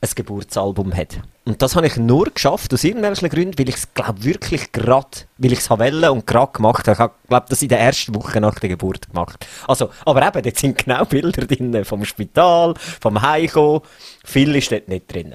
ein 0.00 0.10
Geburtsalbum 0.14 0.94
hat. 0.94 1.20
Und 1.44 1.60
das 1.60 1.74
habe 1.74 1.88
ich 1.88 1.96
nur 1.96 2.26
geschafft, 2.26 2.72
aus 2.72 2.84
irgendwelchen 2.84 3.28
Gründen, 3.28 3.58
weil 3.58 3.68
ich 3.68 3.74
es, 3.74 3.94
glaube 3.94 4.22
wirklich 4.22 4.70
gerade, 4.70 5.08
weil 5.38 5.52
ich 5.52 5.58
es 5.58 5.70
wollte 5.70 6.12
und 6.12 6.24
gerade 6.24 6.52
gemacht 6.52 6.86
habe. 6.86 7.12
Ich 7.22 7.28
glaube, 7.28 7.46
das 7.48 7.62
in 7.62 7.68
der 7.68 7.80
ersten 7.80 8.14
Woche 8.14 8.40
nach 8.40 8.60
der 8.60 8.68
Geburt 8.68 9.08
gemacht. 9.08 9.44
Also, 9.66 9.90
aber 10.04 10.24
eben, 10.24 10.42
dort 10.42 10.56
sind 10.56 10.78
genau 10.78 11.04
Bilder 11.08 11.44
drin, 11.44 11.84
vom 11.84 12.04
Spital, 12.04 12.74
vom 13.00 13.20
Heiko. 13.20 13.82
Viel 14.24 14.54
ist 14.54 14.70
dort 14.70 14.86
nicht 14.86 15.12
drin. 15.12 15.34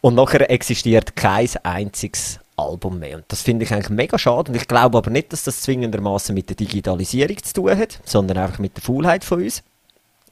Und 0.00 0.14
nachher 0.14 0.48
existiert 0.48 1.16
kein 1.16 1.48
einziges 1.64 2.38
Album 2.56 3.00
mehr. 3.00 3.16
Und 3.16 3.24
das 3.28 3.42
finde 3.42 3.64
ich 3.64 3.72
eigentlich 3.72 3.90
mega 3.90 4.16
schade. 4.16 4.52
Und 4.52 4.56
ich 4.56 4.68
glaube 4.68 4.96
aber 4.96 5.10
nicht, 5.10 5.32
dass 5.32 5.42
das 5.42 5.62
zwingendermaßen 5.62 6.34
mit 6.34 6.48
der 6.48 6.56
Digitalisierung 6.56 7.42
zu 7.42 7.54
tun 7.54 7.76
hat, 7.76 8.00
sondern 8.04 8.38
einfach 8.38 8.60
mit 8.60 8.76
der 8.76 8.82
Faulheit 8.84 9.24
von 9.24 9.42
uns. 9.42 9.64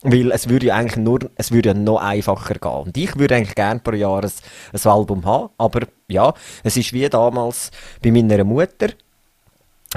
Weil 0.03 0.31
es 0.31 0.49
würde 0.49 0.67
ja 0.67 0.77
eigentlich 0.77 0.97
nur, 0.97 1.19
es 1.35 1.51
würde 1.51 1.71
ja 1.71 1.75
noch 1.75 1.99
einfacher 1.99 2.55
gehen. 2.55 2.71
Und 2.71 2.97
ich 2.97 3.17
würde 3.19 3.35
eigentlich 3.35 3.57
gerne 3.57 3.81
pro 3.81 3.93
Jahr 3.93 4.23
ein, 4.23 4.31
ein 4.73 4.91
Album 4.91 5.25
haben. 5.25 5.51
Aber 5.59 5.81
ja, 6.09 6.33
es 6.63 6.77
ist 6.77 6.93
wie 6.93 7.09
damals 7.09 7.71
bei 8.03 8.13
meiner 8.13 8.45
Mutter. 8.45 8.89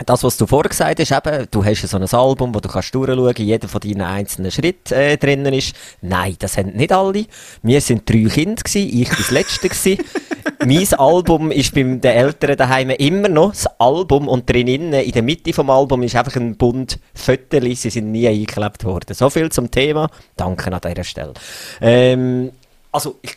Das, 0.05 0.23
was 0.23 0.37
du 0.37 0.47
vorher 0.47 0.69
gesagt 0.69 1.01
hast, 1.01 1.11
eben, 1.11 1.47
du 1.51 1.65
hast 1.65 1.85
so 1.85 1.97
ein 1.97 2.07
Album, 2.07 2.55
wo 2.55 2.61
du 2.61 2.69
kannst 2.69 2.95
durchschauen, 2.95 3.35
jeder 3.35 3.67
von 3.67 3.81
deinen 3.81 4.01
einzelnen 4.01 4.49
Schritten 4.49 4.93
äh, 4.93 5.17
drinnen 5.17 5.53
ist. 5.53 5.75
Nein, 6.01 6.37
das 6.39 6.57
haben 6.57 6.71
nicht 6.71 6.93
alle. 6.93 7.25
Wir 7.61 7.81
sind 7.81 8.09
drei 8.09 8.23
Kinder 8.23 8.63
gewesen, 8.63 8.89
ich 9.01 9.09
war 9.09 9.17
das 9.17 9.31
Letzte 9.31 9.67
gewesen. 9.67 9.97
mein 10.65 10.93
Album 10.93 11.51
ist 11.51 11.75
bei 11.75 11.83
den 11.83 12.01
Eltern 12.03 12.55
daheim 12.55 12.91
immer 12.91 13.27
noch 13.27 13.49
das 13.51 13.67
Album 13.81 14.29
und 14.29 14.49
drinnen, 14.49 14.93
in 14.93 15.11
der 15.11 15.23
Mitte 15.23 15.51
vom 15.51 15.69
Album 15.69 16.03
ist 16.03 16.15
einfach 16.15 16.37
ein 16.37 16.55
Bund 16.55 16.97
Fötterli, 17.13 17.75
sie 17.75 17.89
sind 17.89 18.13
nie 18.13 18.29
eingeklebt 18.29 18.85
worden. 18.85 19.13
So 19.13 19.29
viel 19.29 19.51
zum 19.51 19.71
Thema. 19.71 20.09
Danke 20.37 20.71
an 20.71 20.79
dieser 20.81 21.03
Stelle. 21.03 21.33
Ähm, 21.81 22.53
also, 22.93 23.19
ich, 23.21 23.35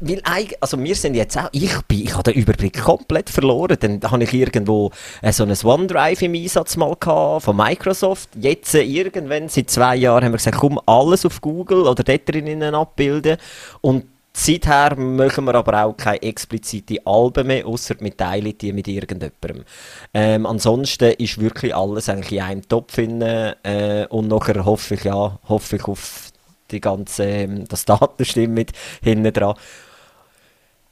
weil 0.00 0.20
also 0.60 0.78
wir 0.82 0.94
sind 0.94 1.14
jetzt 1.14 1.38
auch, 1.38 1.48
ich 1.52 1.76
bin, 1.82 2.02
ich 2.02 2.12
habe 2.12 2.32
den 2.32 2.40
Überblick 2.40 2.82
komplett 2.82 3.30
verloren. 3.30 3.76
Dann 3.80 4.00
habe 4.02 4.24
ich 4.24 4.32
irgendwo 4.32 4.90
äh, 5.22 5.32
so 5.32 5.44
ein 5.44 5.56
OneDrive 5.62 6.22
im 6.22 6.34
Einsatz 6.34 6.76
mal 6.76 6.94
gehabt, 6.98 7.44
von 7.44 7.56
Microsoft. 7.56 8.28
Jetzt 8.40 8.74
äh, 8.74 8.82
irgendwann, 8.82 9.48
seit 9.48 9.70
zwei 9.70 9.96
Jahren, 9.96 10.24
haben 10.24 10.32
wir 10.32 10.38
gesagt, 10.38 10.58
komm, 10.58 10.80
alles 10.86 11.24
auf 11.24 11.40
Google 11.40 11.82
oder 11.82 12.02
dort 12.02 12.28
drinnen 12.28 12.74
abbilden. 12.74 13.38
Und 13.80 14.04
Seither 14.38 14.96
machen 14.96 15.46
wir 15.46 15.54
aber 15.54 15.82
auch 15.82 15.96
keine 15.96 16.20
explizite 16.20 16.98
Alben 17.06 17.46
mehr, 17.46 17.66
außer 17.66 17.94
mit 18.00 18.18
teilen 18.18 18.56
die 18.58 18.70
mit 18.70 18.86
irgendjemandem. 18.86 19.64
Ähm, 20.12 20.44
ansonsten 20.44 21.12
ist 21.12 21.40
wirklich 21.40 21.74
alles 21.74 22.10
eigentlich 22.10 22.40
in 22.40 22.44
einem 22.44 22.68
Topf 22.68 22.98
äh, 22.98 24.06
und 24.10 24.28
nachher 24.28 24.62
hoffe 24.66 24.92
ich 24.92 25.04
ja, 25.04 25.38
hoffe 25.48 25.76
ich 25.76 25.84
auf 25.84 26.32
die 26.70 26.82
ganze, 26.82 27.24
ähm, 27.24 27.66
das 27.66 27.86
Daten 27.86 28.52
mit 28.52 28.72
hinten 29.02 29.32
dran. 29.32 29.54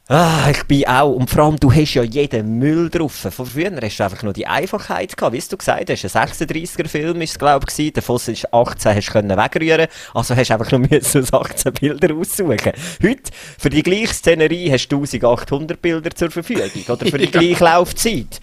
Ah, 0.07 0.51
ich 0.51 0.63
bin 0.65 0.87
auch. 0.87 1.13
Und 1.13 1.31
vor 1.31 1.45
allem, 1.45 1.59
du 1.59 1.73
hast 1.73 1.95
ja 1.95 2.03
jeden 2.03 2.59
Müll 2.59 2.91
drauf. 2.91 3.27
Von 3.31 3.47
früher 3.47 3.73
hast 3.81 3.97
du 3.97 4.05
einfach 4.05 4.23
nur 4.23 4.35
die 4.35 4.47
Einfachheit 4.47 5.17
gehabt. 5.17 5.33
Wie 5.33 5.41
du 5.41 5.57
gesagt 5.57 5.89
hast, 5.89 6.17
ein 6.17 6.29
36er-Film 6.29 7.15
war 7.17 7.23
es, 7.23 7.39
glaube 7.39 7.67
ich, 7.75 7.93
davon 7.95 8.17
ist 8.17 8.53
18 8.53 8.95
hast 8.97 9.15
du 9.15 9.37
wegrühren 9.37 9.87
Also 10.13 10.37
hast 10.37 10.51
du 10.51 10.55
einfach 10.55 10.71
nur 10.73 10.87
aus 10.93 11.33
18 11.33 11.73
Bilder 11.73 12.15
aussuchen. 12.15 12.73
Heute, 13.03 13.33
für 13.59 13.71
die 13.71 13.83
gleiche 13.83 14.13
Szenerie, 14.13 14.71
hast 14.71 14.89
du 14.89 14.99
1800 14.99 15.81
Bilder 15.81 16.11
zur 16.11 16.31
Verfügung. 16.31 16.71
Oder 16.87 17.07
für 17.07 17.19
die 17.19 17.31
gleiche 17.31 17.65
Laufzeit. 17.65 18.41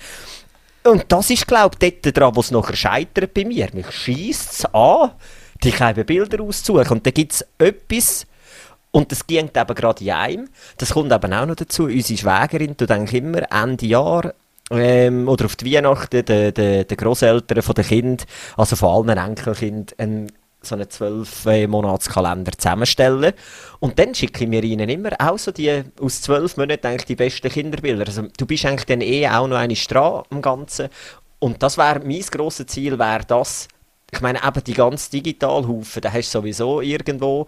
Und 0.83 1.05
das 1.09 1.29
ist, 1.29 1.47
glaube 1.47 1.77
ich, 1.79 2.01
dort 2.01 2.17
dran, 2.17 2.35
wo 2.35 2.39
es 2.39 2.49
nachher 2.49 2.75
scheitert 2.75 3.35
bei 3.35 3.45
mir. 3.45 3.69
Mich 3.73 3.91
schießt 3.91 4.51
es 4.51 4.65
an, 4.73 5.11
die 5.63 5.69
kleinen 5.69 6.07
Bilder 6.07 6.41
auszusuchen. 6.41 6.87
Und 6.87 7.05
dann 7.05 7.13
gibt 7.13 7.33
es 7.33 7.45
etwas, 7.59 8.25
und 8.91 9.11
das 9.11 9.25
ging 9.25 9.49
eben 9.55 9.75
gerade 9.75 10.03
in 10.03 10.11
einem. 10.11 10.49
Das 10.77 10.91
kommt 10.91 11.11
eben 11.11 11.33
auch 11.33 11.45
noch 11.45 11.55
dazu. 11.55 11.83
Unsere 11.83 12.19
Schwägerin 12.19 12.75
tut 12.75 12.91
eigentlich 12.91 13.23
immer 13.23 13.49
Ende 13.51 13.85
Jahr 13.85 14.33
ähm, 14.69 15.27
oder 15.27 15.45
auf 15.45 15.55
die 15.55 15.73
Weihnachten 15.73 16.25
den 16.25 16.53
de, 16.53 16.83
de 16.83 16.97
Grosseltern 16.97 17.61
von 17.61 17.75
den 17.75 17.85
Kind, 17.85 18.25
also 18.57 18.75
von 18.75 19.09
allen 19.09 19.17
Enkelkindern, 19.17 19.95
einen, 19.97 20.31
so 20.61 20.75
einen 20.75 20.85
12-Monats-Kalender 20.85 22.51
zusammenstellen. 22.51 23.33
Und 23.79 23.97
dann 23.97 24.13
schicke 24.13 24.43
ich 24.43 24.49
mir 24.49 24.63
ihnen 24.63 24.89
immer 24.89 25.11
auch 25.19 25.39
so 25.39 25.51
die 25.51 25.83
aus 25.99 26.21
zwölf 26.21 26.57
Monaten 26.57 26.87
eigentlich 26.87 27.05
die 27.05 27.15
besten 27.15 27.49
Kinderbilder. 27.49 28.05
Also 28.05 28.23
du 28.37 28.45
bist 28.45 28.65
eigentlich 28.65 28.85
dann 28.85 29.01
eh 29.01 29.27
auch 29.27 29.47
noch 29.47 29.57
eine 29.57 29.73
dran 29.73 30.23
am 30.29 30.41
Ganzen. 30.41 30.89
Und 31.39 31.63
das 31.63 31.77
wäre 31.77 32.01
mein 32.05 32.21
grosses 32.21 32.67
Ziel, 32.67 32.99
wäre 32.99 33.25
das, 33.25 33.67
ich 34.11 34.21
meine 34.21 34.39
eben 34.45 34.63
die 34.63 34.73
ganze 34.73 35.09
Digitalhaufen, 35.11 36.01
da 36.01 36.11
hast 36.11 36.33
du 36.33 36.39
sowieso 36.39 36.81
irgendwo 36.81 37.47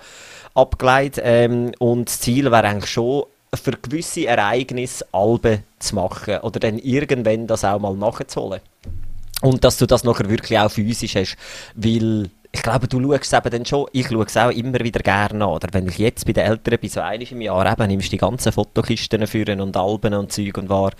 abgeleitet. 0.53 1.23
Ähm, 1.25 1.73
und 1.79 2.07
das 2.07 2.21
Ziel 2.21 2.45
wäre 2.45 2.67
eigentlich 2.67 2.89
schon, 2.89 3.25
für 3.53 3.71
gewisse 3.71 4.25
Ereignisse 4.25 5.05
Alben 5.11 5.63
zu 5.79 5.95
machen 5.95 6.39
oder 6.39 6.59
dann 6.59 6.79
irgendwann 6.79 7.47
das 7.47 7.63
auch 7.63 7.79
mal 7.79 7.95
nachzuholen. 7.95 8.61
Und 9.41 9.63
dass 9.63 9.77
du 9.77 9.85
das 9.85 10.03
nachher 10.03 10.29
wirklich 10.29 10.57
auch 10.57 10.71
physisch 10.71 11.15
hast, 11.15 11.37
weil 11.75 12.29
ich 12.55 12.61
glaube, 12.61 12.87
du 12.87 13.01
schaust 13.01 13.33
eben 13.33 13.49
dann 13.49 13.65
schon, 13.65 13.87
ich 13.93 14.07
schaue 14.07 14.25
es 14.25 14.37
auch 14.37 14.51
immer 14.51 14.79
wieder 14.79 14.99
gerne 14.99 15.43
an. 15.43 15.51
Oder 15.51 15.69
wenn 15.71 15.87
ich 15.87 15.97
jetzt 15.97 16.23
bei 16.27 16.33
den 16.33 16.45
Eltern 16.45 16.77
bin, 16.79 16.89
so 16.89 16.99
einmal 17.01 17.27
im 17.27 17.41
Jahr, 17.41 17.71
eben, 17.71 17.87
nimmst 17.87 18.07
du 18.07 18.11
die 18.11 18.17
ganzen 18.17 18.51
Fotokisten 18.51 19.25
führen 19.25 19.59
und 19.59 19.75
Alben 19.75 20.13
und 20.13 20.31
Zeug 20.31 20.55
und 20.59 20.69
war 20.69 20.91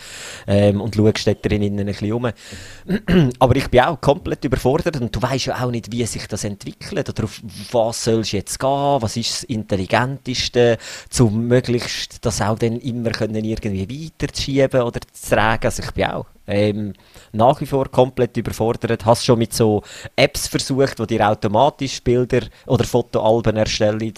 ähm, 0.48 0.82
und 0.82 0.96
schaust 0.96 1.28
dort 1.28 1.46
drinnen 1.46 1.80
ein 1.80 1.86
bisschen 1.86 2.12
um. 2.12 2.26
Aber 3.39 3.56
ich 3.56 3.70
bin 3.70 3.82
auch 3.82 4.02
komplett 4.02 4.44
überfordert 4.44 5.00
und 5.00 5.16
du 5.16 5.22
weißt 5.22 5.46
ja 5.46 5.63
auch 5.63 5.70
nicht, 5.70 5.92
wie 5.92 6.04
sich 6.08 6.28
das 6.28 6.44
entwickelt 6.44 7.08
oder 7.08 7.26
auf 7.26 7.39
was 7.72 8.04
sollst 8.04 8.34
du 8.34 8.38
jetzt 8.38 8.60
gehen, 8.60 8.98
was 9.00 9.16
ist 9.16 9.30
das 9.30 9.44
Intelligenteste, 9.44 10.80
um 11.20 11.47
möglichst 11.47 12.26
das 12.26 12.41
auch 12.41 12.58
dann 12.58 12.80
immer 12.80 13.12
können 13.12 13.45
irgendwie 13.45 14.12
weiterzuschieben 14.12 14.82
oder 14.82 15.01
zu 15.01 15.30
tragen. 15.36 15.66
Also 15.66 15.84
ich 15.84 15.91
bin 15.91 16.06
auch 16.06 16.26
ähm, 16.48 16.94
nach 17.32 17.62
wie 17.62 17.66
vor 17.66 17.89
komplett 17.89 18.36
überfordert. 18.38 19.06
Hast 19.06 19.26
schon 19.26 19.39
mit 19.39 19.54
so 19.54 19.84
Apps 20.16 20.48
versucht, 20.48 21.00
die 21.00 21.08
dir 21.08 21.30
automatisch 21.30 22.02
Bilder 22.02 22.41
oder 22.66 22.84
Fotoalben 22.84 23.58
erstellen? 23.58 24.14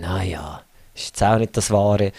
Naja, 0.00 0.62
ist 0.94 1.06
jetzt 1.06 1.22
auch 1.22 1.38
nicht 1.38 1.56
das 1.56 1.70
Wahre. 1.70 2.12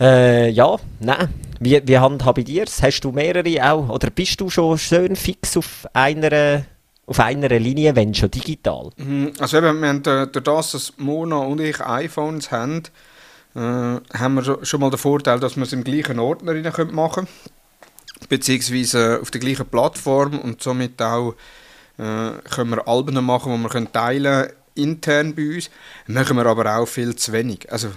Äh, 0.00 0.50
ja, 0.50 0.76
nein. 1.00 1.28
Wie, 1.60 1.80
wie 1.84 1.98
handhabe 1.98 2.40
ich 2.42 2.46
dir 2.46 2.66
Hast 2.66 3.00
du 3.00 3.10
mehrere 3.10 3.72
auch? 3.72 3.88
Oder 3.88 4.10
bist 4.10 4.40
du 4.40 4.48
schon 4.48 4.78
schön 4.78 5.16
fix 5.16 5.56
auf 5.56 5.88
einer, 5.92 6.64
auf 7.06 7.18
einer 7.18 7.48
Linie, 7.48 7.96
wenn 7.96 8.14
schon 8.14 8.30
digital? 8.30 8.90
Mhm, 8.96 9.32
also 9.40 9.58
eben, 9.58 9.80
wir 9.80 9.88
haben 9.88 10.02
durch 10.02 10.44
das, 10.44 10.70
dass 10.70 10.92
Mona 10.98 11.38
und 11.38 11.60
ich 11.60 11.80
iPhones 11.80 12.52
haben, 12.52 12.84
äh, 13.56 13.58
haben 13.58 14.34
wir 14.34 14.64
schon 14.64 14.80
mal 14.80 14.90
den 14.90 14.98
Vorteil, 14.98 15.40
dass 15.40 15.56
wir 15.56 15.64
es 15.64 15.72
im 15.72 15.82
gleichen 15.82 16.20
Ordner 16.20 16.54
machen 16.92 17.26
können. 17.26 17.28
Beziehungsweise 18.28 19.20
auf 19.20 19.30
der 19.30 19.40
gleichen 19.40 19.66
Plattform 19.66 20.38
und 20.38 20.62
somit 20.62 21.00
auch 21.00 21.34
äh, 21.98 22.30
können 22.50 22.70
wir 22.70 22.88
Alben 22.88 23.24
machen, 23.24 23.52
die 23.54 23.62
wir 23.62 23.68
können 23.68 23.92
teilen 23.92 24.50
intern 24.74 25.34
bei 25.34 25.54
uns. 25.54 25.70
Machen 26.06 26.36
wir 26.36 26.46
aber 26.46 26.76
auch 26.76 26.86
viel 26.86 27.14
zu 27.16 27.32
wenig. 27.32 27.70
Also 27.70 27.90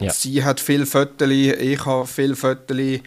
ja. 0.00 0.12
Sie 0.12 0.42
hat 0.44 0.60
viele 0.60 0.86
Fotos, 0.86 1.28
ich 1.28 1.84
habe 1.84 2.06
viele 2.06 2.34
Fotos 2.34 2.76
äh, 2.78 3.00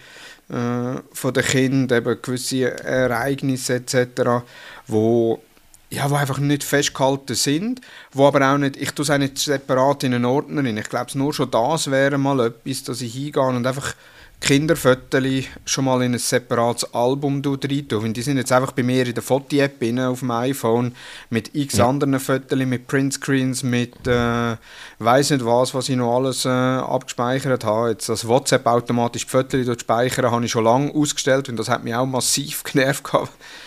von 0.50 1.34
den 1.34 1.44
Kindern, 1.44 1.98
eben 1.98 2.22
gewisse 2.22 2.84
Ereignisse 2.84 3.76
etc., 3.76 4.44
wo, 4.88 5.42
ja, 5.90 6.10
wo 6.10 6.16
einfach 6.16 6.38
nicht 6.38 6.64
festgehalten 6.64 7.36
sind, 7.36 7.82
wo 8.12 8.28
aber 8.28 8.54
auch 8.54 8.58
nicht, 8.58 8.78
ich 8.78 8.92
tue 8.92 9.04
es 9.04 9.10
auch 9.10 9.18
nicht 9.18 9.40
separat 9.40 10.04
in 10.04 10.14
einen 10.14 10.26
Ordner 10.26 10.64
rein. 10.64 10.78
Ich 10.78 10.90
glaube, 10.90 11.18
nur 11.18 11.34
schon 11.34 11.50
das 11.50 11.90
wäre 11.90 12.18
mal 12.18 12.40
etwas, 12.42 12.84
dass 12.84 13.02
ich 13.02 13.14
hingehe 13.14 13.42
und 13.42 13.66
einfach 13.66 13.96
Kinderfotos 14.44 15.24
schon 15.64 15.86
mal 15.86 16.04
in 16.04 16.14
ein 16.14 16.20
separates 16.20 16.94
Album 16.94 17.42
rein 17.46 17.88
tun. 17.88 18.14
Die 18.14 18.22
sind 18.22 18.36
jetzt 18.36 18.52
einfach 18.52 18.74
bei 18.74 18.84
mir 18.84 19.08
in 19.08 19.14
der 19.14 19.24
Foto-App 19.24 19.82
auf 20.00 20.20
dem 20.20 20.32
iPhone 20.32 20.96
mit 21.30 21.56
x 21.56 21.78
ja. 21.78 21.88
anderen 21.88 22.20
Fotos, 22.20 22.60
mit 22.60 22.88
Printscreens, 22.88 23.64
mit 23.64 24.06
äh, 24.06 24.58
weiß 25.00 25.32
nicht 25.32 25.46
was, 25.46 25.74
was 25.74 25.88
ich 25.88 25.96
noch 25.96 26.18
alles 26.18 26.44
äh, 26.44 26.50
abgespeichert 26.50 27.64
habe. 27.64 27.92
Jetzt 27.92 28.10
das 28.10 28.28
WhatsApp 28.28 28.68
automatisch 28.68 29.26
die 29.26 29.32
Fotos 29.32 29.80
speichern, 29.80 30.30
habe 30.30 30.44
ich 30.44 30.52
schon 30.52 30.66
lange 30.66 30.94
ausgestellt 30.94 31.48
und 31.48 31.56
das 31.56 31.70
hat 31.70 31.86
mich 31.86 31.96
auch 31.96 32.06
massiv 32.06 32.64
genervt. 32.72 33.14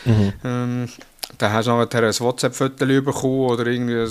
Mhm. 0.04 0.32
Ähm, 0.44 0.88
dann 1.38 1.52
hast 1.54 1.66
du 1.66 1.70
nachher 1.70 2.02
ein 2.02 2.20
WhatsApp-Foto 2.20 2.86
bekommen 2.86 3.50
oder 3.50 3.66
irgendwie 3.66 4.06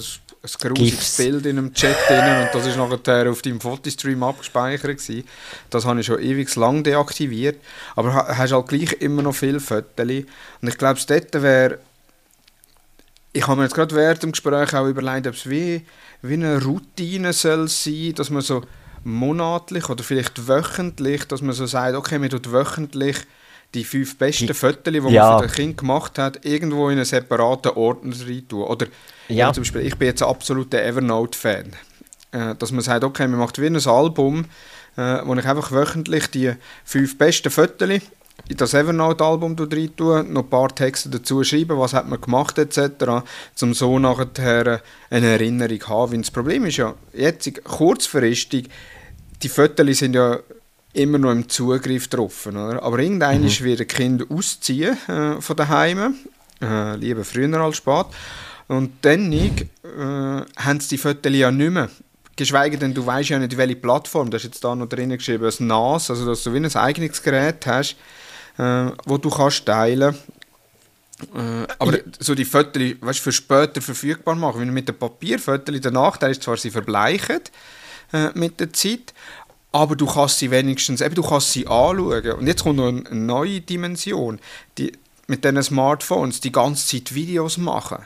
ein 0.46 0.74
grusiges 0.74 1.18
Bild 1.18 1.46
in 1.46 1.58
einem 1.58 1.74
Chat 1.74 1.96
drin 2.08 2.44
und 2.44 2.50
das 2.54 2.66
ist 2.66 2.78
nachher 2.78 3.30
auf 3.30 3.42
deinem 3.42 3.60
Fotostream 3.60 4.24
abgespeichert 4.24 4.98
gewesen. 4.98 5.28
Das 5.70 5.86
habe 5.86 6.00
ich 6.00 6.06
schon 6.06 6.22
ewig 6.22 6.54
lang 6.56 6.84
deaktiviert, 6.84 7.58
aber 7.96 8.14
hast 8.14 8.54
halt 8.54 8.68
gleich 8.68 8.94
immer 8.94 9.22
noch 9.22 9.36
viele 9.36 9.60
Fotos. 9.60 9.86
Und 9.98 10.68
ich 10.68 10.78
glaube, 10.78 11.00
dort 11.08 11.42
wäre 11.42 11.80
ich 13.36 13.48
habe 13.48 13.58
mir 13.58 13.64
jetzt 13.64 13.76
gerade 13.76 13.94
während 13.94 14.24
dem 14.24 14.32
Gespräch 14.32 14.74
auch 14.74 14.88
überlegt, 14.88 15.28
ob 15.28 15.34
es 15.34 15.50
wie, 15.50 15.86
wie 16.22 16.36
eine 16.36 16.64
Routine 16.64 17.34
soll 17.34 17.68
sein, 17.68 18.14
dass 18.16 18.30
man 18.30 18.42
so 18.42 18.62
monatlich 19.04 19.90
oder 19.90 20.06
vielleicht 20.06 20.48
wöchentlich, 20.48 21.26
dass 21.26 21.42
man 21.42 21.54
so 21.54 21.66
sagt, 21.66 21.96
okay, 21.96 22.18
man 22.18 22.30
tut 22.30 22.54
wöchentlich 22.54 23.18
die 23.76 23.84
fünf 23.84 24.18
besten 24.18 24.54
Fotos, 24.54 24.92
die 24.92 25.02
man 25.02 25.14
ja. 25.14 25.38
für 25.38 25.48
das 25.48 25.56
Kind 25.56 25.78
gemacht 25.78 26.18
hat, 26.18 26.46
irgendwo 26.46 26.90
in 26.90 26.96
einen 26.96 27.06
separaten 27.06 27.74
Ordner 27.74 28.16
rein 28.26 28.48
tun. 28.48 28.64
Oder 28.64 28.88
ja. 29.28 29.52
zum 29.54 29.64
Beispiel, 29.64 29.82
ich 29.82 29.98
bin 29.98 30.08
jetzt 30.08 30.24
ein 30.24 30.30
absoluter 30.30 30.82
Evernote-Fan. 30.82 31.74
Äh, 32.32 32.56
dass 32.56 32.72
man 32.72 32.82
sagt, 32.82 33.04
okay, 33.04 33.28
man 33.28 33.40
macht 33.40 33.62
wie 33.62 33.68
ein 33.68 33.88
Album, 33.88 34.46
äh, 34.98 35.20
wo 35.24 35.36
ich 35.36 35.46
einfach 35.46 35.72
wöchentlich 35.72 36.28
die 36.28 36.54
fünf 36.84 37.18
besten 37.18 37.52
Fotos 37.52 38.02
in 38.48 38.58
das 38.58 38.74
Evernote-Album 38.74 39.56
rein 39.58 39.96
tue, 39.96 40.24
noch 40.24 40.44
ein 40.44 40.50
paar 40.50 40.74
Texte 40.74 41.10
dazu 41.10 41.44
schreiben, 41.44 41.80
was 41.80 41.94
hat 41.94 42.08
man 42.08 42.20
gemacht 42.20 42.58
etc., 42.58 43.24
um 43.62 43.74
so 43.74 43.98
nachher 44.00 44.82
eine 45.10 45.28
Erinnerung 45.28 45.80
zu 45.80 45.88
haben. 45.88 46.12
Weil 46.12 46.20
das 46.20 46.32
Problem 46.32 46.66
ist 46.66 46.78
ja, 46.78 46.94
jetzt 47.14 47.64
kurzfristig, 47.64 48.70
die 49.42 49.50
Fotos 49.50 49.98
sind 49.98 50.16
ja 50.16 50.40
immer 50.96 51.18
noch 51.18 51.32
im 51.32 51.48
Zugriff 51.50 52.10
getroffen. 52.10 52.58
Oder? 52.58 52.82
Aber 52.82 53.00
irgendwann 53.00 53.42
mhm. 53.42 53.60
wird 53.60 53.82
ein 53.82 53.88
Kind 53.88 54.30
ausziehen 54.30 54.98
äh, 55.08 55.42
von 55.42 55.56
daheim, 55.56 56.16
äh, 56.62 56.96
lieber 56.96 57.24
früher 57.24 57.60
als 57.60 57.78
spät. 57.78 58.06
Und 58.68 58.94
dann 59.02 59.32
äh, 59.32 59.52
haben 60.58 60.80
sie 60.80 60.90
die 60.90 60.98
Fotos 60.98 61.32
ja 61.34 61.52
nicht 61.52 61.72
mehr. 61.72 61.90
Geschweige 62.36 62.78
denn, 62.78 62.94
du 62.94 63.06
weißt 63.06 63.30
ja 63.30 63.40
nicht, 63.40 63.56
welche 63.56 63.76
Plattform. 63.76 64.30
Du 64.30 64.36
hast 64.36 64.44
jetzt 64.44 64.64
da 64.64 64.76
noch 64.76 64.88
drin 64.88 65.10
geschrieben, 65.10 65.46
ein 65.46 65.68
NAS, 65.68 66.10
also 66.10 66.26
dass 66.26 66.44
du 66.44 66.54
wie 66.54 66.58
ein 66.58 66.76
eigenes 66.76 67.22
Gerät 67.22 67.66
hast, 67.66 67.96
äh, 68.58 68.88
wo 69.06 69.18
du 69.18 69.30
kannst 69.30 69.66
teilen 69.66 70.16
äh, 71.34 71.68
aber 71.80 72.00
so 72.20 72.36
die 72.36 72.46
Fotos 72.46 72.82
weißt, 73.00 73.20
für 73.20 73.32
später 73.32 73.82
verfügbar 73.82 74.36
machen. 74.36 74.60
Wenn 74.60 74.68
du 74.68 74.74
mit 74.74 74.88
den 74.88 74.98
Papierfotos, 74.98 75.80
der 75.80 75.92
Nachteil 75.92 76.32
ist 76.32 76.44
zwar, 76.44 76.58
sie 76.58 76.72
verbleichen 76.72 77.40
äh, 78.12 78.30
mit 78.34 78.60
der 78.60 78.74
Zeit, 78.74 79.14
aber 79.76 79.98
du 79.98 80.06
kannst 80.06 80.40
sie 80.40 80.52
wenigstens, 80.52 81.02
eben, 81.02 81.16
du 81.16 81.22
kannst 81.22 81.52
sie 81.52 81.68
anschauen. 81.68 82.32
Und 82.40 82.48
jetzt 82.48 82.64
kommt 82.64 82.78
noch 82.78 82.88
eine 82.88 83.04
neue 83.12 83.60
Dimension. 83.60 84.40
Die, 84.78 84.94
mit 85.28 85.44
diesen 85.44 85.62
Smartphones 85.62 86.40
die 86.40 86.54
ganze 86.54 86.88
Zeit 86.88 87.14
Videos 87.14 87.58
machen. 87.58 88.06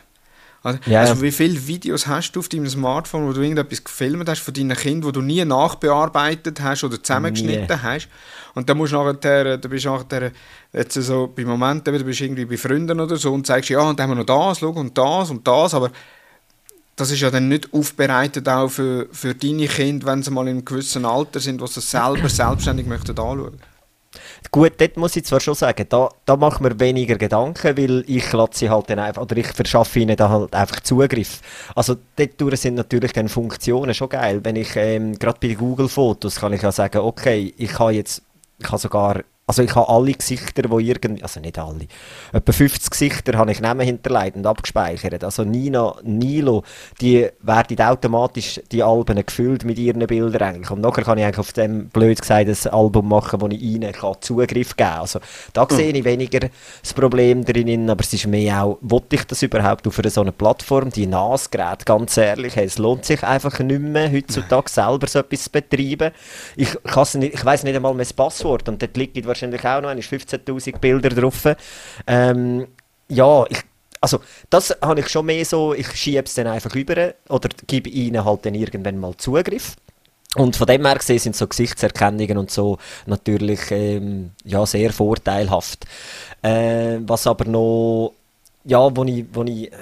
Also, 0.63 0.79
ja, 0.87 1.01
also, 1.01 1.21
wie 1.21 1.31
viele 1.31 1.67
Videos 1.67 2.07
hast 2.07 2.31
du 2.31 2.39
auf 2.39 2.49
deinem 2.49 2.67
Smartphone, 2.67 3.27
wo 3.27 3.33
du 3.33 3.41
irgendetwas 3.41 3.83
gefilmt 3.83 4.27
hast 4.27 4.41
von 4.41 4.53
deinen 4.55 4.75
Kindern, 4.75 5.03
wo 5.03 5.11
du 5.11 5.21
nie 5.21 5.45
nachbearbeitet 5.45 6.59
hast 6.59 6.83
oder 6.83 7.03
zusammengeschnitten 7.03 7.67
nie. 7.67 7.83
hast? 7.83 8.09
Und 8.55 8.67
dann 8.67 8.75
musst 8.75 8.93
du 8.93 9.03
nachher, 9.03 9.59
bist 9.59 9.85
du 9.85 9.89
nachher, 9.89 10.31
jetzt 10.73 10.95
so 10.95 11.31
bei 11.33 11.45
Momenten, 11.45 11.95
du 11.95 12.03
bist 12.03 12.19
irgendwie 12.19 12.45
bei 12.45 12.57
Freunden 12.57 12.99
oder 12.99 13.15
so 13.17 13.31
und 13.31 13.45
sagst, 13.45 13.69
ja, 13.69 13.81
und 13.81 13.99
dann 13.99 14.09
haben 14.09 14.17
wir 14.17 14.23
noch 14.23 14.49
das, 14.49 14.59
schau, 14.59 14.69
und 14.71 14.97
das 14.97 15.29
und 15.29 15.47
das, 15.47 15.75
aber 15.75 15.91
das 16.99 17.11
ist 17.11 17.21
ja 17.21 17.31
dann 17.31 17.47
nicht 17.47 17.73
aufbereitet 17.73 18.47
auch 18.49 18.69
für, 18.69 19.07
für 19.11 19.33
deine 19.33 19.67
Kinder, 19.67 20.07
wenn 20.07 20.21
sie 20.21 20.31
mal 20.31 20.47
in 20.47 20.57
einem 20.57 20.65
gewissen 20.65 21.05
Alter 21.05 21.39
sind, 21.39 21.61
wo 21.61 21.67
sie 21.67 21.79
es 21.79 21.89
selber 21.89 22.29
selbstständig 22.29 22.87
möchten 22.87 23.11
anschauen. 23.11 23.59
Gut, 24.51 24.73
dort 24.77 24.97
muss 24.97 25.15
ich 25.15 25.25
zwar 25.25 25.39
schon 25.39 25.53
sagen, 25.53 25.85
da, 25.89 26.09
da 26.25 26.35
macht 26.35 26.61
mir 26.61 26.79
weniger 26.79 27.15
Gedanken, 27.17 27.77
weil 27.77 28.03
ich 28.07 28.31
lasse 28.33 28.51
sie 28.53 28.69
halt 28.69 28.89
dann 28.89 28.99
einfach, 28.99 29.21
oder 29.21 29.37
ich 29.37 29.47
verschaffe 29.47 29.99
ihnen 29.99 30.15
da 30.15 30.29
halt 30.29 30.55
einfach 30.55 30.79
Zugriff. 30.79 31.41
Also 31.75 31.95
dort 32.15 32.57
sind 32.57 32.75
natürlich 32.75 33.13
dann 33.13 33.29
Funktionen 33.29 33.93
schon 33.93 34.09
geil. 34.09 34.39
Wenn 34.43 34.55
ich, 34.55 34.75
ähm, 34.75 35.17
gerade 35.19 35.39
bei 35.39 35.53
Google-Fotos 35.53 36.37
kann 36.37 36.53
ich 36.53 36.63
ja 36.63 36.71
sagen, 36.71 36.99
okay, 36.99 37.53
ich 37.57 37.77
habe 37.77 37.91
jetzt, 37.91 38.23
ich 38.57 38.67
habe 38.67 38.79
sogar 38.79 39.23
also 39.49 39.63
ich 39.63 39.73
habe 39.73 39.89
alle 39.89 40.11
Gesichter, 40.11 40.61
die 40.61 40.89
irgendwie, 40.89 41.23
also 41.23 41.39
nicht 41.39 41.57
alle, 41.57 41.87
etwa 42.33 42.51
50 42.51 42.91
Gesichter 42.91 43.35
habe 43.35 43.51
ich 43.51 43.59
neben 43.59 43.79
hinterlegt 43.79 44.37
und 44.37 44.45
abgespeichert. 44.45 45.23
Also 45.23 45.43
Nina, 45.43 45.95
Nilo, 46.03 46.61
die 47.01 47.27
werden 47.41 47.81
automatisch 47.81 48.61
die 48.71 48.83
Alben 48.83 49.25
gefüllt 49.25 49.65
mit 49.65 49.79
ihren 49.79 50.05
Bildern 50.05 50.49
eigentlich. 50.49 50.69
Und 50.69 50.81
nachher 50.81 51.03
kann 51.03 51.17
ich 51.17 51.23
eigentlich 51.23 51.39
auf 51.39 51.51
dem, 51.53 51.89
blöd 51.89 52.21
gesagt, 52.21 52.47
ein 52.47 52.71
Album 52.71 53.09
machen, 53.09 53.41
wo 53.41 53.47
ich 53.47 53.59
ihnen 53.59 53.91
kann 53.91 54.17
Zugriff 54.19 54.75
geben 54.75 54.91
kann. 54.91 54.99
Also 54.99 55.19
da 55.53 55.63
mhm. 55.63 55.75
sehe 55.75 55.93
ich 55.93 56.03
weniger 56.03 56.47
das 56.83 56.93
Problem 56.93 57.43
drin, 57.43 57.89
aber 57.89 58.01
es 58.01 58.13
ist 58.13 58.27
mehr 58.27 58.63
auch, 58.63 58.77
wollte 58.81 59.15
ich 59.15 59.23
das 59.23 59.41
überhaupt 59.41 59.87
auf 59.87 59.97
einer 59.97 60.11
so 60.11 60.21
einer 60.21 60.31
Plattform, 60.31 60.91
die 60.91 61.07
NAS-Geräte, 61.07 61.85
ganz 61.85 62.17
ehrlich, 62.17 62.55
es 62.55 62.77
lohnt 62.77 63.03
sich 63.03 63.23
einfach 63.23 63.57
nicht 63.57 63.81
mehr, 63.81 64.11
heutzutage 64.11 64.69
selber 64.69 65.07
so 65.07 65.17
etwas 65.17 65.45
zu 65.45 65.49
betreiben. 65.49 66.11
Ich, 66.55 66.69
nicht, 67.15 67.33
ich 67.33 67.45
weiss 67.45 67.63
nicht 67.63 67.75
einmal 67.75 67.95
mehr 67.95 68.05
das 68.05 68.13
Passwort 68.13 68.69
und 68.69 68.79
dort 68.79 68.95
liegt 68.95 69.25
wahrscheinlich 69.25 69.38
auch 69.43 69.81
noch, 69.81 69.89
15'000 69.89 70.77
Bilder 70.79 71.09
drauf. 71.09 71.55
Ähm, 72.07 72.67
ja, 73.07 73.45
ich, 73.49 73.59
also 74.01 74.19
das 74.49 74.75
habe 74.81 75.01
ich 75.01 75.09
schon 75.09 75.25
mehr 75.25 75.43
so, 75.45 75.73
ich 75.73 75.91
schiebe 75.91 76.23
es 76.23 76.33
dann 76.33 76.47
einfach 76.47 76.73
über 76.75 77.13
oder 77.29 77.49
gebe 77.67 77.89
ihnen 77.89 78.23
halt 78.23 78.45
dann 78.45 78.55
irgendwann 78.55 78.97
mal 78.97 79.15
Zugriff. 79.17 79.75
Und 80.35 80.55
von 80.55 80.67
dem 80.67 80.85
her 80.85 80.95
gesehen 80.95 81.19
sind 81.19 81.35
so 81.35 81.47
Gesichtserkennungen 81.47 82.37
und 82.37 82.51
so 82.51 82.77
natürlich 83.07 83.71
ähm, 83.71 84.31
ja, 84.45 84.65
sehr 84.65 84.93
vorteilhaft. 84.93 85.85
Äh, 86.43 86.99
was 87.01 87.25
aber 87.25 87.45
noch, 87.45 88.13
ja, 88.63 88.95
wo 88.95 89.03
ich, 89.05 89.25
wo 89.33 89.43
ich, 89.43 89.73
äh, 89.73 89.77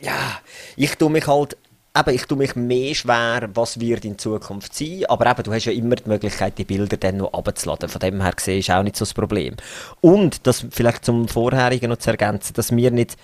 ja, 0.00 0.40
ich 0.76 0.96
tue 0.96 1.08
mich 1.08 1.26
halt 1.28 1.56
eben, 1.96 2.14
ich 2.14 2.26
tue 2.26 2.38
mich 2.38 2.56
mehr 2.56 2.94
schwer, 2.94 3.48
was 3.54 3.78
wird 3.78 4.04
in 4.04 4.18
Zukunft 4.18 4.74
sein, 4.74 5.04
aber 5.08 5.30
eben, 5.30 5.42
du 5.44 5.52
hast 5.52 5.66
ja 5.66 5.72
immer 5.72 5.96
die 5.96 6.08
Möglichkeit, 6.08 6.58
die 6.58 6.64
Bilder 6.64 6.96
dann 6.96 7.18
noch 7.18 7.32
abzuladen. 7.32 7.88
Von 7.88 8.00
dem 8.00 8.20
her 8.20 8.32
gesehen 8.32 8.58
ist 8.58 8.70
auch 8.70 8.82
nicht 8.82 8.96
so 8.96 9.04
das 9.04 9.14
Problem. 9.14 9.56
Und, 10.00 10.46
das 10.46 10.66
vielleicht 10.70 11.04
zum 11.04 11.28
Vorherigen 11.28 11.90
noch 11.90 11.98
zu 11.98 12.10
ergänzen, 12.10 12.54
dass 12.54 12.74
wir 12.74 12.90
nicht, 12.90 13.16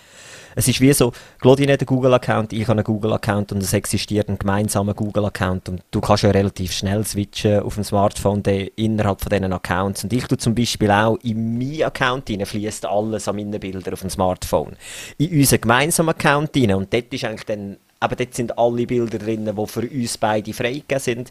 es 0.57 0.69
ist 0.69 0.81
wie 0.81 0.93
so, 0.93 1.13
Claudine 1.41 1.73
hat 1.73 1.81
einen 1.81 1.87
Google-Account, 1.87 2.53
ich 2.53 2.63
habe 2.63 2.73
einen 2.73 2.85
Google-Account 2.85 3.53
und 3.53 3.63
es 3.63 3.73
existiert 3.73 4.29
ein 4.29 4.39
gemeinsamer 4.39 4.95
Google-Account 4.95 5.69
und 5.69 5.83
du 5.91 6.01
kannst 6.01 6.23
ja 6.23 6.31
relativ 6.31 6.73
schnell 6.73 7.05
switchen 7.05 7.61
auf 7.61 7.75
dem 7.75 7.85
Smartphone 7.85 8.43
de, 8.43 8.71
innerhalb 8.77 9.21
von 9.21 9.31
diesen 9.31 9.53
Accounts. 9.53 10.05
Und 10.05 10.13
ich 10.13 10.27
tue 10.27 10.39
zum 10.39 10.55
Beispiel 10.55 10.91
auch 10.91 11.17
in 11.23 11.59
meinen 11.59 11.85
Account 11.85 12.31
rein, 12.31 12.45
fließt 12.45 12.87
alles 12.87 13.29
an 13.29 13.37
meinen 13.37 13.59
Bildern 13.61 13.95
auf 13.95 14.01
dem 14.01 14.11
Smartphone. 14.11 14.77
In 15.19 15.39
unseren 15.39 15.61
gemeinsamen 15.61 16.11
Account 16.11 16.57
rein 16.57 16.75
und 16.75 16.93
dort 16.93 17.13
ist 17.13 17.25
eigentlich 17.25 17.47
dann 17.47 17.77
aber 18.01 18.17
dort 18.17 18.35
sind 18.35 18.59
alle 18.59 18.87
Bilder 18.87 19.19
drin, 19.19 19.45
die 19.45 19.67
für 19.67 19.83
uns 19.83 20.17
beide 20.17 20.55
freigegeben 20.55 20.99
sind. 20.99 21.31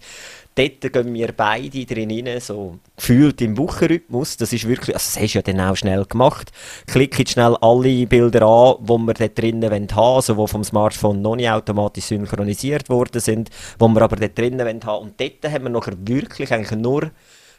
Dort 0.54 0.82
gehen 0.82 1.14
wir 1.14 1.32
beide 1.32 1.86
drin 1.86 2.12
rein, 2.12 2.40
so 2.40 2.78
gefühlt 2.96 3.42
im 3.42 3.58
Wochenrhythmus. 3.58 4.38
Das 4.38 4.54
ist 4.54 4.68
wirklich, 4.68 4.96
also 4.96 5.06
das 5.16 5.20
hast 5.20 5.34
du 5.34 5.40
ja 5.40 5.42
dann 5.42 5.60
auch 5.62 5.76
schnell 5.76 6.06
gemacht. 6.06 6.52
Klickt 6.86 7.30
schnell 7.30 7.56
alle 7.62 8.06
Bilder 8.06 8.44
an, 8.44 8.76
die 8.82 8.98
wir 8.98 9.14
dort 9.16 9.38
drinnen 9.40 9.72
haben 9.72 9.88
also 9.96 10.36
die 10.36 10.48
vom 10.48 10.64
Smartphone 10.64 11.22
noch 11.22 11.36
nicht 11.36 11.50
automatisch 11.50 12.06
synchronisiert 12.06 12.88
worden 12.90 13.20
sind, 13.20 13.50
die 13.50 13.88
wir 13.88 14.02
aber 14.02 14.18
dort 14.18 14.38
drinnen 14.38 14.62
haben. 14.62 15.02
Und 15.02 15.20
dort 15.20 15.52
haben 15.52 15.64
wir 15.64 15.70
nachher 15.70 15.96
wirklich 15.98 16.54
eigentlich 16.54 16.80
nur 16.80 17.12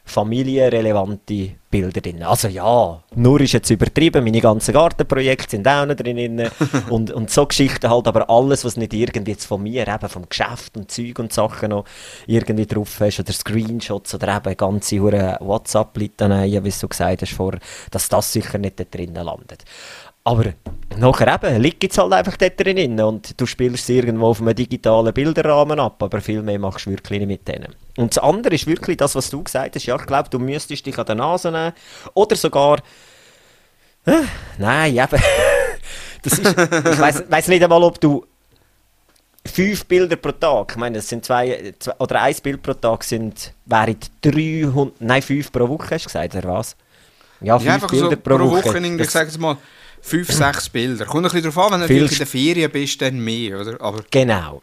familienrelevante 0.03 1.51
Bilder 1.69 2.01
drin. 2.01 2.23
Also 2.23 2.47
ja, 2.49 3.01
nur 3.15 3.39
ist 3.39 3.53
jetzt 3.53 3.69
übertrieben, 3.69 4.23
meine 4.23 4.41
ganzen 4.41 4.73
Gartenprojekte 4.73 5.51
sind 5.51 5.67
auch 5.67 5.85
noch 5.85 5.95
drin 5.95 6.49
und, 6.89 7.11
und 7.11 7.29
so 7.29 7.45
Geschichten 7.45 7.89
halt, 7.89 8.07
aber 8.07 8.29
alles, 8.29 8.65
was 8.65 8.77
nicht 8.77 8.93
irgendwie 8.93 9.31
jetzt 9.31 9.45
von 9.45 9.63
mir, 9.63 9.87
eben 9.87 10.09
vom 10.09 10.27
Geschäft 10.27 10.75
und 10.75 10.91
Zeug 10.91 11.19
und 11.19 11.31
Sachen 11.31 11.69
noch 11.69 11.85
irgendwie 12.27 12.65
drauf 12.65 12.99
hast 12.99 13.19
oder 13.19 13.31
Screenshots 13.31 14.13
oder 14.15 14.37
eben 14.37 14.57
ganze 14.57 15.01
WhatsApp-Litaneien, 15.01 16.63
wie 16.63 16.71
du 16.71 16.87
gesagt 16.87 17.21
hast 17.21 17.33
vorher, 17.33 17.61
dass 17.91 18.09
das 18.09 18.33
sicher 18.33 18.57
nicht 18.57 18.79
da 18.79 18.83
drinnen 18.83 19.23
landet. 19.23 19.63
Aber 20.23 20.53
nachher 20.97 21.35
eben, 21.35 21.61
liegt 21.61 21.91
es 21.91 21.97
halt 21.97 22.13
einfach 22.13 22.37
dort 22.37 22.59
drin 22.59 22.99
und 22.99 23.39
du 23.39 23.45
spielst 23.45 23.83
es 23.83 23.89
irgendwo 23.89 24.27
auf 24.27 24.41
einem 24.41 24.55
digitalen 24.55 25.13
Bilderrahmen 25.13 25.79
ab, 25.79 26.01
aber 26.01 26.21
viel 26.21 26.41
mehr 26.41 26.59
machst 26.59 26.85
du 26.85 26.91
wirklich 26.91 27.19
nicht 27.19 27.27
mit 27.27 27.47
denen. 27.47 27.75
Und 27.97 28.15
das 28.15 28.23
andere 28.23 28.55
ist 28.55 28.67
wirklich 28.67 28.97
das, 28.97 29.15
was 29.15 29.29
du 29.29 29.43
gesagt 29.43 29.75
hast, 29.75 29.85
ja, 29.85 29.95
ich 29.95 30.05
glaube, 30.05 30.29
du 30.29 30.39
müsstest 30.39 30.85
dich 30.85 30.97
an 30.97 31.05
der 31.05 31.15
Nase 31.15 31.51
nehmen 31.51 31.73
oder 32.13 32.35
sogar... 32.35 32.79
Äh, 34.05 34.23
nein, 34.57 34.93
eben... 34.93 35.21
das 36.23 36.33
ist, 36.33 36.47
ich 36.47 37.29
weiß 37.29 37.47
nicht 37.47 37.63
einmal, 37.63 37.83
ob 37.83 37.99
du 37.99 38.25
fünf 39.45 39.85
Bilder 39.85 40.15
pro 40.15 40.31
Tag, 40.31 40.71
ich 40.71 40.77
meine, 40.77 40.97
das 40.97 41.09
sind 41.09 41.25
zwei, 41.25 41.73
zwei 41.79 41.93
oder 41.97 42.21
ein 42.21 42.35
Bild 42.43 42.61
pro 42.61 42.73
Tag 42.73 43.03
sind, 43.03 43.53
wären 43.65 43.97
300, 44.21 45.01
nein, 45.01 45.21
fünf 45.21 45.51
pro 45.51 45.67
Woche, 45.67 45.95
hast 45.95 46.05
du 46.05 46.07
gesagt, 46.07 46.35
oder 46.35 46.49
was? 46.49 46.75
Ja, 47.41 47.57
fünf 47.57 47.81
ja, 47.81 47.87
Bilder 47.87 48.09
so 48.11 48.17
pro, 48.17 48.37
pro 48.37 48.51
Woche. 48.51 48.65
Woche 48.65 49.01
ich 49.01 49.09
sage 49.09 49.29
jetzt 49.29 49.39
mal, 49.39 49.57
fünf, 50.01 50.31
sechs 50.31 50.69
Bilder. 50.69 51.05
Kommt 51.05 51.25
ein 51.25 51.31
bisschen 51.31 51.51
darauf 51.51 51.71
an, 51.71 51.81
wenn 51.81 51.87
du 51.87 52.05
in 52.05 52.17
der 52.17 52.27
Ferien 52.27 52.71
bist, 52.71 53.01
dann 53.01 53.19
mehr, 53.19 53.61
oder? 53.61 53.79
Aber 53.79 54.03
genau. 54.09 54.61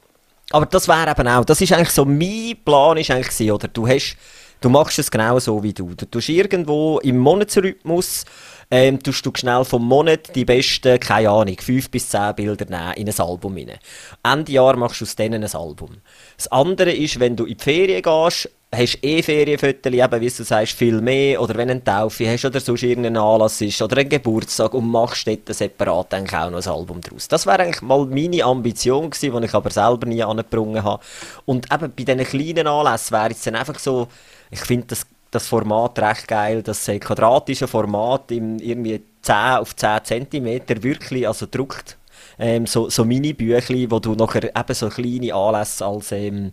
Aber 0.51 0.66
das 0.66 0.89
wäre 0.89 1.11
eben 1.11 1.28
auch, 1.28 1.45
das 1.45 1.61
ist 1.61 1.72
eigentlich 1.72 1.91
so, 1.91 2.05
mein 2.05 2.57
Plan 2.64 2.97
ist 2.97 3.11
eigentlich 3.11 3.53
oder? 3.53 3.68
Du 3.68 3.86
hast, 3.86 4.16
du 4.61 4.70
machst 4.70 4.99
es 4.99 5.11
genau 5.11 5.39
so 5.39 5.62
wie 5.62 5.74
du. 5.74 5.95
Du 5.95 6.07
tust 6.07 6.28
irgendwo 6.30 6.99
im 7.01 7.18
Monatsrhythmus, 7.18 8.24
ähm, 8.70 9.03
tust 9.03 9.24
du 9.24 9.30
schnell 9.34 9.64
vom 9.64 9.84
Monat 9.84 10.34
die 10.34 10.45
besten, 10.45 10.99
keine 11.01 11.30
Ahnung, 11.30 11.57
fünf 11.61 11.91
bis 11.91 12.09
zehn 12.09 12.34
Bilder 12.34 12.64
nehmen 12.64 12.95
in 12.95 13.09
ein 13.09 13.20
Album 13.20 13.57
rein. 13.57 13.78
Ende 14.22 14.53
Jahr 14.53 14.76
machst 14.76 15.01
du 15.01 15.05
aus 15.05 15.16
denen 15.16 15.45
ein 15.45 15.55
Album. 15.55 15.99
Das 16.36 16.49
andere 16.49 16.93
ist, 16.93 17.20
wenn 17.20 17.36
du 17.36 17.45
in 17.45 17.57
die 17.57 17.64
Ferien 17.64 18.03
gehst, 18.03 18.51
hast 18.71 18.99
eh 19.03 19.23
Ferienfotos, 19.23 19.93
eben 19.93 20.21
wie 20.21 20.29
du 20.29 20.45
sagst, 20.45 20.73
viel 20.75 21.01
mehr, 21.01 21.41
oder 21.41 21.55
wenn 21.55 21.71
eine 21.71 21.83
Taufe 21.83 22.29
hast 22.29 22.45
oder 22.45 22.61
sonst 22.61 22.83
irgendein 22.83 23.16
Anlass 23.16 23.61
ist, 23.61 23.81
oder 23.81 23.97
ein 23.97 24.09
Geburtstag 24.09 24.75
und 24.75 24.91
machst 24.91 25.27
dort 25.27 25.55
separat 25.55 26.14
auch 26.14 26.51
noch 26.51 26.66
ein 26.66 26.73
Album 26.73 27.01
draus. 27.01 27.29
Das 27.29 27.47
wäre 27.47 27.62
eigentlich 27.62 27.83
mal 27.83 28.05
meine 28.07 28.45
Ambition 28.45 29.11
gewesen, 29.11 29.41
die 29.41 29.47
ich 29.47 29.55
aber 29.55 29.71
selber 29.71 30.07
nie 30.07 30.23
angebrungen 30.23 30.85
habe. 30.85 31.03
Und 31.47 31.73
eben 31.73 31.93
bei 31.97 32.05
diesen 32.05 32.25
kleinen 32.25 32.66
Anlässen 32.66 33.16
wäre 33.16 33.31
es 33.31 33.43
dann 33.43 33.57
einfach 33.57 33.79
so, 33.79 34.09
ich 34.51 34.61
finde 34.61 34.89
das, 34.89 35.07
das 35.31 35.47
Format 35.47 35.99
recht 35.99 36.29
geil, 36.29 36.62
das 36.62 36.87
quadratische 36.87 37.69
Format 37.69 38.31
im 38.31 38.59
irgendwie 38.59 39.03
10 39.23 39.35
auf 39.35 39.77
10 39.77 40.05
cm 40.05 40.83
wirklich, 40.83 41.27
also 41.27 41.47
druckt 41.51 41.97
ähm, 42.39 42.66
so, 42.66 42.89
so 42.89 43.05
Mini-Büchli, 43.05 43.91
wo 43.91 43.99
du 43.99 44.14
nachher 44.14 44.45
eben 44.45 44.75
so 44.75 44.89
kleine 44.89 45.35
Anlässe 45.35 45.85
als 45.85 46.12
ähm, 46.12 46.53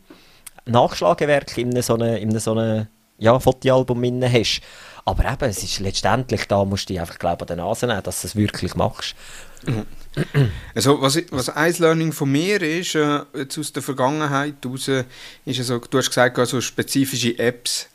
Nachschlagewerk 0.66 1.57
in 1.57 1.82
so 1.82 1.95
einem 1.95 2.39
so 2.39 2.51
eine, 2.51 2.89
ja, 3.18 3.39
Fotoalbum 3.39 4.03
hast. 4.24 4.61
Aber 5.05 5.32
eben, 5.32 5.49
es 5.49 5.63
ist 5.63 5.80
letztendlich, 5.80 6.47
da 6.47 6.66
musst 6.66 6.89
du 6.89 6.93
dich 6.93 6.99
einfach 6.99 7.20
glaub, 7.20 7.41
an 7.41 7.47
der 7.47 7.57
Nase 7.57 7.88
nehmen, 7.88 8.03
dass 8.03 8.22
du 8.22 8.28
es 8.28 8.36
wirklich 8.36 8.76
machst. 8.76 9.16
Also, 10.74 11.01
was, 11.01 11.22
was 11.32 11.49
ein 11.49 11.76
Learning 11.80 12.13
von 12.13 12.32
mir 12.32 12.61
ist, 12.61 12.95
äh, 12.95 13.20
jetzt 13.36 13.57
aus 13.57 13.74
der 13.74 13.84
Vergangenheit 13.84 14.55
heraus, 14.63 14.88
ist 14.88 15.59
also, 15.59 15.80
du 15.80 15.97
hast 15.97 16.07
gesagt, 16.07 16.39
also 16.39 16.61
spezifische 16.61 17.38
Apps. 17.38 17.89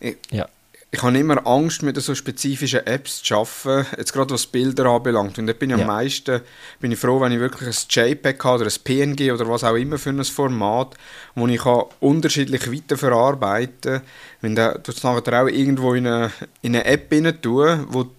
Ich, 0.00 0.16
ja 0.30 0.48
ich 0.92 1.02
habe 1.02 1.16
immer 1.16 1.46
Angst, 1.46 1.82
mit 1.84 1.96
so 2.00 2.14
spezifischen 2.16 2.84
Apps 2.84 3.22
zu 3.22 3.34
arbeiten, 3.36 3.86
jetzt 3.96 4.12
gerade 4.12 4.34
was 4.34 4.46
Bilder 4.46 4.86
anbelangt. 4.86 5.38
Und 5.38 5.46
da 5.46 5.52
bin 5.52 5.70
ich 5.70 5.76
ja. 5.76 5.82
am 5.82 5.86
meisten 5.86 6.40
bin 6.80 6.90
ich 6.90 6.98
froh, 6.98 7.20
wenn 7.20 7.30
ich 7.30 7.38
wirklich 7.38 7.68
ein 7.68 8.08
JPEG 8.08 8.42
habe 8.42 8.62
oder 8.64 8.70
ein 8.72 8.82
PNG 8.82 9.32
oder 9.32 9.48
was 9.48 9.62
auch 9.62 9.76
immer 9.76 9.98
für 9.98 10.10
ein 10.10 10.24
Format, 10.24 10.96
wo 11.36 11.46
ich 11.46 11.60
kann 11.60 11.84
unterschiedlich 12.00 12.72
weiterverarbeiten 12.72 13.92
kann. 13.92 14.02
Wenn 14.40 14.56
du 14.56 14.80
das 14.82 15.02
nachher 15.04 15.42
auch 15.44 15.46
irgendwo 15.46 15.94
in 15.94 16.08
eine, 16.08 16.32
in 16.62 16.74
eine 16.74 16.84
App 16.84 17.12
rein 17.12 17.40
tun, 17.40 17.86
wo 17.88 18.04
du 18.04 18.10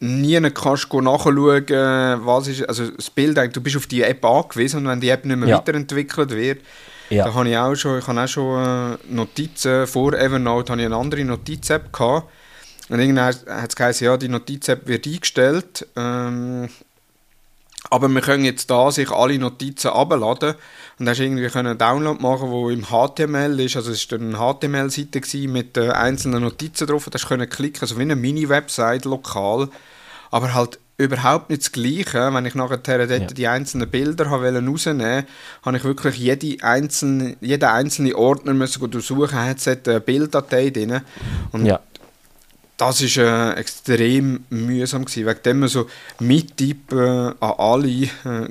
nie 0.00 0.40
kannst 0.50 0.92
nachschauen, 0.92 1.66
was 2.26 2.48
ist, 2.48 2.68
also 2.68 2.90
das 2.90 3.08
Bild, 3.08 3.38
du 3.54 3.60
bist 3.60 3.76
auf 3.76 3.86
die 3.86 4.02
App 4.02 4.24
angewiesen 4.24 4.78
und 4.78 4.88
wenn 4.88 5.00
die 5.00 5.10
App 5.10 5.24
nicht 5.24 5.36
mehr 5.36 5.48
ja. 5.48 5.58
weiterentwickelt 5.58 6.30
wird, 6.30 6.58
ja. 7.12 7.24
Da 7.24 7.34
habe 7.34 7.48
ich 7.48 7.56
auch 7.56 7.74
schon, 7.74 7.98
ich 7.98 8.06
habe 8.06 8.20
auch 8.22 8.28
schon 8.28 8.64
äh, 8.64 8.98
Notizen, 9.08 9.86
vor 9.86 10.14
Evernote 10.14 10.72
habe 10.72 10.80
ich 10.80 10.86
eine 10.86 10.96
andere 10.96 11.24
Notiz-App 11.24 11.92
gehabt. 11.92 12.28
Und 12.88 12.98
irgendwann 12.98 13.26
hat 13.26 13.68
es 13.70 13.76
geheißen, 13.76 14.04
ja, 14.04 14.16
die 14.16 14.28
Notiz-App 14.28 14.86
wird 14.86 15.06
eingestellt. 15.06 15.86
Ähm, 15.96 16.68
aber 17.90 18.08
wir 18.08 18.20
können 18.20 18.44
jetzt 18.44 18.70
da 18.70 18.90
sich 18.90 19.10
alle 19.10 19.38
Notizen 19.38 19.88
abladen 19.88 20.54
und 20.98 21.08
hast 21.08 21.20
irgendwie 21.20 21.46
einen 21.54 21.76
Download 21.76 22.22
machen, 22.22 22.50
wo 22.50 22.70
im 22.70 22.86
HTML 22.86 23.60
ist. 23.60 23.76
Also 23.76 23.92
es 23.92 24.10
war 24.10 24.18
eine 24.18 24.36
HTML-Seite 24.36 25.48
mit 25.48 25.76
äh, 25.76 25.90
einzelnen 25.90 26.42
Notizen 26.42 26.86
drauf. 26.86 27.08
Da 27.10 27.18
können 27.18 27.48
klicken, 27.48 27.82
also 27.82 27.98
wie 27.98 28.02
eine 28.02 28.16
Mini-Website 28.16 29.04
lokal, 29.04 29.68
aber 30.30 30.54
halt 30.54 30.78
überhaupt 31.02 31.50
nicht 31.50 31.62
das 31.62 31.72
Gleiche. 31.72 32.32
Wenn 32.32 32.46
ich 32.46 32.54
nachher 32.54 32.80
ja. 33.08 33.18
die 33.18 33.48
einzelnen 33.48 33.88
Bilder 33.88 34.30
habe 34.30 34.52
rausnehmen 34.52 35.24
habe 35.62 35.76
ich 35.76 35.84
wirklich 35.84 36.16
jede 36.16 36.62
einzelne, 36.64 37.36
jeden 37.40 37.64
einzelnen 37.64 38.14
Ordner 38.14 38.54
müssen 38.54 38.90
durchsuchen, 38.90 39.38
hat 39.38 39.58
es 39.58 39.68
eine 39.68 40.00
Bilddatei 40.00 40.70
drin. 40.70 41.00
Und 41.52 41.66
ja. 41.66 41.80
das 42.76 43.02
war 43.16 43.56
äh, 43.56 43.60
extrem 43.60 44.44
mühsam 44.50 45.04
gewesen. 45.04 45.26
Wegen 45.26 45.42
dem 45.44 45.68
so 45.68 45.86
mittippen 46.20 46.98
äh, 46.98 47.34
an 47.40 47.54
alle, 47.58 47.88
äh, 47.88 48.08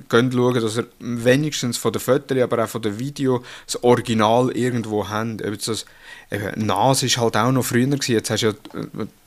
gehen 0.10 0.32
schauen, 0.32 0.62
dass 0.62 0.78
ihr 0.78 0.88
wenigstens 1.00 1.78
von 1.78 1.92
der 1.92 2.02
Fotos, 2.02 2.38
aber 2.38 2.64
auch 2.64 2.70
von 2.70 2.82
der 2.82 3.00
Video 3.00 3.44
das 3.66 3.84
Original 3.84 4.52
irgendwo 4.52 5.10
habt. 5.10 5.42
das, 5.68 5.86
eben, 6.30 6.66
NAS 6.66 7.04
ist 7.04 7.18
halt 7.18 7.38
auch 7.38 7.52
noch 7.52 7.66
früher 7.66 7.88
gewesen. 7.88 8.14
Jetzt 8.14 8.30
hast 8.30 8.44
du 8.44 8.54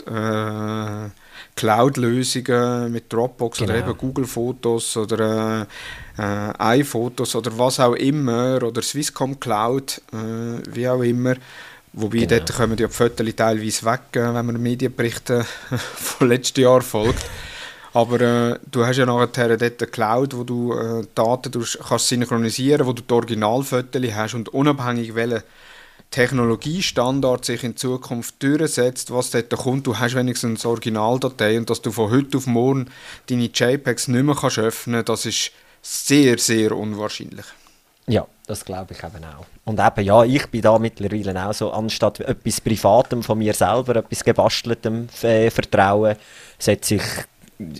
ja 0.06 1.06
äh, 1.06 1.10
Cloud-Lösungen 1.56 2.92
mit 2.92 3.12
Dropbox 3.12 3.58
genau. 3.58 3.72
oder 3.72 3.80
eben 3.80 3.98
Google-Fotos 3.98 4.96
oder 4.96 5.66
äh, 6.18 6.80
iPhotos 6.80 7.34
oder 7.36 7.56
was 7.58 7.80
auch 7.80 7.94
immer 7.94 8.62
oder 8.62 8.82
Swisscom 8.82 9.38
Cloud, 9.40 10.00
äh, 10.12 10.74
wie 10.74 10.88
auch 10.88 11.02
immer. 11.02 11.34
Wobei 11.92 12.18
genau. 12.18 12.30
dort 12.30 12.54
kommen 12.54 12.78
ja 12.78 12.86
die 12.86 12.92
Fotos 12.92 13.36
teilweise 13.36 13.84
weg, 13.84 14.00
äh, 14.12 14.34
wenn 14.34 14.46
man 14.46 14.62
Medienberichte 14.62 15.44
von 15.94 16.28
letzten 16.28 16.60
Jahr 16.60 16.82
folgt. 16.82 17.24
Aber 17.94 18.20
äh, 18.20 18.58
du 18.70 18.84
hast 18.84 18.96
ja 18.96 19.06
nachher 19.06 19.56
dort 19.56 19.62
eine 19.62 19.90
Cloud, 19.90 20.36
wo 20.36 20.42
du 20.42 20.72
äh, 20.72 21.06
Daten 21.14 21.64
kannst 21.88 22.08
synchronisieren, 22.08 22.86
wo 22.86 22.92
du 22.92 23.02
die 23.02 23.14
Originalfotos 23.14 24.02
hast 24.14 24.34
und 24.34 24.48
unabhängig 24.48 25.14
welche 25.14 25.44
Technologiestandard 26.10 27.44
sich 27.44 27.64
in 27.64 27.76
Zukunft 27.76 28.42
durchsetzt, 28.42 29.12
was 29.12 29.30
dort 29.30 29.50
kommt, 29.50 29.86
du 29.86 29.98
hast 29.98 30.14
wenigstens 30.14 30.64
eine 30.64 30.70
Originaldatei 30.70 31.58
und 31.58 31.68
dass 31.68 31.82
du 31.82 31.90
von 31.90 32.10
heute 32.10 32.38
auf 32.38 32.46
morgen 32.46 32.86
deine 33.28 33.50
JPEGs 33.52 34.08
nicht 34.08 34.22
mehr 34.22 34.34
kannst 34.34 34.58
öffnen 34.58 35.04
das 35.04 35.26
ist 35.26 35.50
sehr, 35.82 36.38
sehr 36.38 36.72
unwahrscheinlich. 36.72 37.46
Ja, 38.06 38.26
das 38.46 38.64
glaube 38.64 38.92
ich 38.92 39.02
eben 39.02 39.24
auch. 39.24 39.46
Und 39.64 39.80
eben, 39.80 40.06
ja, 40.06 40.24
ich 40.24 40.46
bin 40.48 40.62
da 40.62 40.78
mittlerweile 40.78 41.46
auch 41.48 41.54
so, 41.54 41.72
anstatt 41.72 42.20
etwas 42.20 42.60
Privatem 42.60 43.22
von 43.22 43.38
mir 43.38 43.54
selber, 43.54 43.96
etwas 43.96 44.24
Gebasteltem 44.24 45.08
äh, 45.22 45.50
vertrauen, 45.50 46.16
setze 46.58 46.96
ich 46.96 47.02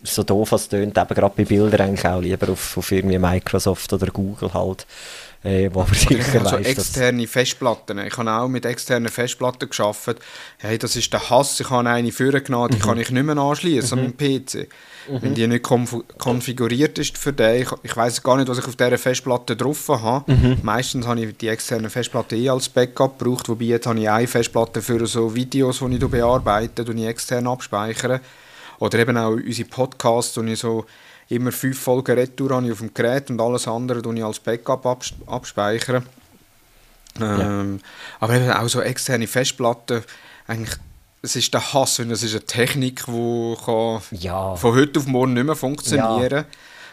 so 0.04 0.22
doof 0.22 0.52
als 0.52 0.68
tönt, 0.68 0.96
eben 0.96 1.14
gerade 1.14 1.34
bei 1.36 1.44
Bildern 1.44 1.88
eigentlich 1.88 2.06
auch 2.06 2.20
lieber 2.20 2.50
auf, 2.50 2.76
auf 2.76 2.92
irgendwie 2.92 3.18
Microsoft 3.18 3.92
oder 3.92 4.06
Google 4.06 4.54
halt 4.54 4.86
äh, 5.44 5.68
wo 5.72 5.80
man 5.80 5.92
sicher 5.92 6.40
also 6.40 6.56
weiss, 6.56 6.66
externe 6.66 7.26
Festplatten. 7.26 7.98
Ich 7.98 8.16
habe 8.16 8.32
auch 8.32 8.48
mit 8.48 8.64
externen 8.64 9.10
Festplatten 9.10 9.68
geschafft. 9.68 10.16
Hey, 10.56 10.78
das 10.78 10.96
ist 10.96 11.12
der 11.12 11.28
Hass. 11.28 11.60
Ich 11.60 11.68
habe 11.68 11.88
eine 11.88 12.10
vorgenommen, 12.12 12.70
die 12.70 12.78
mhm. 12.78 12.82
kann 12.82 12.98
ich 12.98 13.10
nicht 13.10 13.22
mehr 13.22 13.36
anschließen 13.36 13.98
mhm. 13.98 14.14
meinem 14.16 14.16
PC. 14.16 14.68
Mhm. 15.08 15.22
Wenn 15.22 15.34
die 15.34 15.46
nicht 15.46 15.62
konfiguriert 15.62 16.98
ist 16.98 17.18
für 17.18 17.34
den. 17.34 17.62
Ich, 17.62 17.68
ich 17.82 17.94
weiß 17.94 18.22
gar 18.22 18.38
nicht, 18.38 18.48
was 18.48 18.58
ich 18.58 18.66
auf 18.66 18.76
dieser 18.76 18.96
Festplatte 18.96 19.54
drauf 19.54 19.86
habe. 19.88 20.32
Mhm. 20.32 20.58
Meistens 20.62 21.06
habe 21.06 21.20
ich 21.20 21.36
die 21.36 21.48
externe 21.48 21.90
Festplatte 21.90 22.36
eh 22.36 22.48
als 22.48 22.70
Backup 22.70 23.18
gebraucht, 23.18 23.48
wobei 23.50 23.66
jetzt 23.66 23.86
habe 23.86 24.00
ich 24.00 24.08
eine 24.08 24.26
Festplatte 24.26 24.80
für 24.80 25.06
so 25.06 25.34
Videos, 25.34 25.80
die 25.80 25.96
ich 25.96 26.08
bearbeite, 26.08 26.86
die 26.86 27.02
ich 27.02 27.06
extern 27.06 27.46
abspeichere. 27.46 28.20
Oder 28.78 28.98
eben 28.98 29.16
auch 29.18 29.32
unsere 29.32 29.68
Podcasts, 29.68 30.38
und 30.38 30.48
ich 30.48 30.58
so 30.58 30.86
immer 31.28 31.52
fünf 31.52 31.78
Folgen 31.78 32.18
Retour 32.18 32.50
habe 32.50 32.66
ich 32.66 32.72
auf 32.72 32.78
dem 32.78 32.92
Gerät 32.92 33.30
und 33.30 33.40
alles 33.40 33.66
andere 33.66 34.02
tue 34.02 34.16
ich 34.16 34.24
als 34.24 34.40
Backup 34.40 34.86
abs 34.86 35.14
abspeichern. 35.26 36.04
Ähm, 37.20 37.80
ja. 37.80 37.88
Aber 38.20 38.34
eben 38.34 38.50
auch 38.50 38.68
so 38.68 38.80
externe 38.80 39.26
Festplatten, 39.26 40.02
eigentlich, 40.46 40.76
es 41.22 41.36
ist 41.36 41.54
der 41.54 41.72
Hass, 41.72 42.00
und 42.00 42.10
es 42.10 42.22
ist 42.22 42.32
eine 42.32 42.44
Technik, 42.44 43.04
die 43.06 43.56
ja. 44.18 44.56
von 44.56 44.74
heute 44.74 45.00
auf 45.00 45.06
morgen 45.06 45.32
nicht 45.34 45.44
mehr 45.44 45.56
funktionieren 45.56 46.28
kann. 46.28 46.44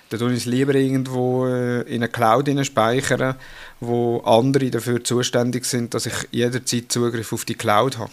Dann 0.10 0.20
tue 0.20 0.32
ich 0.34 0.40
es 0.40 0.46
lieber 0.46 0.76
irgendwo 0.76 1.48
äh, 1.48 1.82
in 1.84 2.04
eine 2.04 2.10
Cloud 2.10 2.50
speichern, 2.66 3.36
wo 3.80 4.20
andere 4.20 4.70
dafür 4.70 5.04
zuständig 5.04 5.66
sind, 5.66 5.94
dass 5.94 6.06
ich 6.06 6.14
jederzeit 6.32 6.92
Zugriff 6.92 7.32
auf 7.32 7.46
die 7.46 7.56
Cloud 7.56 7.98
habe. 7.98 8.12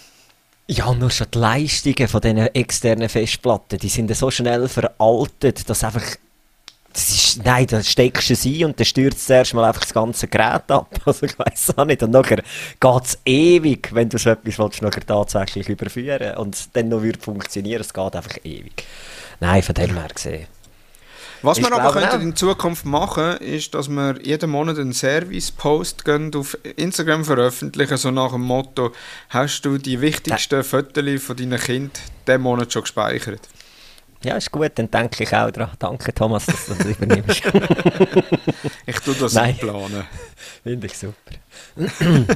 Ja, 0.71 0.93
nur 0.93 1.11
schon 1.11 1.29
die 1.33 1.39
Leistungen 1.39 2.09
von 2.09 2.21
diesen 2.21 2.55
externen 2.55 3.09
Festplatten, 3.09 3.79
die 3.79 3.89
sind 3.89 4.14
so 4.14 4.31
schnell 4.31 4.69
veraltet, 4.69 5.69
dass 5.69 5.83
einfach 5.83 6.05
das 6.93 7.11
ist, 7.11 7.45
nein, 7.45 7.66
da 7.66 7.83
steckst 7.83 8.29
du 8.29 8.33
es 8.33 8.45
ein 8.45 8.64
und 8.64 8.81
dann 8.81 8.85
stürzt 8.85 9.27
zuerst 9.27 9.55
mal 9.55 9.64
einfach 9.64 9.83
das 9.83 9.95
ganze 9.95 10.27
Gerät 10.27 10.71
ab. 10.71 10.89
Also 11.07 11.27
ich 11.27 11.39
weiß 11.39 11.75
auch 11.77 11.85
nicht. 11.85 12.03
Und 12.03 12.11
nachher 12.11 12.43
geht 12.81 13.05
es 13.05 13.19
ewig, 13.25 13.95
wenn 13.95 14.09
du 14.09 14.19
so 14.19 14.31
etwas 14.31 14.59
willst, 14.59 14.83
nachher 14.83 15.07
tatsächlich 15.07 15.69
überführen 15.69 16.37
und 16.37 16.57
dann 16.75 16.89
noch 16.89 17.03
wird 17.03 17.23
funktionieren. 17.23 17.83
Es 17.83 17.95
geht 17.95 18.16
einfach 18.16 18.39
ewig. 18.43 18.85
Nein, 19.41 19.62
von 19.62 19.75
dem 19.75 19.95
her 19.95 20.09
gesehen. 20.12 20.47
Was 21.43 21.59
wir 21.59 21.72
aber 21.72 21.93
könnten 21.93 22.20
in 22.20 22.36
Zukunft 22.36 22.84
machen, 22.84 23.36
ist, 23.39 23.74
dass 23.74 23.89
wir 23.89 24.16
jeden 24.22 24.51
Monat 24.51 24.78
einen 24.78 24.93
Service-Post 24.93 26.05
auf 26.34 26.59
Instagram 26.76 27.24
veröffentlichen, 27.24 27.97
so 27.97 28.11
nach 28.11 28.32
dem 28.32 28.43
Motto, 28.43 28.93
hast 29.28 29.62
du 29.62 29.78
die 29.78 30.01
wichtigsten 30.01 30.64
Fotos 30.64 31.22
von 31.22 31.36
deinen 31.36 31.59
Kindern 31.59 31.91
diesen 32.26 32.43
Monat 32.43 32.72
schon 32.72 32.82
gespeichert? 32.82 33.41
Ja, 34.24 34.36
ist 34.36 34.51
gut, 34.51 34.72
dann 34.74 34.91
denke 34.91 35.22
ich 35.22 35.32
auch 35.32 35.51
daran. 35.51 35.70
Danke, 35.78 36.12
Thomas, 36.12 36.47
dass 36.47 36.66
du 36.66 36.74
das 36.74 36.86
übernimmst. 36.99 37.43
ich 38.86 38.99
tue 39.01 39.14
das 39.14 39.34
Nein. 39.34 39.57
planen. 39.57 40.07
Finde 40.64 40.86
ich 40.89 40.99
super. 40.99 41.14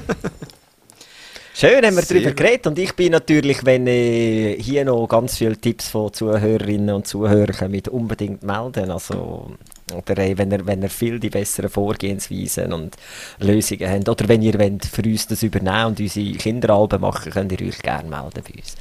Schön, 1.62 1.86
haben 1.86 1.94
wir 1.94 2.02
Sehr 2.02 2.18
darüber 2.18 2.34
geredet 2.34 2.66
und 2.66 2.76
ich 2.76 2.92
bin 2.96 3.12
natürlich, 3.12 3.64
wenn 3.64 3.86
äh, 3.86 4.60
hier 4.60 4.84
noch 4.84 5.06
ganz 5.06 5.38
viele 5.38 5.56
Tipps 5.56 5.90
von 5.90 6.12
Zuhörerinnen 6.12 6.92
und 6.92 7.06
Zuhörern 7.06 7.54
kommen, 7.56 7.80
unbedingt 7.88 8.42
melden. 8.42 8.90
Also, 8.90 9.54
oder 9.94 10.18
äh, 10.18 10.36
wenn 10.36 10.50
ihr, 10.50 10.66
wenn 10.66 10.82
ihr 10.82 10.90
viel 10.90 11.20
die 11.20 11.30
besseren 11.30 11.70
Vorgehensweisen 11.70 12.72
und 12.72 12.96
Lösungen 13.38 13.88
habt. 13.88 14.08
Oder 14.08 14.26
wenn 14.26 14.42
ihr 14.42 14.58
wollt, 14.58 14.86
für 14.86 15.02
uns 15.02 15.28
das 15.28 15.44
übernehmen 15.44 15.86
und 15.86 16.00
unsere 16.00 16.32
Kinderalben 16.32 17.00
machen, 17.00 17.30
könnt 17.30 17.52
ihr 17.52 17.64
euch 17.64 17.78
gerne 17.78 18.10
melden 18.10 18.42
bei 18.42 18.54
uns. 18.58 18.74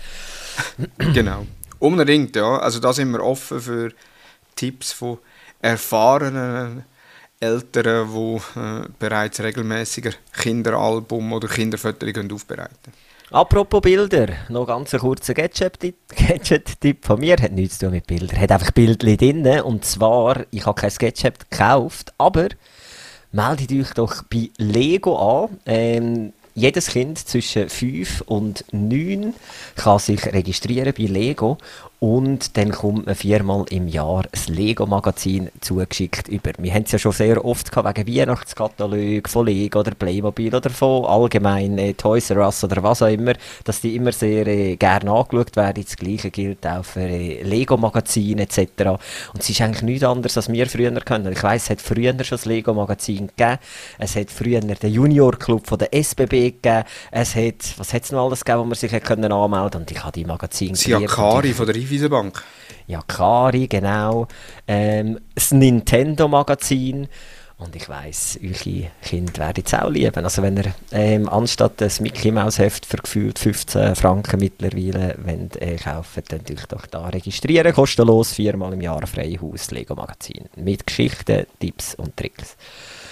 genau. 1.13 1.45
Unbedingt, 1.77 2.35
ja. 2.35 2.57
Also 2.57 2.79
da 2.79 2.93
sind 2.93 3.11
wir 3.11 3.23
offen 3.23 3.61
für 3.61 3.91
Tipps 4.55 4.91
von 4.91 5.19
erfahrenen 5.61 6.83
Eltern, 7.41 8.09
die 8.13 8.59
äh, 8.59 8.87
bereits 8.99 9.41
regelmäßiger 9.41 10.11
Kinderalbum 10.31 11.33
oder 11.33 11.47
Kinderfotos 11.47 12.13
aufbereiten. 12.31 12.93
Apropos 13.31 13.81
Bilder, 13.81 14.27
noch 14.49 14.67
ganz 14.67 14.93
ein 14.93 14.99
kurzer 14.99 15.33
Gadget-Tipp 15.33 17.05
von 17.05 17.19
mir, 17.19 17.37
hat 17.37 17.51
nichts 17.53 17.79
zu 17.79 17.85
tun 17.85 17.95
mit 17.95 18.05
Bildern, 18.05 18.39
hat 18.39 18.51
einfach 18.51 18.71
Bildchen 18.71 19.43
drin 19.43 19.61
und 19.61 19.85
zwar, 19.85 20.45
ich 20.51 20.65
habe 20.65 20.79
kein 20.79 20.91
Gadget 20.91 21.49
gekauft, 21.49 22.13
aber 22.17 22.49
meldet 23.31 23.71
euch 23.71 23.93
doch 23.93 24.23
bei 24.23 24.49
Lego 24.57 25.45
an. 25.45 25.57
Ähm, 25.65 26.33
jedes 26.53 26.87
Kind 26.87 27.17
zwischen 27.17 27.69
5 27.69 28.21
und 28.27 28.65
9 28.71 29.33
kann 29.75 29.99
sich 29.99 30.25
registrieren 30.25 30.93
bei 30.95 31.05
Lego 31.05 31.57
und 32.03 32.57
dann 32.57 32.71
kommt 32.71 33.05
man 33.05 33.13
viermal 33.13 33.63
im 33.69 33.87
Jahr 33.87 34.23
das 34.31 34.49
Lego-Magazin 34.49 35.49
zugeschickt 35.61 36.29
über. 36.29 36.49
Wir 36.57 36.73
haben 36.73 36.81
es 36.85 36.93
ja 36.93 36.97
schon 36.97 37.11
sehr 37.11 37.45
oft 37.45 37.71
gehabt, 37.71 37.95
wegen 37.95 38.17
Weihnachtskatalog 38.17 39.29
von 39.29 39.45
Lego 39.45 39.81
oder 39.81 39.91
Playmobil 39.91 40.55
oder 40.55 40.71
von 40.71 41.05
allgemein 41.05 41.77
äh, 41.77 41.93
Toys 41.93 42.31
R 42.31 42.37
Us 42.37 42.63
oder 42.63 42.81
was 42.81 43.03
auch 43.03 43.07
immer, 43.07 43.33
dass 43.65 43.81
die 43.81 43.95
immer 43.95 44.13
sehr 44.13 44.47
äh, 44.47 44.77
gerne 44.77 45.11
angeschaut 45.11 45.55
werden. 45.55 45.83
Das 45.83 45.95
Gleiche 45.95 46.31
gilt 46.31 46.65
auch 46.65 46.83
für 46.83 47.01
äh, 47.01 47.43
Lego-Magazin 47.43 48.39
etc. 48.39 48.57
Und 49.33 49.41
es 49.41 49.51
ist 49.51 49.61
eigentlich 49.61 49.83
nichts 49.83 50.03
anderes, 50.03 50.35
als 50.37 50.51
wir 50.51 50.65
früher 50.65 50.89
können. 51.01 51.31
Ich 51.31 51.43
weiss, 51.43 51.65
es 51.65 51.69
hat 51.69 51.81
früher 51.81 52.13
schon 52.23 52.37
das 52.37 52.45
Lego-Magazin 52.45 53.27
gegeben. 53.27 53.59
Es 53.99 54.15
hat 54.15 54.31
früher 54.31 54.61
den 54.61 54.91
Junior-Club 54.91 55.67
von 55.67 55.77
der 55.77 55.93
SBB 55.93 56.29
gegeben. 56.31 56.83
Es 57.11 57.35
hat, 57.35 57.77
was 57.77 57.93
hat 57.93 58.05
es 58.05 58.11
noch 58.11 58.25
alles 58.25 58.43
gegeben, 58.43 58.61
wo 58.61 58.65
man 58.65 58.73
sich 58.73 58.91
können 59.03 59.31
anmelden 59.31 59.61
konnte. 59.61 59.77
Und 59.77 59.91
ich 59.91 60.03
habe 60.03 60.13
die 60.13 60.25
Magazine 60.25 60.75
Siakari 60.75 61.53
von 61.53 61.67
der 61.67 61.75
Raiffeisenbank. 61.91 62.43
Ja, 62.87 63.01
Kari, 63.05 63.67
genau. 63.67 64.27
Ähm, 64.67 65.19
das 65.35 65.51
Nintendo-Magazin. 65.51 67.07
Und 67.57 67.75
ich 67.75 67.87
weiss, 67.89 68.39
eure 68.43 68.89
Kinder 69.03 69.39
werden 69.39 69.63
es 69.63 69.73
auch 69.75 69.89
lieben. 69.91 70.23
Also 70.23 70.41
wenn 70.41 70.57
ihr 70.57 70.73
ähm, 70.91 71.29
anstatt 71.29 71.73
das 71.79 71.99
Mickey 71.99 72.31
Mouse 72.31 72.57
Heft 72.57 72.87
für 72.87 72.97
gefühlt 72.97 73.37
15 73.37 73.95
Franken 73.95 74.39
mittlerweile 74.39 75.15
wollt, 75.23 75.61
äh, 75.61 75.75
kaufen, 75.75 76.23
dann 76.29 76.41
euch 76.49 76.65
doch 76.65 76.87
da 76.87 77.07
registrieren. 77.09 77.71
Kostenlos, 77.71 78.33
viermal 78.33 78.73
im 78.73 78.81
Jahr 78.81 79.05
Freihaus 79.05 79.69
Lego 79.69 79.93
Magazin. 79.93 80.45
Mit 80.55 80.87
Geschichten, 80.87 81.45
Tipps 81.59 81.93
und 81.93 82.17
Tricks. 82.17 82.57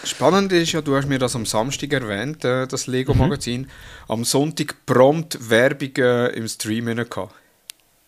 Spannend 0.03 0.51
ist 0.51 0.71
ja, 0.71 0.81
du 0.81 0.95
hast 0.95 1.07
mir 1.07 1.19
das 1.19 1.35
am 1.35 1.45
Samstag 1.45 1.93
erwähnt, 1.93 2.43
äh, 2.43 2.65
das 2.65 2.87
Lego 2.87 3.13
Magazin. 3.13 3.61
Mhm. 3.61 3.67
Am 4.07 4.23
Sonntag 4.23 4.75
prompt 4.87 5.49
Werbung 5.51 5.95
äh, 5.97 6.29
im 6.29 6.47
Stream 6.47 6.87
gehabt. 6.87 7.33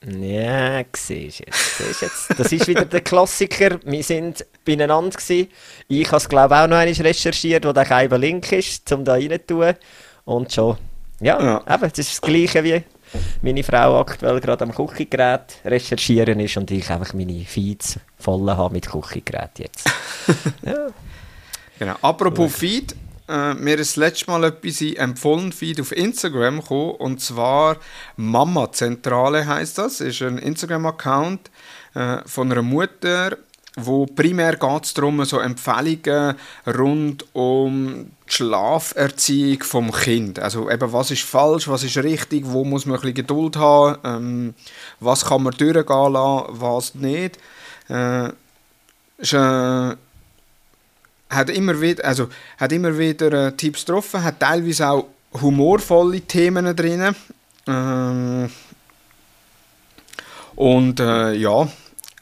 Ja, 0.03 0.83
siehst 0.95 1.39
jetzt, 1.39 1.77
siehst 1.77 2.01
jetzt. 2.01 2.39
Das 2.39 2.51
ist 2.51 2.67
wieder 2.67 2.85
der 2.85 3.01
Klassiker. 3.01 3.79
Wir 3.83 4.03
sind 4.03 4.45
beieinander 4.65 5.15
gewesen. 5.15 5.49
Ich 5.87 6.07
habe 6.07 6.17
es 6.17 6.27
glaube 6.27 6.55
auch 6.55 6.67
noch 6.67 6.77
einmal 6.77 7.05
recherchiert, 7.05 7.65
wo 7.65 7.71
der 7.71 7.85
Keiber 7.85 8.17
Link 8.17 8.51
ist, 8.51 8.91
um 8.91 9.05
da 9.05 9.13
rein 9.13 9.39
tun. 9.45 9.75
Und 10.25 10.51
schon. 10.51 10.77
Ja, 11.19 11.39
ja, 11.39 11.75
eben, 11.75 11.89
das 11.89 11.99
ist 11.99 12.13
das 12.13 12.21
Gleiche 12.21 12.63
wie 12.63 12.83
meine 13.41 13.63
Frau 13.63 13.99
aktuell 13.99 14.39
gerade 14.39 14.63
am 14.63 14.73
Küchengerät 14.73 15.59
recherchieren 15.65 16.39
ist 16.39 16.57
und 16.57 16.71
ich 16.71 16.89
einfach 16.89 17.13
meine 17.13 17.45
Feeds 17.45 17.99
voll 18.17 18.49
habe 18.49 18.73
mit 18.73 18.89
Küchengerät 18.89 19.59
jetzt. 19.59 19.87
ja. 20.65 20.87
Genau. 21.77 21.95
Apropos 22.01 22.55
Feed, 22.55 22.95
äh, 23.31 23.53
mir 23.53 23.77
das 23.77 23.95
letzte 23.95 24.29
Mal 24.29 24.43
etwas 24.43 24.81
empfohlen 24.81 25.51
Feed 25.51 25.79
auf 25.79 25.91
Instagram 25.91 26.59
gekommen, 26.59 26.91
und 26.91 27.21
zwar 27.21 27.77
Mama 28.17 28.71
Zentrale 28.71 29.47
heißt 29.47 29.77
das. 29.77 30.01
Ist 30.01 30.21
ein 30.21 30.37
Instagram-Account 30.37 31.49
äh, 31.93 32.17
von 32.25 32.51
einer 32.51 32.61
Mutter, 32.61 33.37
wo 33.75 34.05
primär 34.05 34.57
geht 34.57 34.83
es 34.83 34.93
darum, 34.93 35.23
so 35.23 35.39
Empfehlungen 35.39 36.35
rund 36.67 37.25
um 37.33 38.11
die 38.27 38.33
Schlaferziehung 38.33 39.63
vom 39.63 39.91
Kind. 39.91 40.39
Also 40.39 40.69
eben, 40.69 40.91
was 40.91 41.11
ist 41.11 41.23
falsch, 41.23 41.67
was 41.67 41.83
ist 41.83 41.97
richtig, 41.97 42.43
wo 42.45 42.65
muss 42.65 42.85
man 42.85 42.95
ein 42.95 43.01
bisschen 43.01 43.15
Geduld 43.15 43.55
haben, 43.55 43.97
ähm, 44.03 44.53
was 44.99 45.25
kann 45.25 45.43
man 45.43 45.53
durchgehen 45.53 46.13
lassen, 46.13 46.45
was 46.49 46.95
nicht. 46.95 47.37
Äh, 47.89 48.29
ist, 49.17 49.33
äh, 49.33 49.95
hat 51.31 51.49
immer 51.49 51.79
wieder, 51.79 52.05
also, 52.05 52.29
hat 52.57 52.71
immer 52.71 52.97
wieder 52.97 53.47
äh, 53.47 53.51
Tipps 53.53 53.85
getroffen, 53.85 54.23
hat 54.23 54.39
teilweise 54.39 54.89
auch 54.89 55.07
humorvolle 55.41 56.21
Themen 56.21 56.75
drin. 56.75 57.15
Ähm, 57.67 58.49
und 60.55 60.99
äh, 60.99 61.33
ja, 61.33 61.67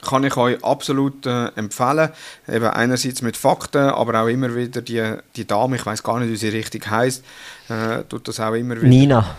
kann 0.02 0.24
ich 0.24 0.38
euch 0.38 0.64
absolut 0.64 1.26
äh, 1.26 1.48
empfehlen. 1.56 2.10
Eben 2.48 2.68
einerseits 2.68 3.22
mit 3.22 3.36
Fakten, 3.36 3.90
aber 3.90 4.22
auch 4.22 4.28
immer 4.28 4.56
wieder 4.56 4.82
die, 4.82 5.16
die 5.36 5.46
Dame, 5.46 5.76
ich 5.76 5.86
weiß 5.86 6.04
gar 6.04 6.20
nicht, 6.20 6.32
wie 6.32 6.38
sie 6.38 6.50
richtig 6.50 6.90
heißt, 6.90 7.24
äh, 7.70 8.04
tut 8.08 8.28
das 8.28 8.40
auch 8.40 8.54
immer 8.54 8.76
wieder. 8.78 8.88
Nina. 8.88 9.36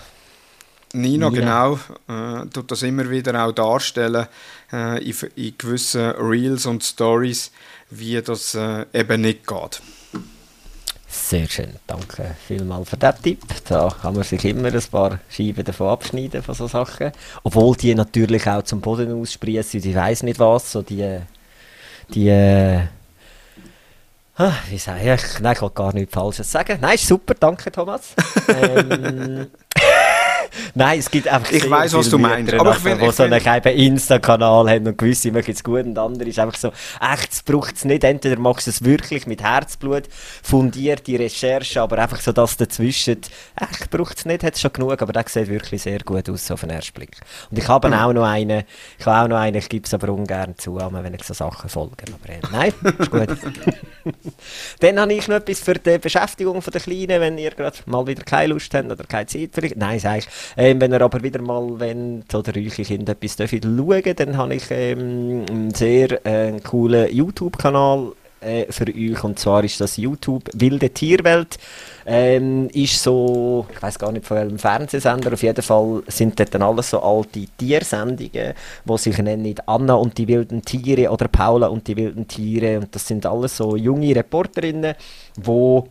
Nina, 0.92 1.30
Nina. 1.30 1.40
genau, 1.40 1.78
äh, 2.08 2.46
tut 2.48 2.70
das 2.70 2.82
immer 2.82 3.08
wieder 3.08 3.44
auch 3.44 3.52
darstellen 3.52 4.26
äh, 4.72 5.02
in, 5.08 5.14
in 5.36 5.54
gewissen 5.56 6.10
Reels 6.10 6.66
und 6.66 6.82
Stories 6.82 7.52
wie 7.90 8.20
das 8.22 8.54
äh, 8.54 8.86
eben 8.92 9.20
nicht 9.20 9.46
geht. 9.46 9.82
Sehr 11.12 11.48
schön, 11.48 11.74
danke 11.88 12.36
vielmals 12.46 12.88
für 12.88 12.96
diesen 12.96 13.22
Tipp. 13.22 13.42
Da 13.68 13.92
kann 14.00 14.14
man 14.14 14.22
sich 14.22 14.44
immer 14.44 14.72
ein 14.72 14.82
paar 14.92 15.18
Scheiben 15.28 15.64
davon 15.64 15.88
abschneiden, 15.88 16.40
von 16.40 16.54
so 16.54 16.68
Sachen. 16.68 17.10
Obwohl 17.42 17.76
die 17.76 17.96
natürlich 17.96 18.46
auch 18.46 18.62
zum 18.62 18.80
Boden 18.80 19.20
aussprießen, 19.20 19.84
ich 19.84 19.94
weiß 19.94 20.22
nicht 20.22 20.38
was, 20.38 20.70
so 20.70 20.82
die, 20.82 21.18
die, 22.14 22.28
äh, 22.28 22.82
ah, 24.36 24.52
wie 24.68 24.78
sage 24.78 25.14
ich, 25.14 25.40
nein, 25.40 25.54
ich 25.56 25.62
will 25.62 25.70
gar 25.70 25.92
nichts 25.92 26.14
Falsches 26.14 26.50
sagen. 26.50 26.78
Nein, 26.80 26.94
ist 26.94 27.08
super, 27.08 27.34
danke 27.34 27.72
Thomas. 27.72 28.14
ähm, 28.48 29.48
Nein, 30.74 30.98
es 30.98 31.10
gibt 31.10 31.28
einfach 31.28 31.50
Ich 31.52 31.68
weiß, 31.68 31.92
was 31.94 32.08
du 32.08 32.18
meinst. 32.18 32.54
Aber 32.54 32.76
ich 32.76 32.84
will, 32.84 33.00
wo 33.00 33.10
so 33.10 33.24
einen 33.24 33.40
Insta-Kanal 33.40 34.70
haben 34.70 34.86
und 34.86 34.98
gewisse 34.98 35.30
machen 35.32 35.52
es 35.52 35.64
gut 35.64 35.84
und 35.84 35.98
andere 35.98 36.28
ist 36.28 36.38
einfach 36.38 36.58
so, 36.58 36.68
echt, 37.00 37.32
es 37.32 37.42
braucht 37.42 37.76
es 37.76 37.84
nicht. 37.84 38.04
Entweder 38.04 38.38
machst 38.38 38.66
du 38.66 38.70
es 38.70 38.84
wirklich 38.84 39.26
mit 39.26 39.42
Herzblut, 39.42 40.04
fundierte 40.42 41.18
Recherche, 41.18 41.80
aber 41.80 41.98
einfach 41.98 42.20
so 42.20 42.32
das 42.32 42.56
dazwischen, 42.56 43.20
echt, 43.56 43.90
braucht 43.90 44.18
es 44.18 44.24
nicht, 44.24 44.42
hat 44.42 44.54
es 44.54 44.60
schon 44.60 44.72
genug, 44.72 45.00
aber 45.00 45.12
der 45.12 45.24
sieht 45.26 45.48
wirklich 45.48 45.82
sehr 45.82 46.00
gut 46.00 46.28
aus 46.28 46.50
auf 46.50 46.60
den 46.60 46.70
ersten 46.70 46.94
Blick. 46.94 47.16
Und 47.50 47.58
ich 47.58 47.68
habe 47.68 47.88
mhm. 47.88 47.94
auch 47.94 48.12
noch 48.12 48.24
einen, 48.24 48.64
ich 48.98 49.06
habe 49.06 49.24
auch 49.24 49.28
noch 49.28 49.38
einen, 49.38 49.56
ich 49.56 49.68
gebe 49.68 49.86
es 49.86 49.94
aber 49.94 50.12
ungern 50.12 50.54
zu, 50.56 50.76
wenn 50.76 51.14
ich 51.14 51.24
so 51.24 51.34
Sachen 51.34 51.68
folge. 51.68 52.04
Aber 52.12 52.32
äh, 52.32 52.40
nein, 52.52 52.72
ist 52.98 53.10
gut. 53.10 53.28
Dann 54.80 55.00
habe 55.00 55.12
ich 55.12 55.28
noch 55.28 55.36
etwas 55.36 55.60
für 55.60 55.74
die 55.74 55.98
Beschäftigung 55.98 56.60
der 56.60 56.80
Kleinen, 56.80 57.20
wenn 57.20 57.38
ihr 57.38 57.50
gerade 57.50 57.76
mal 57.86 58.06
wieder 58.06 58.22
keine 58.22 58.52
Lust 58.52 58.72
habt 58.74 58.90
oder 58.90 59.04
keine 59.04 59.26
Zeit 59.26 59.50
vielleicht. 59.52 59.76
Nein, 59.76 59.98
sage 59.98 60.18
ich. 60.18 60.28
Ähm, 60.62 60.78
wenn 60.78 60.92
ihr 60.92 61.00
aber 61.00 61.22
wieder 61.22 61.40
mal, 61.40 61.80
wenn 61.80 62.22
oder 62.34 62.54
eure 62.54 62.68
Kinder 62.68 63.12
etwas 63.12 63.50
schauen 63.50 64.14
dann 64.14 64.36
habe 64.36 64.54
ich 64.56 64.64
ähm, 64.70 65.46
einen 65.48 65.72
sehr 65.72 66.26
äh, 66.26 66.60
coolen 66.60 67.10
YouTube-Kanal 67.10 68.12
äh, 68.42 68.70
für 68.70 68.86
euch. 68.88 69.24
Und 69.24 69.38
zwar 69.38 69.64
ist 69.64 69.80
das 69.80 69.96
YouTube 69.96 70.50
Wilde 70.52 70.90
Tierwelt. 70.90 71.56
Ähm, 72.04 72.68
ist 72.74 73.02
so, 73.02 73.66
ich 73.72 73.80
weiß 73.80 73.98
gar 73.98 74.12
nicht 74.12 74.26
von 74.26 74.36
welchem 74.36 74.58
Fernsehsender, 74.58 75.32
auf 75.32 75.42
jeden 75.42 75.62
Fall 75.62 76.02
sind 76.08 76.38
dort 76.38 76.54
dann 76.54 76.60
alles 76.60 76.90
so 76.90 77.00
alte 77.00 77.46
Tiersendungen, 77.56 78.52
die 78.84 78.98
sich 78.98 79.16
nennen 79.16 79.54
Anna 79.64 79.94
und 79.94 80.18
die 80.18 80.28
wilden 80.28 80.60
Tiere 80.60 81.10
oder 81.10 81.28
Paula 81.28 81.68
und 81.68 81.88
die 81.88 81.96
wilden 81.96 82.28
Tiere. 82.28 82.80
Und 82.80 82.94
das 82.94 83.06
sind 83.06 83.24
alles 83.24 83.56
so 83.56 83.76
junge 83.76 84.14
Reporterinnen, 84.14 84.94
die 85.38 85.82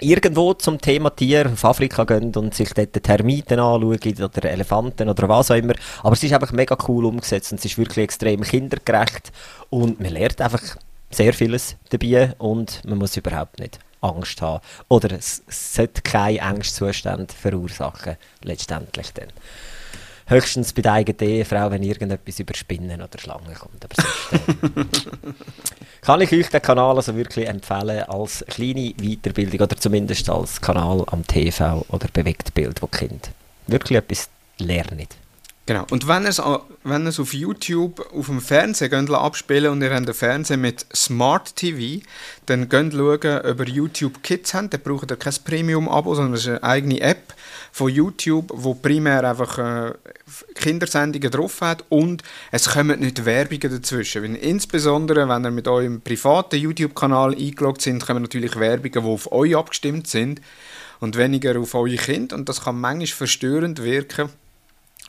irgendwo 0.00 0.54
zum 0.54 0.80
Thema 0.80 1.10
Tier 1.10 1.50
auf 1.52 1.64
Afrika 1.64 2.04
gehen 2.04 2.34
und 2.34 2.54
sich 2.54 2.72
dort 2.72 2.92
Termiten 2.92 3.60
anschauen 3.60 4.22
oder 4.22 4.50
Elefanten 4.50 5.08
oder 5.08 5.28
was 5.28 5.50
auch 5.50 5.56
immer. 5.56 5.74
Aber 6.02 6.12
es 6.12 6.22
ist 6.22 6.32
einfach 6.32 6.52
mega 6.52 6.76
cool 6.88 7.04
umgesetzt 7.04 7.52
und 7.52 7.58
es 7.58 7.64
ist 7.64 7.78
wirklich 7.78 8.04
extrem 8.04 8.42
kindergerecht 8.42 9.32
und 9.70 10.00
man 10.00 10.12
lernt 10.12 10.40
einfach 10.40 10.62
sehr 11.10 11.34
vieles 11.34 11.76
dabei 11.90 12.34
und 12.38 12.82
man 12.84 12.98
muss 12.98 13.16
überhaupt 13.16 13.60
nicht 13.60 13.78
Angst 14.00 14.42
haben. 14.42 14.62
Oder 14.88 15.12
es, 15.12 15.42
sollte 15.48 16.02
keine 16.02 16.42
Angstzustände 16.42 17.32
verursachen, 17.32 18.16
letztendlich 18.42 19.12
dann. 19.12 19.28
Höchstens 20.32 20.72
bei 20.72 20.82
der 20.82 20.92
eigenen 20.94 21.30
Ehefrau, 21.30 21.70
wenn 21.70 21.82
irgendetwas 21.82 22.40
über 22.40 22.54
Spinnen 22.54 23.02
oder 23.02 23.18
Schlangen 23.18 23.54
kommt. 23.54 23.84
Aber 23.84 23.94
sonst, 23.94 24.76
äh, 24.76 24.84
kann 26.02 26.20
ich 26.20 26.32
euch 26.32 26.48
den 26.48 26.62
Kanal 26.62 26.96
also 26.96 27.14
wirklich 27.14 27.46
empfehlen 27.48 28.02
als 28.04 28.44
kleine 28.48 28.94
Weiterbildung 28.94 29.60
oder 29.60 29.76
zumindest 29.76 30.28
als 30.30 30.60
Kanal 30.60 31.04
am 31.06 31.26
TV 31.26 31.84
oder 31.88 32.08
Bewegtbild, 32.12 32.82
wo 32.82 32.86
Kind 32.86 33.30
wirklich 33.66 33.98
etwas 33.98 34.28
lernen. 34.58 35.06
Genau. 35.64 35.86
Und 35.90 36.08
wenn 36.08 36.24
ihr 36.24 36.30
es 36.30 36.42
wenn 36.82 37.06
auf 37.06 37.34
YouTube 37.34 38.00
auf 38.12 38.26
dem 38.26 38.40
Fernsehen 38.40 39.14
abspielen 39.14 39.70
und 39.70 39.80
ihr 39.80 39.90
habt 39.90 39.98
einen 39.98 40.14
Fernseher 40.14 40.56
mit 40.56 40.84
Smart 40.92 41.54
TV, 41.54 42.04
dann 42.46 42.68
ihr 42.68 42.90
schauen, 42.90 43.46
ob 43.46 43.60
ihr 43.60 43.68
YouTube 43.68 44.24
Kids 44.24 44.54
habt. 44.54 44.74
Dann 44.74 44.80
braucht 44.80 45.12
ihr 45.12 45.16
kein 45.16 45.34
Premium-Abo, 45.44 46.16
sondern 46.16 46.34
es 46.34 46.40
ist 46.40 46.48
eine 46.48 46.62
eigene 46.64 47.00
App 47.00 47.34
von 47.70 47.88
YouTube, 47.92 48.50
wo 48.52 48.74
primär 48.74 49.22
einfach 49.22 49.58
äh, 49.58 49.92
Kindersendungen 50.56 51.30
drauf 51.30 51.60
hat 51.60 51.84
und 51.90 52.24
es 52.50 52.68
kommen 52.70 52.98
nicht 52.98 53.24
Werbungen 53.24 53.70
dazwischen. 53.70 54.24
Weil 54.24 54.34
insbesondere, 54.34 55.28
wenn 55.28 55.44
ihr 55.44 55.52
mit 55.52 55.68
eurem 55.68 56.00
privaten 56.00 56.56
YouTube-Kanal 56.56 57.36
eingeloggt 57.36 57.82
sind, 57.82 58.04
kommen 58.04 58.22
natürlich 58.22 58.58
Werbungen, 58.58 59.04
die 59.04 59.12
auf 59.12 59.30
euch 59.30 59.56
abgestimmt 59.56 60.08
sind 60.08 60.40
und 60.98 61.16
weniger 61.16 61.56
auf 61.60 61.76
eure 61.76 61.94
Kinder. 61.94 62.34
Und 62.34 62.48
das 62.48 62.64
kann 62.64 62.80
manchmal 62.80 63.06
verstörend 63.06 63.80
wirken 63.80 64.28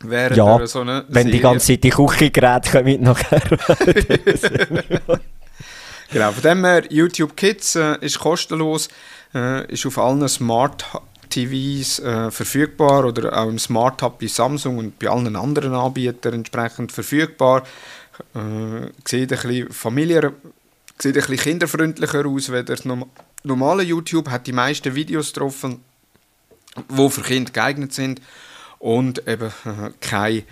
Während 0.04 0.38
ja, 0.38 0.68
so 0.68 0.86
wenn 0.86 1.06
Serie. 1.08 1.32
die 1.32 1.39
ganze 1.39 1.68
Zeit 1.68 1.84
die 1.84 1.89
Küchengeräte 1.89 2.72
kommen 2.72 3.01
nachher. 3.01 3.41
genau, 6.12 6.32
von 6.32 6.41
dem 6.43 6.66
her, 6.66 6.84
YouTube 6.89 7.38
Kids 7.38 7.76
äh, 7.76 7.97
ist 8.01 8.20
kostenlos, 8.20 8.89
äh, 9.34 9.66
ist 9.72 9.86
auf 9.86 9.97
allen 9.97 10.28
Smart 10.28 10.86
TVs 11.30 11.99
äh, 11.99 12.32
verfügbar 12.32 13.06
oder 13.06 13.38
auch 13.38 13.47
im 13.47 13.58
Smart 13.60 14.01
Hub 14.01 14.20
bei 14.20 14.28
Samsung 14.28 14.78
und 14.78 14.99
bei 14.99 15.08
allen 15.08 15.36
anderen 15.36 15.74
Anbietern 15.74 16.34
entsprechend 16.34 16.91
verfügbar. 16.91 17.64
Äh, 18.36 18.89
sieht 19.06 19.32
ein 19.32 19.39
bisschen 19.39 19.72
familiär, 19.72 20.34
sieht 20.99 21.16
ein 21.16 21.22
bisschen 21.22 21.38
kinderfreundlicher 21.38 22.26
aus, 22.26 22.49
als 22.49 22.66
das 22.66 22.84
normale 23.43 23.84
YouTube 23.84 24.30
hat 24.30 24.47
die 24.47 24.54
meisten 24.54 24.93
Videos 24.93 25.32
drauf, 25.32 25.66
die 25.66 27.10
für 27.10 27.22
Kinder 27.22 27.51
geeignet 27.51 27.93
sind 27.93 28.20
und 28.84 29.25
eben 29.27 29.51
keine 30.01 30.43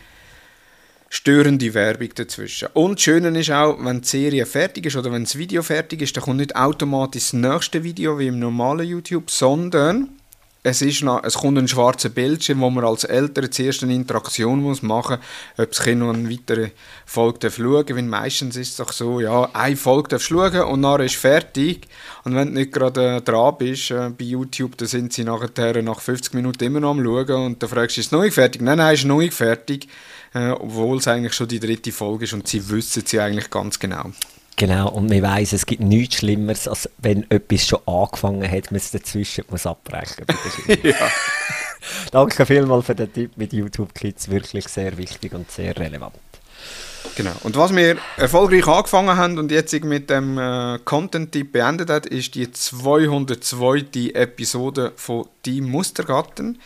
störende 1.10 1.74
Werbung 1.74 2.10
dazwischen. 2.16 2.70
Und 2.74 2.98
das 2.98 3.04
Schöne 3.04 3.38
ist 3.38 3.52
auch, 3.52 3.78
wenn 3.84 4.02
die 4.02 4.08
Serie 4.08 4.46
fertig 4.46 4.86
ist 4.86 4.96
oder 4.96 5.12
wenn 5.12 5.26
das 5.26 5.38
Video 5.38 5.62
fertig 5.62 6.02
ist, 6.02 6.16
dann 6.16 6.24
kommt 6.24 6.38
nicht 6.38 6.56
automatisch 6.56 7.24
das 7.24 7.34
nächste 7.34 7.84
Video 7.84 8.18
wie 8.18 8.28
im 8.28 8.40
normalen 8.40 8.88
YouTube, 8.88 9.30
sondern 9.30 10.21
es, 10.64 10.82
ist 10.82 11.02
noch, 11.02 11.24
es 11.24 11.36
kommt 11.36 11.58
ein 11.58 11.68
schwarzer 11.68 12.10
Bildschirm, 12.10 12.62
wo 12.62 12.70
man 12.70 12.86
als 12.86 13.04
Eltern 13.04 13.52
zuerst 13.52 13.82
eine 13.84 13.96
Interaktion 13.96 14.62
muss 14.62 14.84
machen 14.84 15.18
muss, 15.18 15.66
ob 15.66 15.72
das 15.72 15.84
Kind 15.84 16.00
noch 16.00 16.14
eine 16.14 16.30
weitere 16.30 16.70
Folge 17.06 17.50
schauen 17.50 17.86
darf. 17.86 17.98
Weil 17.98 18.04
meistens 18.04 18.56
ist 18.56 18.70
es 18.72 18.76
doch 18.78 18.92
so, 18.92 19.20
ja, 19.20 19.50
eine 19.54 19.76
Folge 19.76 20.10
darfst 20.10 20.28
schauen 20.28 20.62
und 20.62 20.84
dann 20.84 21.02
ist 21.02 21.16
fertig. 21.16 21.88
Und 22.24 22.36
wenn 22.36 22.50
du 22.50 22.60
nicht 22.60 22.72
gerade 22.72 23.18
äh, 23.18 23.22
dran 23.22 23.56
bist 23.58 23.90
äh, 23.92 24.10
bei 24.10 24.26
YouTube, 24.26 24.78
dann 24.78 24.88
sind 24.88 25.14
sie 25.14 25.24
nachher 25.24 25.82
nach 25.82 26.00
50 26.00 26.36
Minuten 26.36 26.64
immer 26.64 26.80
noch 26.80 26.92
am 26.92 27.04
Schauen 27.04 27.46
und 27.46 27.64
dann 27.64 27.70
fragst 27.70 27.98
du, 27.98 28.02
ist 28.02 28.08
es 28.08 28.12
noch 28.12 28.22
nicht 28.22 28.34
fertig? 28.34 28.62
Nein, 28.62 28.78
nein, 28.78 28.94
ist 28.94 29.06
noch 29.06 29.18
nicht 29.18 29.34
fertig. 29.34 29.88
Äh, 30.34 30.52
obwohl 30.52 30.98
es 30.98 31.08
eigentlich 31.08 31.34
schon 31.34 31.48
die 31.48 31.60
dritte 31.60 31.92
Folge 31.92 32.26
ist 32.26 32.34
und 32.34 32.48
sie 32.48 32.70
wissen 32.70 33.04
sie 33.06 33.20
eigentlich 33.20 33.50
ganz 33.50 33.80
genau. 33.80 34.12
Genau, 34.62 34.90
und 34.90 35.10
man 35.10 35.24
weiss, 35.24 35.54
es 35.54 35.66
gibt 35.66 35.82
nichts 35.82 36.18
Schlimmeres, 36.18 36.68
als 36.68 36.88
wenn 37.00 37.26
etwas 37.32 37.66
schon 37.66 37.80
angefangen 37.88 38.48
hat, 38.48 38.70
man 38.70 38.78
es 38.78 38.92
dazwischen 38.92 39.44
muss 39.50 39.66
abbrechen 39.66 40.24
ja. 40.84 41.10
Danke 42.12 42.46
vielmals 42.46 42.86
für 42.86 42.94
den 42.94 43.12
Tipp 43.12 43.32
mit 43.38 43.54
YouTube 43.54 43.92
Kids, 43.96 44.30
wirklich 44.30 44.68
sehr 44.68 44.96
wichtig 45.00 45.34
und 45.34 45.50
sehr 45.50 45.76
relevant. 45.76 46.14
Genau. 47.16 47.32
Und 47.42 47.56
was 47.58 47.76
wir 47.76 47.98
erfolgreich 48.18 48.68
angefangen 48.68 49.18
haben 49.18 49.40
und 49.40 49.50
jetzt 49.50 49.74
mit 49.84 50.12
dem 50.12 50.38
äh, 50.38 50.78
Content-Tipp 50.86 51.54
beendet 51.54 51.90
hat, 51.90 52.06
ist 52.06 52.36
die 52.36 52.52
202. 52.52 54.12
Episode 54.14 54.94
von 54.96 55.26
Die 55.44 55.62
Mustergatten. 55.62 56.60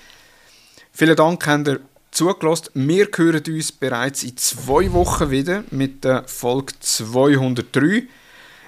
Vielen 0.92 1.16
Dank, 1.16 1.48
habt 1.48 1.70
ihr 1.70 1.80
zugelassen. 2.16 2.70
Wir 2.74 3.08
hören 3.16 3.44
uns 3.48 3.72
bereits 3.72 4.24
in 4.24 4.38
zwei 4.38 4.92
Wochen 4.94 5.30
wieder 5.30 5.64
mit 5.72 6.04
der 6.04 6.24
Folge 6.28 6.74
203. 6.80 8.04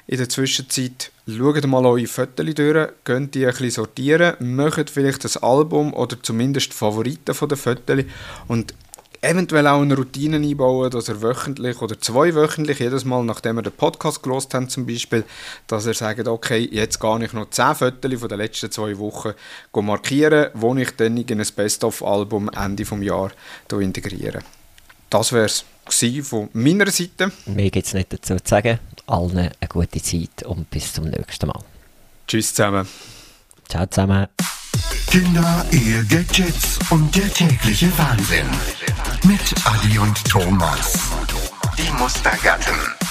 In 0.08 0.18
der 0.18 0.30
Zwischenzeit 0.30 1.12
schaut 1.28 1.66
mal 1.66 1.86
eure 1.86 2.08
Fotos 2.08 2.54
durch, 2.54 2.90
könnt 3.04 3.36
die 3.36 3.46
ein 3.46 3.52
bisschen 3.52 3.72
sortieren, 3.72 4.36
macht 4.56 4.90
vielleicht 4.90 5.24
das 5.24 5.38
Album 5.38 5.94
oder 5.94 6.22
zumindest 6.22 6.74
Favoriten 6.74 7.34
von 7.34 7.50
den 7.50 7.58
Fotos 7.58 8.06
und 8.48 8.74
eventuell 9.22 9.68
auch 9.68 9.82
eine 9.82 9.96
Routine 9.96 10.38
einbauen, 10.38 10.90
dass 10.92 11.10
er 11.10 11.22
wöchentlich 11.22 11.82
oder 11.82 12.00
zweiwöchentlich, 12.00 12.80
jedes 12.80 13.06
Mal, 13.06 13.24
nachdem 13.24 13.58
er 13.58 13.64
den 13.64 13.74
Podcast 13.74 14.24
gelost 14.24 14.54
haben 14.54 14.70
zum 14.70 14.86
Beispiel, 14.86 15.24
dass 15.68 15.86
er 15.86 15.94
sagt, 15.94 16.28
okay, 16.28 16.68
jetzt 16.72 17.00
gehe 17.00 17.24
ich 17.24 17.34
noch 17.34 17.50
10 17.50 17.76
Fotos 17.76 18.20
von 18.20 18.30
den 18.30 18.38
letzten 18.38 18.72
zwei 18.72 18.98
Wochen 18.98 19.34
markieren, 19.74 20.50
wo 20.54 20.76
ich 20.76 20.92
dann 20.96 21.18
in 21.18 21.40
ein 21.40 21.48
Best-of-Album 21.56 22.50
Ende 22.50 22.84
des 22.84 23.04
Jahres 23.06 23.34
integriere. 23.72 24.40
Das 25.10 25.32
wäre 25.32 25.46
es 25.46 25.66
von 26.24 26.50
meiner 26.54 26.92
Seite. 26.92 27.32
Mehr 27.46 27.70
gibt 27.70 27.88
es 27.88 27.94
nicht 27.94 28.12
dazu 28.12 28.36
zu 28.36 28.42
sagen. 28.46 28.80
Allen 29.08 29.38
eine 29.38 29.52
gute 29.70 30.02
Zeit 30.02 30.44
und 30.46 30.70
bis 30.70 30.94
zum 30.94 31.06
nächsten 31.06 31.48
Mal. 31.48 31.64
Tschüss 32.28 32.54
zusammen. 32.54 32.88
Ciao 33.70 33.86
zusammen. 33.86 34.28
Kinder, 35.08 35.66
Ehe, 35.72 36.04
Gadgets 36.06 36.80
und 36.90 37.16
der 37.16 37.32
tägliche 37.34 37.92
Wahnsinn. 37.98 38.48
Mit 39.24 39.54
Adi 39.66 39.98
und 40.00 40.24
Thomas. 40.26 40.94
Die 41.78 41.92
Mustergatten. 41.98 43.07